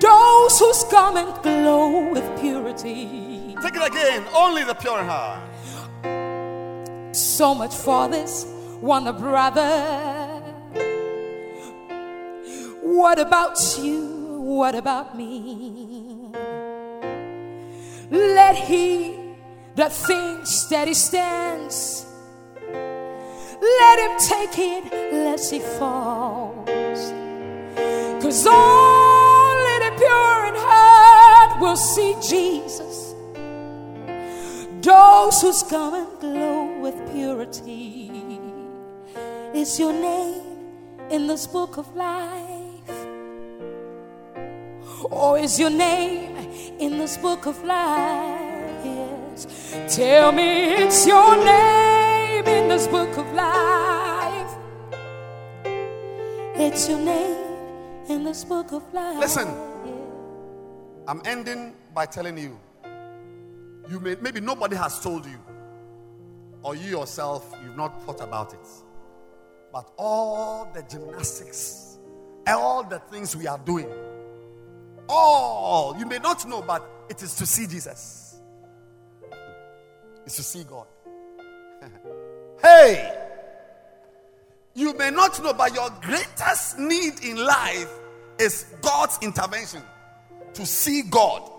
Those 0.01 0.59
whose 0.59 0.83
garment 0.91 1.41
glow 1.45 2.11
with 2.11 2.27
purity. 2.41 3.55
Take 3.63 3.77
it 3.77 3.87
again. 3.93 4.27
Only 4.35 4.65
the 4.65 4.75
pure 4.75 4.99
in 4.99 5.07
heart. 5.07 5.45
So 7.15 7.55
much 7.55 7.77
for 7.77 8.09
this 8.09 8.58
one 8.81 9.05
brother. 9.19 10.41
What 12.83 13.19
about 13.19 13.59
you? 13.79 14.41
What 14.41 14.75
about 14.75 15.17
me? 15.17 16.31
Let 18.11 18.57
he 18.57 19.15
that 19.75 19.93
thinks 19.93 20.65
that 20.67 20.89
he 20.89 20.95
stands, 20.95 22.07
let 22.73 23.99
him 23.99 24.17
take 24.19 24.59
it 24.59 24.93
lest 25.13 25.53
he 25.53 25.61
falls. 25.61 27.13
Cause 28.23 28.47
only 28.47 29.79
the 29.85 29.93
pure 29.97 30.47
in 30.47 30.55
heart 30.57 31.61
will 31.61 31.77
see 31.77 32.15
Jesus. 32.27 33.15
Those 34.81 35.43
whose 35.43 35.63
and 35.73 36.21
glow 36.21 36.81
with 36.81 36.97
purity. 37.13 38.08
Is 39.55 39.79
your 39.79 39.93
name 39.93 40.43
in 41.11 41.27
this 41.27 41.47
book 41.47 41.79
of 41.79 41.95
life? 41.97 43.07
Or 45.11 45.39
is 45.39 45.59
your 45.59 45.71
name 45.71 46.37
in 46.79 46.99
this 46.99 47.17
book 47.17 47.47
of 47.47 47.63
life? 47.65 48.85
Yes. 48.85 49.47
Tell 49.97 50.33
me 50.33 50.75
it's 50.75 51.07
your 51.07 51.37
name 51.37 52.47
in 52.47 52.69
this 52.69 52.87
book 52.87 53.17
of 53.17 53.33
life. 53.33 54.55
It's 56.57 56.89
your 56.89 56.99
name 56.99 57.57
in 58.09 58.25
this 58.25 58.45
book 58.45 58.73
of 58.73 58.83
life. 58.93 59.19
Listen. 59.19 59.49
I'm 61.07 61.23
ending 61.25 61.75
by 61.95 62.05
telling 62.05 62.37
you. 62.37 62.59
You 63.91 63.99
may 64.01 64.17
maybe 64.21 64.41
nobody 64.41 64.77
has 64.77 65.01
told 65.01 65.25
you, 65.25 65.39
or 66.63 66.75
you 66.77 66.91
yourself, 66.91 67.51
you've 67.65 67.79
not 67.79 68.03
thought 68.03 68.21
about 68.21 68.53
it. 68.53 68.69
But 69.73 69.91
all 69.97 70.71
the 70.73 70.83
gymnastics, 70.83 71.99
all 72.47 72.83
the 72.83 72.99
things 73.11 73.37
we 73.37 73.47
are 73.47 73.59
doing, 73.59 73.89
all 75.09 75.97
you 75.99 76.07
may 76.07 76.19
not 76.19 76.47
know, 76.49 76.63
but 76.63 76.89
it 77.09 77.23
is 77.23 77.35
to 77.37 77.47
see 77.47 77.67
Jesus. 77.67 78.41
It's 80.25 80.37
to 80.37 80.43
see 80.43 80.65
God. 80.65 80.87
hey, 82.63 83.19
you 84.75 84.95
may 84.95 85.11
not 85.11 85.43
know, 85.43 85.55
but 85.55 85.75
your 85.75 85.91
greatest 86.03 86.79
need 86.79 87.25
in 87.25 87.37
life 87.37 87.91
is 88.39 88.67
God's 88.81 89.19
intervention. 89.23 89.83
To 90.55 90.67
see 90.67 91.03
God. 91.03 91.51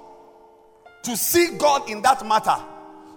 To 1.04 1.18
see 1.18 1.58
God 1.58 1.90
in 1.90 2.02
that 2.04 2.26
matter. 2.26 2.56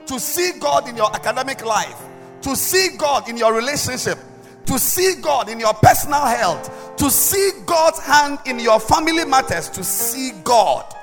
To 0.07 0.19
see 0.19 0.59
God 0.59 0.89
in 0.89 0.97
your 0.97 1.15
academic 1.15 1.65
life. 1.65 2.03
To 2.43 2.57
see 2.57 2.97
God 2.97 3.29
in 3.29 3.37
your 3.37 3.55
relationship. 3.55 4.19
To 4.67 4.79
see 4.79 5.17
God 5.21 5.49
in 5.49 5.61
your 5.61 5.75
personal 5.75 6.25
health. 6.25 6.97
To 6.97 7.11
see 7.11 7.51
God's 7.67 8.01
hand 8.01 8.39
in 8.47 8.59
your 8.59 8.81
family 8.81 9.25
matters. 9.25 9.69
To 9.71 9.85
see 9.85 10.33
God. 10.45 10.95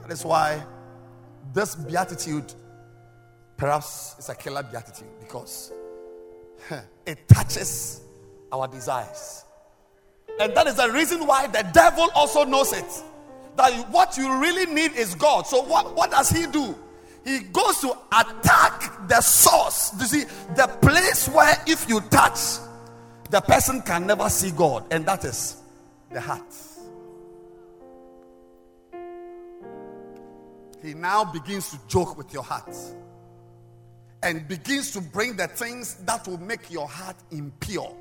That 0.00 0.12
is 0.12 0.24
why 0.24 0.64
this 1.52 1.74
beatitude 1.74 2.52
perhaps 3.56 4.14
is 4.18 4.28
a 4.28 4.34
killer 4.34 4.62
beatitude 4.62 5.08
because 5.20 5.72
it 7.06 7.26
touches 7.28 8.02
our 8.52 8.68
desires. 8.68 9.44
And 10.38 10.54
that 10.54 10.66
is 10.66 10.74
the 10.74 10.90
reason 10.90 11.26
why 11.26 11.46
the 11.46 11.68
devil 11.72 12.08
also 12.14 12.44
knows 12.44 12.72
it. 12.72 13.02
That 13.56 13.72
what 13.90 14.18
you 14.18 14.38
really 14.38 14.66
need 14.66 14.92
is 14.92 15.14
God. 15.14 15.46
So, 15.46 15.62
what, 15.62 15.96
what 15.96 16.10
does 16.10 16.28
he 16.28 16.46
do? 16.46 16.74
He 17.26 17.40
goes 17.40 17.80
to 17.80 17.90
attack 18.12 19.08
the 19.08 19.20
source. 19.20 19.92
You 19.98 20.06
see, 20.06 20.24
the 20.54 20.68
place 20.80 21.28
where 21.28 21.60
if 21.66 21.88
you 21.88 22.00
touch, 22.02 22.38
the 23.30 23.40
person 23.40 23.82
can 23.82 24.06
never 24.06 24.28
see 24.28 24.52
God, 24.52 24.84
and 24.92 25.04
that 25.06 25.24
is 25.24 25.56
the 26.12 26.20
heart. 26.20 26.54
He 30.80 30.94
now 30.94 31.24
begins 31.24 31.70
to 31.70 31.80
joke 31.88 32.16
with 32.16 32.32
your 32.32 32.44
heart 32.44 32.72
and 34.22 34.46
begins 34.46 34.92
to 34.92 35.00
bring 35.00 35.34
the 35.34 35.48
things 35.48 35.96
that 36.04 36.28
will 36.28 36.38
make 36.38 36.70
your 36.70 36.86
heart 36.86 37.16
impure, 37.32 37.92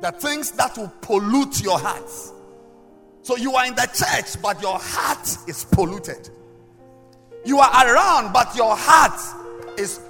the 0.00 0.12
things 0.12 0.52
that 0.52 0.78
will 0.78 0.92
pollute 1.00 1.60
your 1.60 1.80
heart. 1.80 2.08
So 3.22 3.36
you 3.36 3.56
are 3.56 3.66
in 3.66 3.74
the 3.74 3.90
church, 3.92 4.40
but 4.40 4.62
your 4.62 4.78
heart 4.78 5.26
is 5.48 5.64
polluted. 5.64 6.30
You 7.44 7.58
are 7.58 7.94
around, 7.94 8.32
but 8.32 8.54
your 8.56 8.76
heart 8.76 9.20
is. 9.78 10.00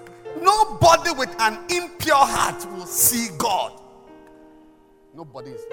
Nobody 0.41 1.11
with 1.13 1.35
an 1.41 1.59
impure 1.69 2.15
heart 2.15 2.65
will 2.73 2.87
see 2.87 3.29
God. 3.39 3.81
Nobody 5.15 5.51
is. 5.51 5.65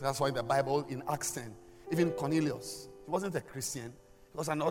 That's 0.00 0.20
why 0.20 0.28
in 0.28 0.34
the 0.34 0.42
Bible, 0.42 0.86
in 0.88 1.02
Acts 1.08 1.32
10, 1.32 1.54
even 1.92 2.10
Cornelius, 2.12 2.88
he 3.04 3.10
wasn't 3.10 3.34
a 3.34 3.40
Christian. 3.40 3.92
He 4.32 4.38
was 4.38 4.48
an, 4.48 4.62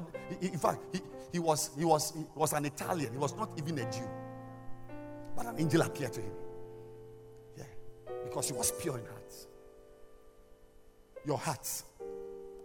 in 0.42 0.58
fact, 0.58 0.80
he, 0.94 1.02
he, 1.34 1.40
was, 1.40 1.72
he, 1.78 1.86
was, 1.86 2.14
he 2.16 2.26
was 2.36 2.54
an 2.54 2.66
Italian. 2.66 3.12
He 3.12 3.18
was 3.18 3.36
not 3.36 3.52
even 3.58 3.78
a 3.80 3.92
Jew. 3.92 4.08
But 5.36 5.48
an 5.48 5.60
angel 5.60 5.82
appeared 5.82 6.14
to 6.14 6.22
him. 6.22 6.32
Yeah. 7.58 7.64
Because 8.24 8.48
he 8.48 8.54
was 8.54 8.72
pure 8.72 8.98
in 8.98 9.06
heart. 9.06 9.34
Your 11.26 11.38
heart. 11.38 11.68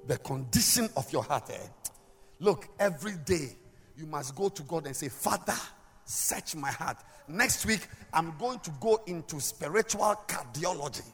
The 0.06 0.18
condition 0.18 0.88
of 0.96 1.10
your 1.12 1.22
heart. 1.22 1.50
eh? 1.50 1.58
Look, 2.40 2.68
every 2.78 3.14
day 3.24 3.56
you 3.96 4.06
must 4.06 4.34
go 4.34 4.48
to 4.48 4.62
God 4.62 4.86
and 4.86 4.94
say, 4.94 5.08
Father, 5.08 5.54
search 6.04 6.54
my 6.56 6.70
heart. 6.70 6.98
Next 7.26 7.64
week, 7.64 7.86
I'm 8.12 8.36
going 8.38 8.58
to 8.60 8.70
go 8.80 9.00
into 9.06 9.40
spiritual 9.40 10.14
cardiology. 10.26 11.06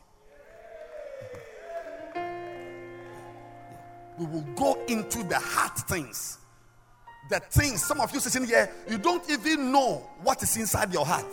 We 4.18 4.26
will 4.26 4.46
go 4.54 4.76
into 4.86 5.22
the 5.22 5.38
heart 5.38 5.78
things. 5.88 6.38
the 7.30 7.38
things, 7.40 7.82
some 7.84 8.00
of 8.00 8.12
you 8.12 8.20
sitting 8.20 8.46
here, 8.46 8.68
you 8.88 8.98
don't 8.98 9.28
even 9.30 9.70
know 9.70 10.02
what 10.22 10.42
is 10.42 10.56
inside 10.56 10.92
your 10.92 11.06
heart. 11.06 11.32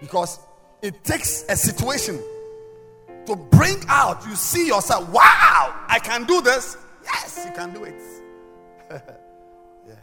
Because 0.00 0.40
it 0.82 1.04
takes 1.04 1.44
a 1.48 1.56
situation 1.56 2.20
to 3.26 3.36
bring 3.36 3.82
out, 3.88 4.24
you 4.26 4.34
see 4.34 4.66
yourself, 4.66 5.08
wow, 5.10 5.74
I 5.88 5.98
can 6.02 6.24
do 6.24 6.40
this. 6.40 6.76
Yes, 7.04 7.42
you 7.46 7.52
can 7.52 7.72
do 7.72 7.84
it. 7.84 8.00
yeah. 9.88 9.94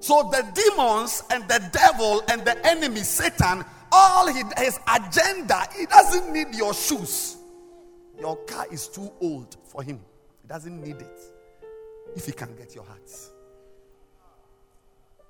So 0.00 0.30
the 0.30 0.42
demons 0.54 1.24
and 1.30 1.46
the 1.48 1.68
devil 1.72 2.22
and 2.28 2.44
the 2.44 2.64
enemy, 2.66 3.00
Satan, 3.00 3.64
all 3.90 4.26
his 4.26 4.78
agenda, 4.88 5.66
he 5.76 5.86
doesn't 5.86 6.32
need 6.32 6.54
your 6.54 6.74
shoes. 6.74 7.36
Your 8.18 8.36
car 8.44 8.66
is 8.70 8.88
too 8.88 9.10
old 9.20 9.56
for 9.64 9.82
him. 9.82 10.00
He 10.42 10.48
doesn't 10.48 10.80
need 10.82 11.00
it. 11.00 11.20
If 12.16 12.26
he 12.26 12.32
can 12.32 12.54
get 12.56 12.74
your 12.74 12.84
heart. 12.84 13.10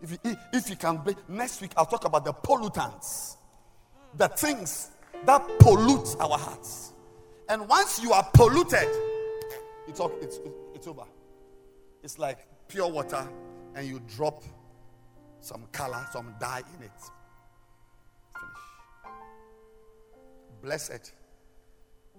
If 0.00 0.12
you, 0.12 0.36
if 0.52 0.70
you 0.70 0.76
can, 0.76 1.02
next 1.28 1.60
week 1.60 1.72
I'll 1.76 1.86
talk 1.86 2.04
about 2.04 2.24
the 2.24 2.32
pollutants, 2.32 3.36
the 4.14 4.28
things 4.28 4.90
that 5.26 5.46
pollutes 5.58 6.16
our 6.16 6.38
hearts. 6.38 6.92
And 7.48 7.68
once 7.68 8.02
you 8.02 8.12
are 8.12 8.28
polluted, 8.34 8.88
it's, 9.86 10.00
it's, 10.20 10.40
it's 10.74 10.86
over. 10.86 11.04
It's 12.02 12.18
like 12.18 12.46
pure 12.68 12.88
water, 12.88 13.26
and 13.74 13.86
you 13.86 14.00
drop 14.14 14.42
some 15.40 15.64
color, 15.72 16.06
some 16.12 16.34
dye 16.38 16.62
in 16.76 16.84
it. 16.84 16.90
Finish. 18.34 18.58
Blessed 20.62 21.12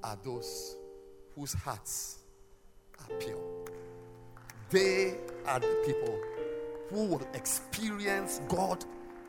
are 0.03 0.17
those 0.23 0.75
whose 1.35 1.53
hearts 1.53 2.19
are 2.99 3.15
pure. 3.17 3.39
They 4.69 5.15
are 5.47 5.59
the 5.59 5.83
people 5.85 6.19
who 6.89 7.05
will 7.05 7.27
experience 7.33 8.41
God, 8.47 8.83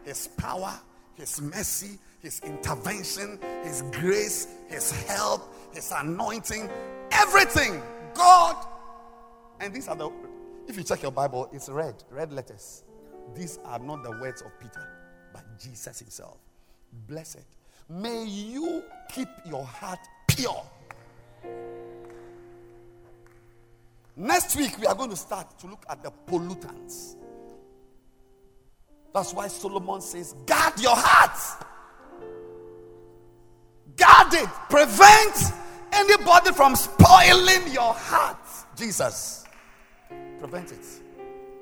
His 0.04 0.28
power, 0.28 0.78
His 1.14 1.40
mercy, 1.40 1.98
His 2.20 2.40
intervention, 2.44 3.38
His 3.62 3.82
grace, 3.92 4.48
His 4.68 4.90
help, 5.06 5.54
His 5.72 5.92
anointing, 5.94 6.68
everything. 7.12 7.82
God. 8.14 8.66
And 9.60 9.72
these 9.72 9.88
are 9.88 9.96
the, 9.96 10.10
if 10.66 10.76
you 10.76 10.82
check 10.82 11.02
your 11.02 11.12
Bible, 11.12 11.48
it's 11.52 11.68
red, 11.68 12.02
red 12.10 12.32
letters. 12.32 12.84
These 13.34 13.58
are 13.64 13.78
not 13.78 14.02
the 14.02 14.10
words 14.12 14.42
of 14.42 14.58
Peter, 14.60 14.86
but 15.32 15.42
Jesus 15.58 15.98
Himself. 15.98 16.38
Blessed. 17.08 17.44
May 17.88 18.24
you 18.24 18.82
keep 19.12 19.28
your 19.46 19.64
heart 19.64 20.00
pure. 20.28 20.62
Next 24.16 24.54
week, 24.56 24.78
we 24.78 24.86
are 24.86 24.94
going 24.94 25.10
to 25.10 25.16
start 25.16 25.58
to 25.60 25.66
look 25.66 25.84
at 25.88 26.02
the 26.02 26.12
pollutants. 26.28 27.16
That's 29.14 29.32
why 29.32 29.48
Solomon 29.48 30.00
says, 30.00 30.34
guard 30.46 30.78
your 30.78 30.94
heart. 30.94 31.66
Guard 34.30 34.44
it. 34.44 34.48
Prevent 34.68 35.52
anybody 35.92 36.52
from 36.52 36.76
spoiling 36.76 37.72
your 37.72 37.94
heart. 37.94 38.38
Jesus. 38.76 39.44
Prevent 40.38 40.72
it. 40.72 40.86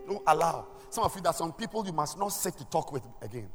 Don't 0.07 0.23
allow. 0.27 0.67
Some 0.91 1.05
of 1.05 1.15
you, 1.15 1.23
are 1.25 1.33
some 1.33 1.53
people 1.53 1.85
you 1.85 1.93
must 1.93 2.19
not 2.19 2.29
sit 2.29 2.57
to 2.59 2.65
talk 2.67 2.93
with 2.93 3.03
again. 3.21 3.49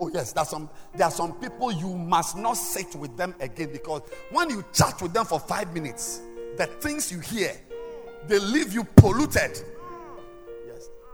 Oh, 0.00 0.08
yes, 0.12 0.32
some, 0.48 0.70
there 0.94 1.06
are 1.06 1.10
some 1.10 1.32
people 1.34 1.72
you 1.72 1.88
must 1.88 2.36
not 2.36 2.54
sit 2.54 2.94
with 2.94 3.16
them 3.16 3.34
again 3.40 3.70
because 3.72 4.02
when 4.30 4.48
you 4.48 4.64
chat 4.72 5.00
with 5.02 5.12
them 5.12 5.24
for 5.24 5.40
five 5.40 5.72
minutes, 5.74 6.20
the 6.56 6.66
things 6.66 7.10
you 7.10 7.18
hear, 7.18 7.52
they 8.28 8.38
leave 8.38 8.72
you 8.72 8.84
polluted 8.84 9.60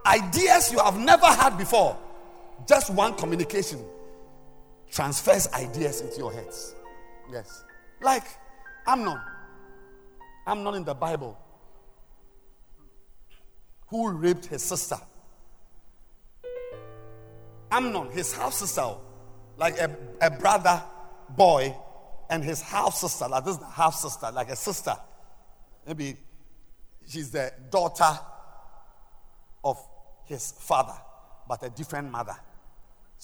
ideas 0.05 0.71
you 0.71 0.79
have 0.79 0.99
never 0.99 1.25
had 1.25 1.57
before. 1.57 1.97
Just 2.67 2.89
one 2.91 3.15
communication 3.15 3.83
transfers 4.95 5.51
ideas 5.53 5.99
into 5.99 6.17
your 6.17 6.31
heads. 6.31 6.73
Yes. 7.29 7.65
Like 8.01 8.23
Amnon. 8.87 9.19
Amnon 10.47 10.75
in 10.75 10.83
the 10.85 10.93
Bible. 10.93 11.37
Who 13.87 14.11
raped 14.11 14.45
his 14.45 14.63
sister. 14.63 14.95
Amnon, 17.69 18.09
his 18.11 18.31
half 18.31 18.53
sister, 18.53 18.81
oh. 18.81 19.01
like 19.57 19.77
a, 19.79 19.93
a 20.21 20.31
brother 20.31 20.81
boy, 21.29 21.75
and 22.29 22.43
his 22.43 22.61
half 22.61 22.95
sister, 22.95 23.27
like 23.27 23.43
this 23.43 23.55
is 23.55 23.59
the 23.59 23.69
half 23.69 23.93
sister, 23.95 24.31
like 24.31 24.49
a 24.49 24.55
sister. 24.55 24.95
Maybe 25.85 26.15
she's 27.05 27.31
the 27.31 27.51
daughter 27.69 28.17
of 29.63 29.77
his 30.25 30.53
father, 30.53 30.95
but 31.49 31.63
a 31.63 31.69
different 31.69 32.11
mother. 32.11 32.35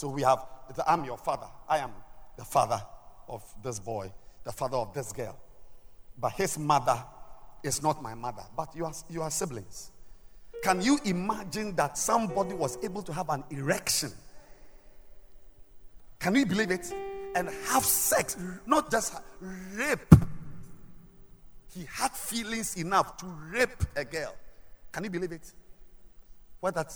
So 0.01 0.09
we 0.09 0.23
have, 0.23 0.43
I'm 0.87 1.05
your 1.05 1.15
father. 1.19 1.45
I 1.69 1.77
am 1.77 1.91
the 2.35 2.43
father 2.43 2.81
of 3.29 3.43
this 3.63 3.79
boy, 3.79 4.11
the 4.43 4.51
father 4.51 4.77
of 4.77 4.95
this 4.95 5.13
girl. 5.13 5.37
But 6.17 6.31
his 6.31 6.57
mother 6.57 6.97
is 7.61 7.83
not 7.83 8.01
my 8.01 8.15
mother, 8.15 8.41
but 8.57 8.75
you 8.75 8.85
are, 8.85 8.93
you 9.11 9.21
are 9.21 9.29
siblings. 9.29 9.91
Can 10.63 10.81
you 10.81 10.97
imagine 11.05 11.75
that 11.75 11.99
somebody 11.99 12.55
was 12.55 12.79
able 12.83 13.03
to 13.03 13.13
have 13.13 13.29
an 13.29 13.43
erection? 13.51 14.11
Can 16.17 16.33
you 16.33 16.47
believe 16.47 16.71
it? 16.71 16.91
And 17.35 17.47
have 17.67 17.85
sex, 17.85 18.37
not 18.65 18.89
just 18.89 19.13
rape. 19.39 20.15
He 21.75 21.85
had 21.87 22.09
feelings 22.13 22.75
enough 22.75 23.17
to 23.17 23.27
rape 23.51 23.83
a 23.95 24.03
girl. 24.03 24.33
Can 24.91 25.03
you 25.03 25.11
believe 25.11 25.31
it? 25.31 25.53
Where, 26.59 26.71
that, 26.71 26.91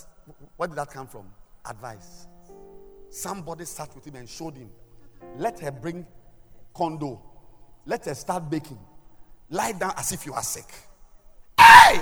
where 0.58 0.68
did 0.68 0.78
that 0.78 0.90
come 0.90 1.06
from? 1.06 1.28
Advice. 1.70 2.26
Somebody 3.16 3.64
sat 3.64 3.96
with 3.96 4.06
him 4.06 4.16
and 4.16 4.28
showed 4.28 4.58
him. 4.58 4.70
Let 5.38 5.58
her 5.62 5.72
bring 5.72 6.06
condo. 6.74 7.22
Let 7.86 8.04
her 8.04 8.14
start 8.14 8.50
baking. 8.50 8.78
Lie 9.50 9.72
down 9.72 9.94
as 9.96 10.12
if 10.12 10.26
you 10.26 10.34
are 10.34 10.44
sick. 10.44 10.66
Hey! 11.58 12.02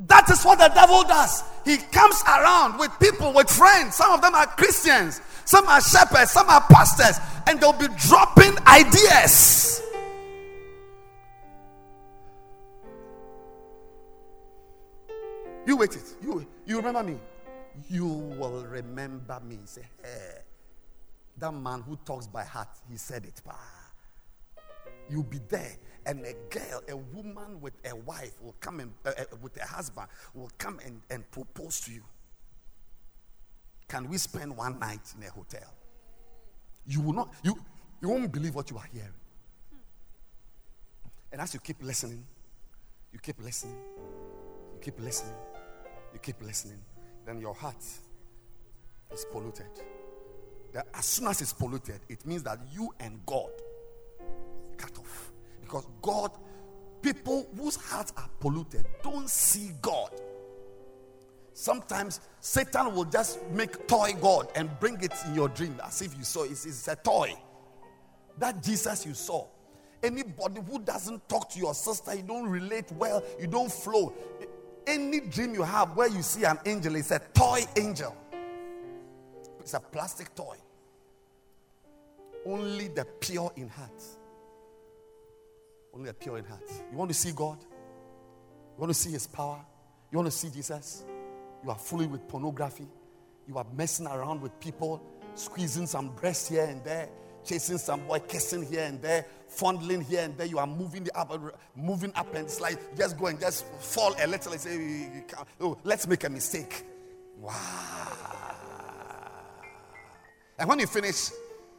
That 0.00 0.28
is 0.30 0.44
what 0.44 0.58
the 0.58 0.68
devil 0.74 1.02
does. 1.04 1.42
He 1.64 1.78
comes 1.78 2.22
around 2.28 2.78
with 2.78 2.90
people, 3.00 3.32
with 3.32 3.48
friends. 3.48 3.96
Some 3.96 4.12
of 4.12 4.20
them 4.20 4.34
are 4.34 4.46
Christians, 4.46 5.22
some 5.46 5.66
are 5.66 5.80
shepherds, 5.80 6.32
some 6.32 6.50
are 6.50 6.60
pastors, 6.70 7.16
and 7.46 7.58
they'll 7.58 7.72
be 7.72 7.88
dropping 8.06 8.54
ideas. 8.66 9.81
You 15.66 15.76
wait 15.76 15.94
it. 15.94 16.14
You, 16.22 16.46
you 16.66 16.76
remember 16.76 17.02
me. 17.02 17.18
You 17.88 18.06
will 18.06 18.64
remember 18.64 19.40
me. 19.40 19.58
Say, 19.64 19.82
hey, 20.02 20.40
that 21.38 21.52
man 21.52 21.82
who 21.82 21.96
talks 22.04 22.26
by 22.26 22.44
heart, 22.44 22.68
he 22.90 22.96
said 22.96 23.24
it. 23.24 23.40
You'll 25.08 25.22
be 25.22 25.40
there, 25.48 25.76
and 26.06 26.24
a 26.24 26.34
girl, 26.50 26.82
a 26.88 26.96
woman 26.96 27.60
with 27.60 27.74
a 27.84 27.94
wife 27.94 28.40
will 28.42 28.56
come 28.60 28.80
and 28.80 28.92
uh, 29.04 29.10
uh, 29.16 29.24
with 29.40 29.56
a 29.60 29.66
husband 29.66 30.08
will 30.34 30.50
come 30.58 30.80
and, 30.84 31.00
and 31.10 31.28
propose 31.30 31.80
to 31.82 31.92
you. 31.92 32.02
Can 33.88 34.08
we 34.08 34.16
spend 34.18 34.56
one 34.56 34.78
night 34.78 35.00
in 35.16 35.26
a 35.26 35.30
hotel? 35.30 35.74
You 36.86 37.00
will 37.00 37.12
not. 37.12 37.34
You 37.42 37.56
you 38.00 38.08
won't 38.08 38.32
believe 38.32 38.54
what 38.54 38.70
you 38.70 38.78
are 38.78 38.88
hearing. 38.92 39.08
And 41.30 41.40
as 41.40 41.54
you 41.54 41.60
keep 41.60 41.82
listening, 41.82 42.24
you 43.12 43.18
keep 43.18 43.40
listening, 43.40 43.76
you 44.74 44.80
keep 44.80 45.00
listening 45.00 45.34
you 46.12 46.18
keep 46.20 46.40
listening, 46.42 46.78
then 47.24 47.40
your 47.40 47.54
heart 47.54 47.82
is 49.12 49.26
polluted. 49.30 49.66
That 50.72 50.86
as 50.94 51.04
soon 51.04 51.28
as 51.28 51.40
it's 51.40 51.52
polluted, 51.52 52.00
it 52.08 52.24
means 52.26 52.42
that 52.44 52.58
you 52.72 52.94
and 53.00 53.24
God 53.26 53.50
cut 54.76 54.98
off. 54.98 55.32
Because 55.60 55.86
God, 56.00 56.30
people 57.02 57.46
whose 57.56 57.76
hearts 57.76 58.12
are 58.16 58.28
polluted, 58.40 58.86
don't 59.02 59.28
see 59.28 59.72
God. 59.80 60.10
Sometimes 61.54 62.20
Satan 62.40 62.94
will 62.94 63.04
just 63.04 63.38
make 63.50 63.86
toy 63.86 64.14
God 64.20 64.48
and 64.54 64.70
bring 64.80 65.00
it 65.02 65.12
in 65.26 65.34
your 65.34 65.48
dream 65.48 65.78
as 65.84 66.00
if 66.00 66.16
you 66.16 66.24
saw 66.24 66.44
it. 66.44 66.52
It's, 66.52 66.88
a 66.88 66.96
toy. 66.96 67.34
That 68.38 68.62
Jesus 68.62 69.04
you 69.04 69.14
saw. 69.14 69.46
Anybody 70.02 70.60
who 70.66 70.80
doesn't 70.80 71.28
talk 71.28 71.50
to 71.50 71.58
your 71.58 71.74
sister, 71.74 72.14
you 72.14 72.22
don't 72.22 72.48
relate 72.48 72.90
well, 72.92 73.22
you 73.38 73.46
don't 73.46 73.70
flow. 73.70 74.14
Any 74.86 75.20
dream 75.20 75.54
you 75.54 75.62
have 75.62 75.96
where 75.96 76.08
you 76.08 76.22
see 76.22 76.44
an 76.44 76.58
angel, 76.66 76.96
it's 76.96 77.10
a 77.10 77.20
toy 77.32 77.62
angel. 77.76 78.16
It's 79.60 79.74
a 79.74 79.80
plastic 79.80 80.34
toy. 80.34 80.56
Only 82.44 82.88
the 82.88 83.04
pure 83.20 83.52
in 83.56 83.68
heart. 83.68 84.02
Only 85.94 86.08
the 86.08 86.14
pure 86.14 86.38
in 86.38 86.44
heart. 86.44 86.68
You 86.90 86.96
want 86.96 87.10
to 87.10 87.14
see 87.14 87.32
God? 87.32 87.58
You 87.60 88.80
want 88.80 88.90
to 88.90 88.98
see 88.98 89.10
His 89.10 89.26
power? 89.26 89.64
You 90.10 90.18
want 90.18 90.30
to 90.30 90.36
see 90.36 90.50
Jesus? 90.50 91.04
You 91.62 91.70
are 91.70 91.78
fooling 91.78 92.10
with 92.10 92.26
pornography. 92.26 92.88
You 93.46 93.58
are 93.58 93.66
messing 93.76 94.06
around 94.06 94.40
with 94.40 94.58
people, 94.58 95.02
squeezing 95.34 95.86
some 95.86 96.08
breasts 96.10 96.48
here 96.48 96.64
and 96.64 96.82
there. 96.84 97.08
Chasing 97.44 97.78
some 97.78 98.00
boy, 98.06 98.18
kissing 98.20 98.64
here 98.64 98.84
and 98.84 99.00
there, 99.00 99.26
fondling 99.48 100.00
here 100.02 100.22
and 100.22 100.36
there. 100.36 100.46
You 100.46 100.58
are 100.58 100.66
moving 100.66 101.04
the 101.04 101.18
up, 101.18 101.32
moving 101.76 102.12
up, 102.14 102.34
and 102.34 102.46
it's 102.46 102.60
like 102.60 102.96
just 102.96 103.18
go 103.18 103.26
and 103.26 103.40
just 103.40 103.66
fall 103.66 104.14
a 104.18 104.26
little 104.26 104.52
and 104.52 104.60
say, 104.60 105.24
oh, 105.60 105.78
let's 105.84 106.06
make 106.06 106.24
a 106.24 106.30
mistake. 106.30 106.84
Wow. 107.38 107.52
And 110.58 110.68
when 110.68 110.78
you 110.78 110.86
finish, 110.86 111.30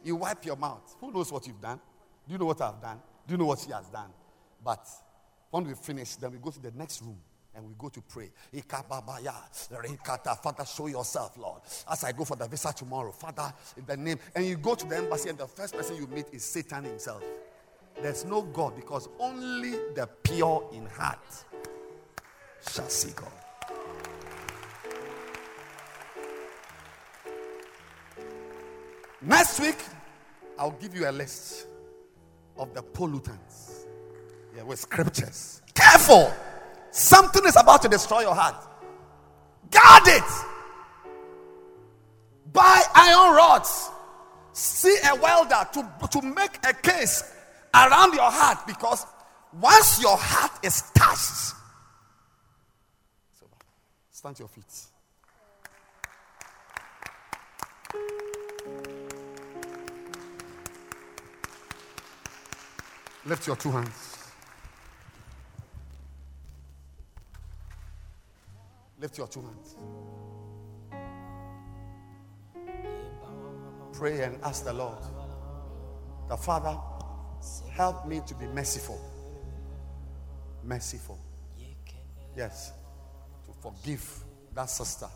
you 0.02 0.16
wipe 0.16 0.44
your 0.44 0.56
mouth. 0.56 0.96
Who 1.00 1.10
knows 1.10 1.32
what 1.32 1.46
you've 1.46 1.60
done? 1.60 1.80
Do 2.26 2.32
you 2.32 2.38
know 2.38 2.46
what 2.46 2.60
I've 2.60 2.80
done? 2.80 3.00
Do 3.26 3.32
you 3.32 3.38
know 3.38 3.46
what 3.46 3.58
she 3.58 3.70
has 3.70 3.86
done? 3.88 4.10
But 4.62 4.86
when 5.50 5.64
we 5.64 5.74
finish, 5.74 6.16
then 6.16 6.32
we 6.32 6.38
go 6.38 6.50
to 6.50 6.60
the 6.60 6.70
next 6.72 7.00
room 7.02 7.18
and 7.54 7.66
we 7.66 7.74
go 7.78 7.88
to 7.88 8.00
pray. 8.00 8.30
Father, 10.42 10.64
show 10.64 10.86
yourself, 10.86 11.36
Lord. 11.38 11.62
As 11.90 12.04
I 12.04 12.12
go 12.12 12.24
for 12.24 12.36
the 12.36 12.48
visa 12.48 12.72
tomorrow, 12.72 13.12
Father, 13.12 13.52
in 13.76 13.84
the 13.86 13.96
name. 13.96 14.18
And 14.34 14.46
you 14.46 14.56
go 14.56 14.74
to 14.74 14.86
the 14.86 14.96
embassy, 14.96 15.28
and 15.28 15.38
the 15.38 15.46
first 15.46 15.74
person 15.74 15.96
you 15.96 16.06
meet 16.08 16.26
is 16.32 16.44
Satan 16.44 16.84
himself. 16.84 17.22
There's 18.02 18.24
no 18.24 18.42
God 18.42 18.74
because 18.76 19.08
only 19.20 19.72
the 19.94 20.08
pure 20.22 20.68
in 20.72 20.86
heart 20.86 21.44
shall 22.70 22.88
see 22.88 23.12
God. 23.14 23.30
Next 29.22 29.60
week, 29.60 29.78
I'll 30.58 30.72
give 30.72 30.94
you 30.94 31.08
a 31.08 31.12
list 31.12 31.66
of 32.58 32.74
the 32.74 32.82
pollutants 32.82 33.86
yeah, 34.54 34.62
with 34.62 34.78
scriptures. 34.78 35.62
Careful! 35.74 36.32
Something 36.94 37.44
is 37.44 37.56
about 37.56 37.82
to 37.82 37.88
destroy 37.88 38.20
your 38.20 38.36
heart. 38.36 38.54
Guard 39.68 40.02
it. 40.06 40.22
Buy 42.52 42.82
iron 42.94 43.34
rods. 43.34 43.90
See 44.52 44.96
a 45.04 45.16
welder 45.16 45.68
to, 45.72 46.08
to 46.08 46.22
make 46.22 46.56
a 46.64 46.72
case 46.72 47.24
around 47.74 48.14
your 48.14 48.30
heart 48.30 48.64
because 48.68 49.04
once 49.60 50.00
your 50.00 50.16
heart 50.16 50.52
is 50.62 50.82
touched, 50.94 51.56
stand 54.12 54.36
to 54.36 54.42
your 54.42 54.48
feet. 54.48 54.64
Lift 63.26 63.48
your 63.48 63.56
two 63.56 63.72
hands. 63.72 64.13
Lift 69.04 69.18
your 69.18 69.26
two 69.26 69.42
hands. 69.42 69.76
Pray 73.92 74.22
and 74.22 74.42
ask 74.42 74.64
the 74.64 74.72
Lord, 74.72 74.96
the 76.30 76.38
Father, 76.38 76.74
help 77.70 78.06
me 78.08 78.22
to 78.26 78.34
be 78.34 78.46
merciful. 78.46 78.98
Merciful. 80.62 81.18
Yes. 82.34 82.72
To 83.44 83.52
forgive 83.60 84.24
that 84.54 84.70
sister, 84.70 85.08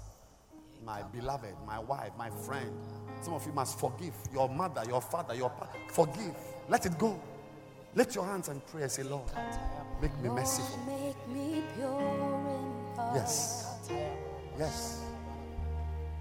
my 0.85 1.03
beloved, 1.05 1.55
my 1.67 1.79
wife, 1.79 2.11
my 2.19 2.29
friend. 2.29 2.71
Some 3.23 3.33
of 3.33 3.47
you 3.47 3.53
must 3.55 3.81
forgive 3.81 4.13
your 4.35 4.51
mother, 4.51 4.83
your 4.87 5.01
father, 5.01 5.35
your 5.35 5.49
pa- 5.49 5.71
forgive. 5.95 6.35
Let 6.69 6.85
it 6.85 6.99
go. 6.99 7.19
Lift 7.95 8.15
your 8.15 8.27
hands 8.27 8.51
and 8.51 8.61
pray 8.67 8.83
and 8.83 8.91
say, 8.91 9.05
Lord, 9.05 9.31
make 10.03 10.15
me 10.21 10.29
merciful. 10.29 10.79
Yes. 13.15 13.68
Yes. 14.59 15.01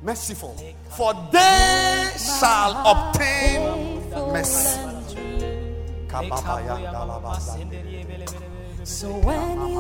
Merciful. 0.04 0.56
For 0.96 1.14
they 1.32 2.12
shall 2.18 2.86
obtain 2.86 4.12
mercy. 4.32 4.80
So 8.84 9.10
when 9.10 9.60
you 9.60 9.80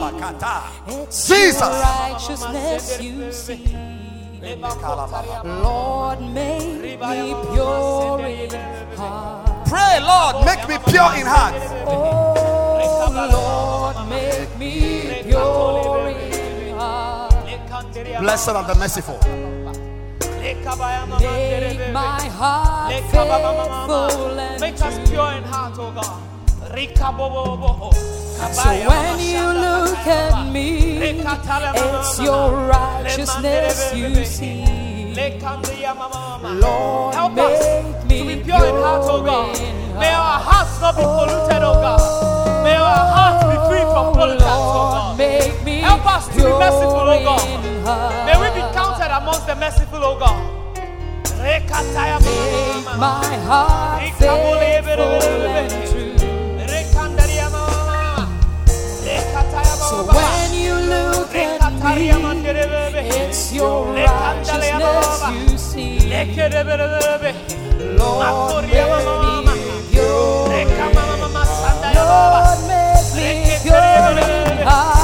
look 0.00 0.22
at 0.22 0.40
me, 0.86 0.94
it's 1.02 1.28
Jesus. 1.28 1.60
righteousness 1.60 3.02
you 3.02 3.32
see. 3.32 3.76
Lord, 5.44 6.20
make 6.32 6.62
me 6.62 7.34
pure 7.52 8.26
in 8.26 8.50
heart. 8.96 9.66
Pray, 9.66 10.00
Lord, 10.00 10.44
make 10.46 10.68
me 10.68 10.78
pure 10.86 11.12
in 11.16 11.26
heart. 11.26 11.79
Blessed 18.20 18.50
are 18.50 18.66
the 18.66 18.74
merciful. 18.78 19.18
Make 20.40 20.62
my 21.92 22.20
heart 22.28 22.92
faithful 22.92 24.38
and 24.38 24.60
Make 24.60 24.80
us 24.82 25.08
pure 25.08 25.32
in 25.32 25.44
heart, 25.44 25.74
oh 25.78 25.90
God. 25.90 26.20
So 28.52 28.70
when 28.88 29.18
you 29.20 29.40
look 29.40 30.06
at 30.06 30.52
me, 30.52 30.98
it's 30.98 32.18
your 32.20 32.68
righteousness 32.68 33.94
you 33.94 34.24
see. 34.26 35.14
Lord, 36.60 37.14
Help 37.14 37.38
us 37.38 37.58
to 38.02 38.08
be 38.08 38.36
pure 38.44 38.64
in 38.66 38.76
heart, 38.84 39.04
oh 39.08 39.22
God. 39.24 39.58
May 39.98 40.12
our 40.12 40.38
hearts 40.40 40.80
not 40.80 40.96
be 40.96 41.02
polluted, 41.02 41.62
oh 41.62 41.74
God. 41.80 42.00
May 42.64 42.76
our 42.76 43.06
hearts 43.16 43.44
be 43.44 43.56
free 43.68 43.84
from 43.92 44.06
oh, 44.06 44.14
pollutants, 44.14 44.39
us 46.10 46.26
to 46.28 46.34
be 46.34 46.42
merciful, 46.42 47.06
oh 47.14 47.22
God. 47.22 47.46
May 48.26 48.36
we 48.42 48.48
be 48.54 48.62
counted 48.74 49.10
amongst 49.16 49.46
the 49.46 49.54
merciful, 49.56 50.02
oh 50.02 50.18
God. 50.18 50.40
Make 51.42 51.70
my 52.98 53.24
heart 53.48 54.02
faithful 54.18 54.58
and 54.60 55.70
true. 55.88 56.14
Rekandaria 56.70 57.48
mama. 57.50 58.28
Rekataya 59.06 59.74
So 59.90 60.04
when 60.04 60.52
you 60.54 60.74
look 60.92 61.34
at 61.34 61.72
me, 61.72 62.10
it's 63.24 63.52
your 63.52 63.86
righteousness 63.94 65.22
you 65.32 65.58
see. 65.58 65.98
Lord, 67.96 68.64
make 68.64 68.84
me 69.46 69.64
pure. 69.90 70.48
Reka 70.52 70.86
mama 70.94 71.16
mama 71.22 71.42
sandaya 71.44 72.02
baba. 72.04 72.52
Lord, 72.52 72.60
make 72.68 73.08
me 73.16 73.56
pure 73.62 74.99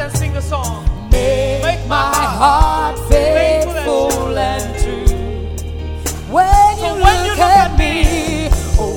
and 0.00 0.12
sing 0.16 0.34
a 0.36 0.42
song. 0.42 0.84
Make 1.10 1.86
my 1.86 2.12
heart 2.40 2.98
faithful 3.08 4.38
and 4.38 4.78
true. 4.82 5.16
When 6.32 6.78
you 6.78 7.02
when 7.04 7.24
you 7.24 7.30
look 7.30 7.38
look 7.38 7.38
at 7.38 7.70
at 7.72 7.78
me, 7.78 8.48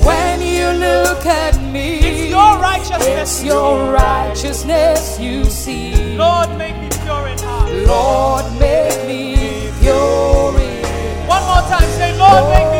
when 0.08 0.40
you 0.40 0.68
look 0.86 1.26
at 1.26 1.60
me, 1.72 1.98
It's 1.98 2.30
your 2.30 2.58
righteousness. 2.58 3.20
it's 3.20 3.44
your 3.44 3.92
righteousness 3.92 5.20
you 5.20 5.44
see. 5.44 6.16
Lord, 6.16 6.48
make 6.56 6.76
me 6.80 6.88
pure 7.04 7.28
in 7.28 7.38
heart. 7.38 7.70
Lord, 7.86 8.44
make 8.58 9.06
me 9.06 9.70
pure 9.80 10.58
in 10.58 11.26
One 11.26 11.42
more 11.50 11.64
time, 11.68 11.88
say, 11.98 12.16
Lord, 12.16 12.44
make 12.54 12.73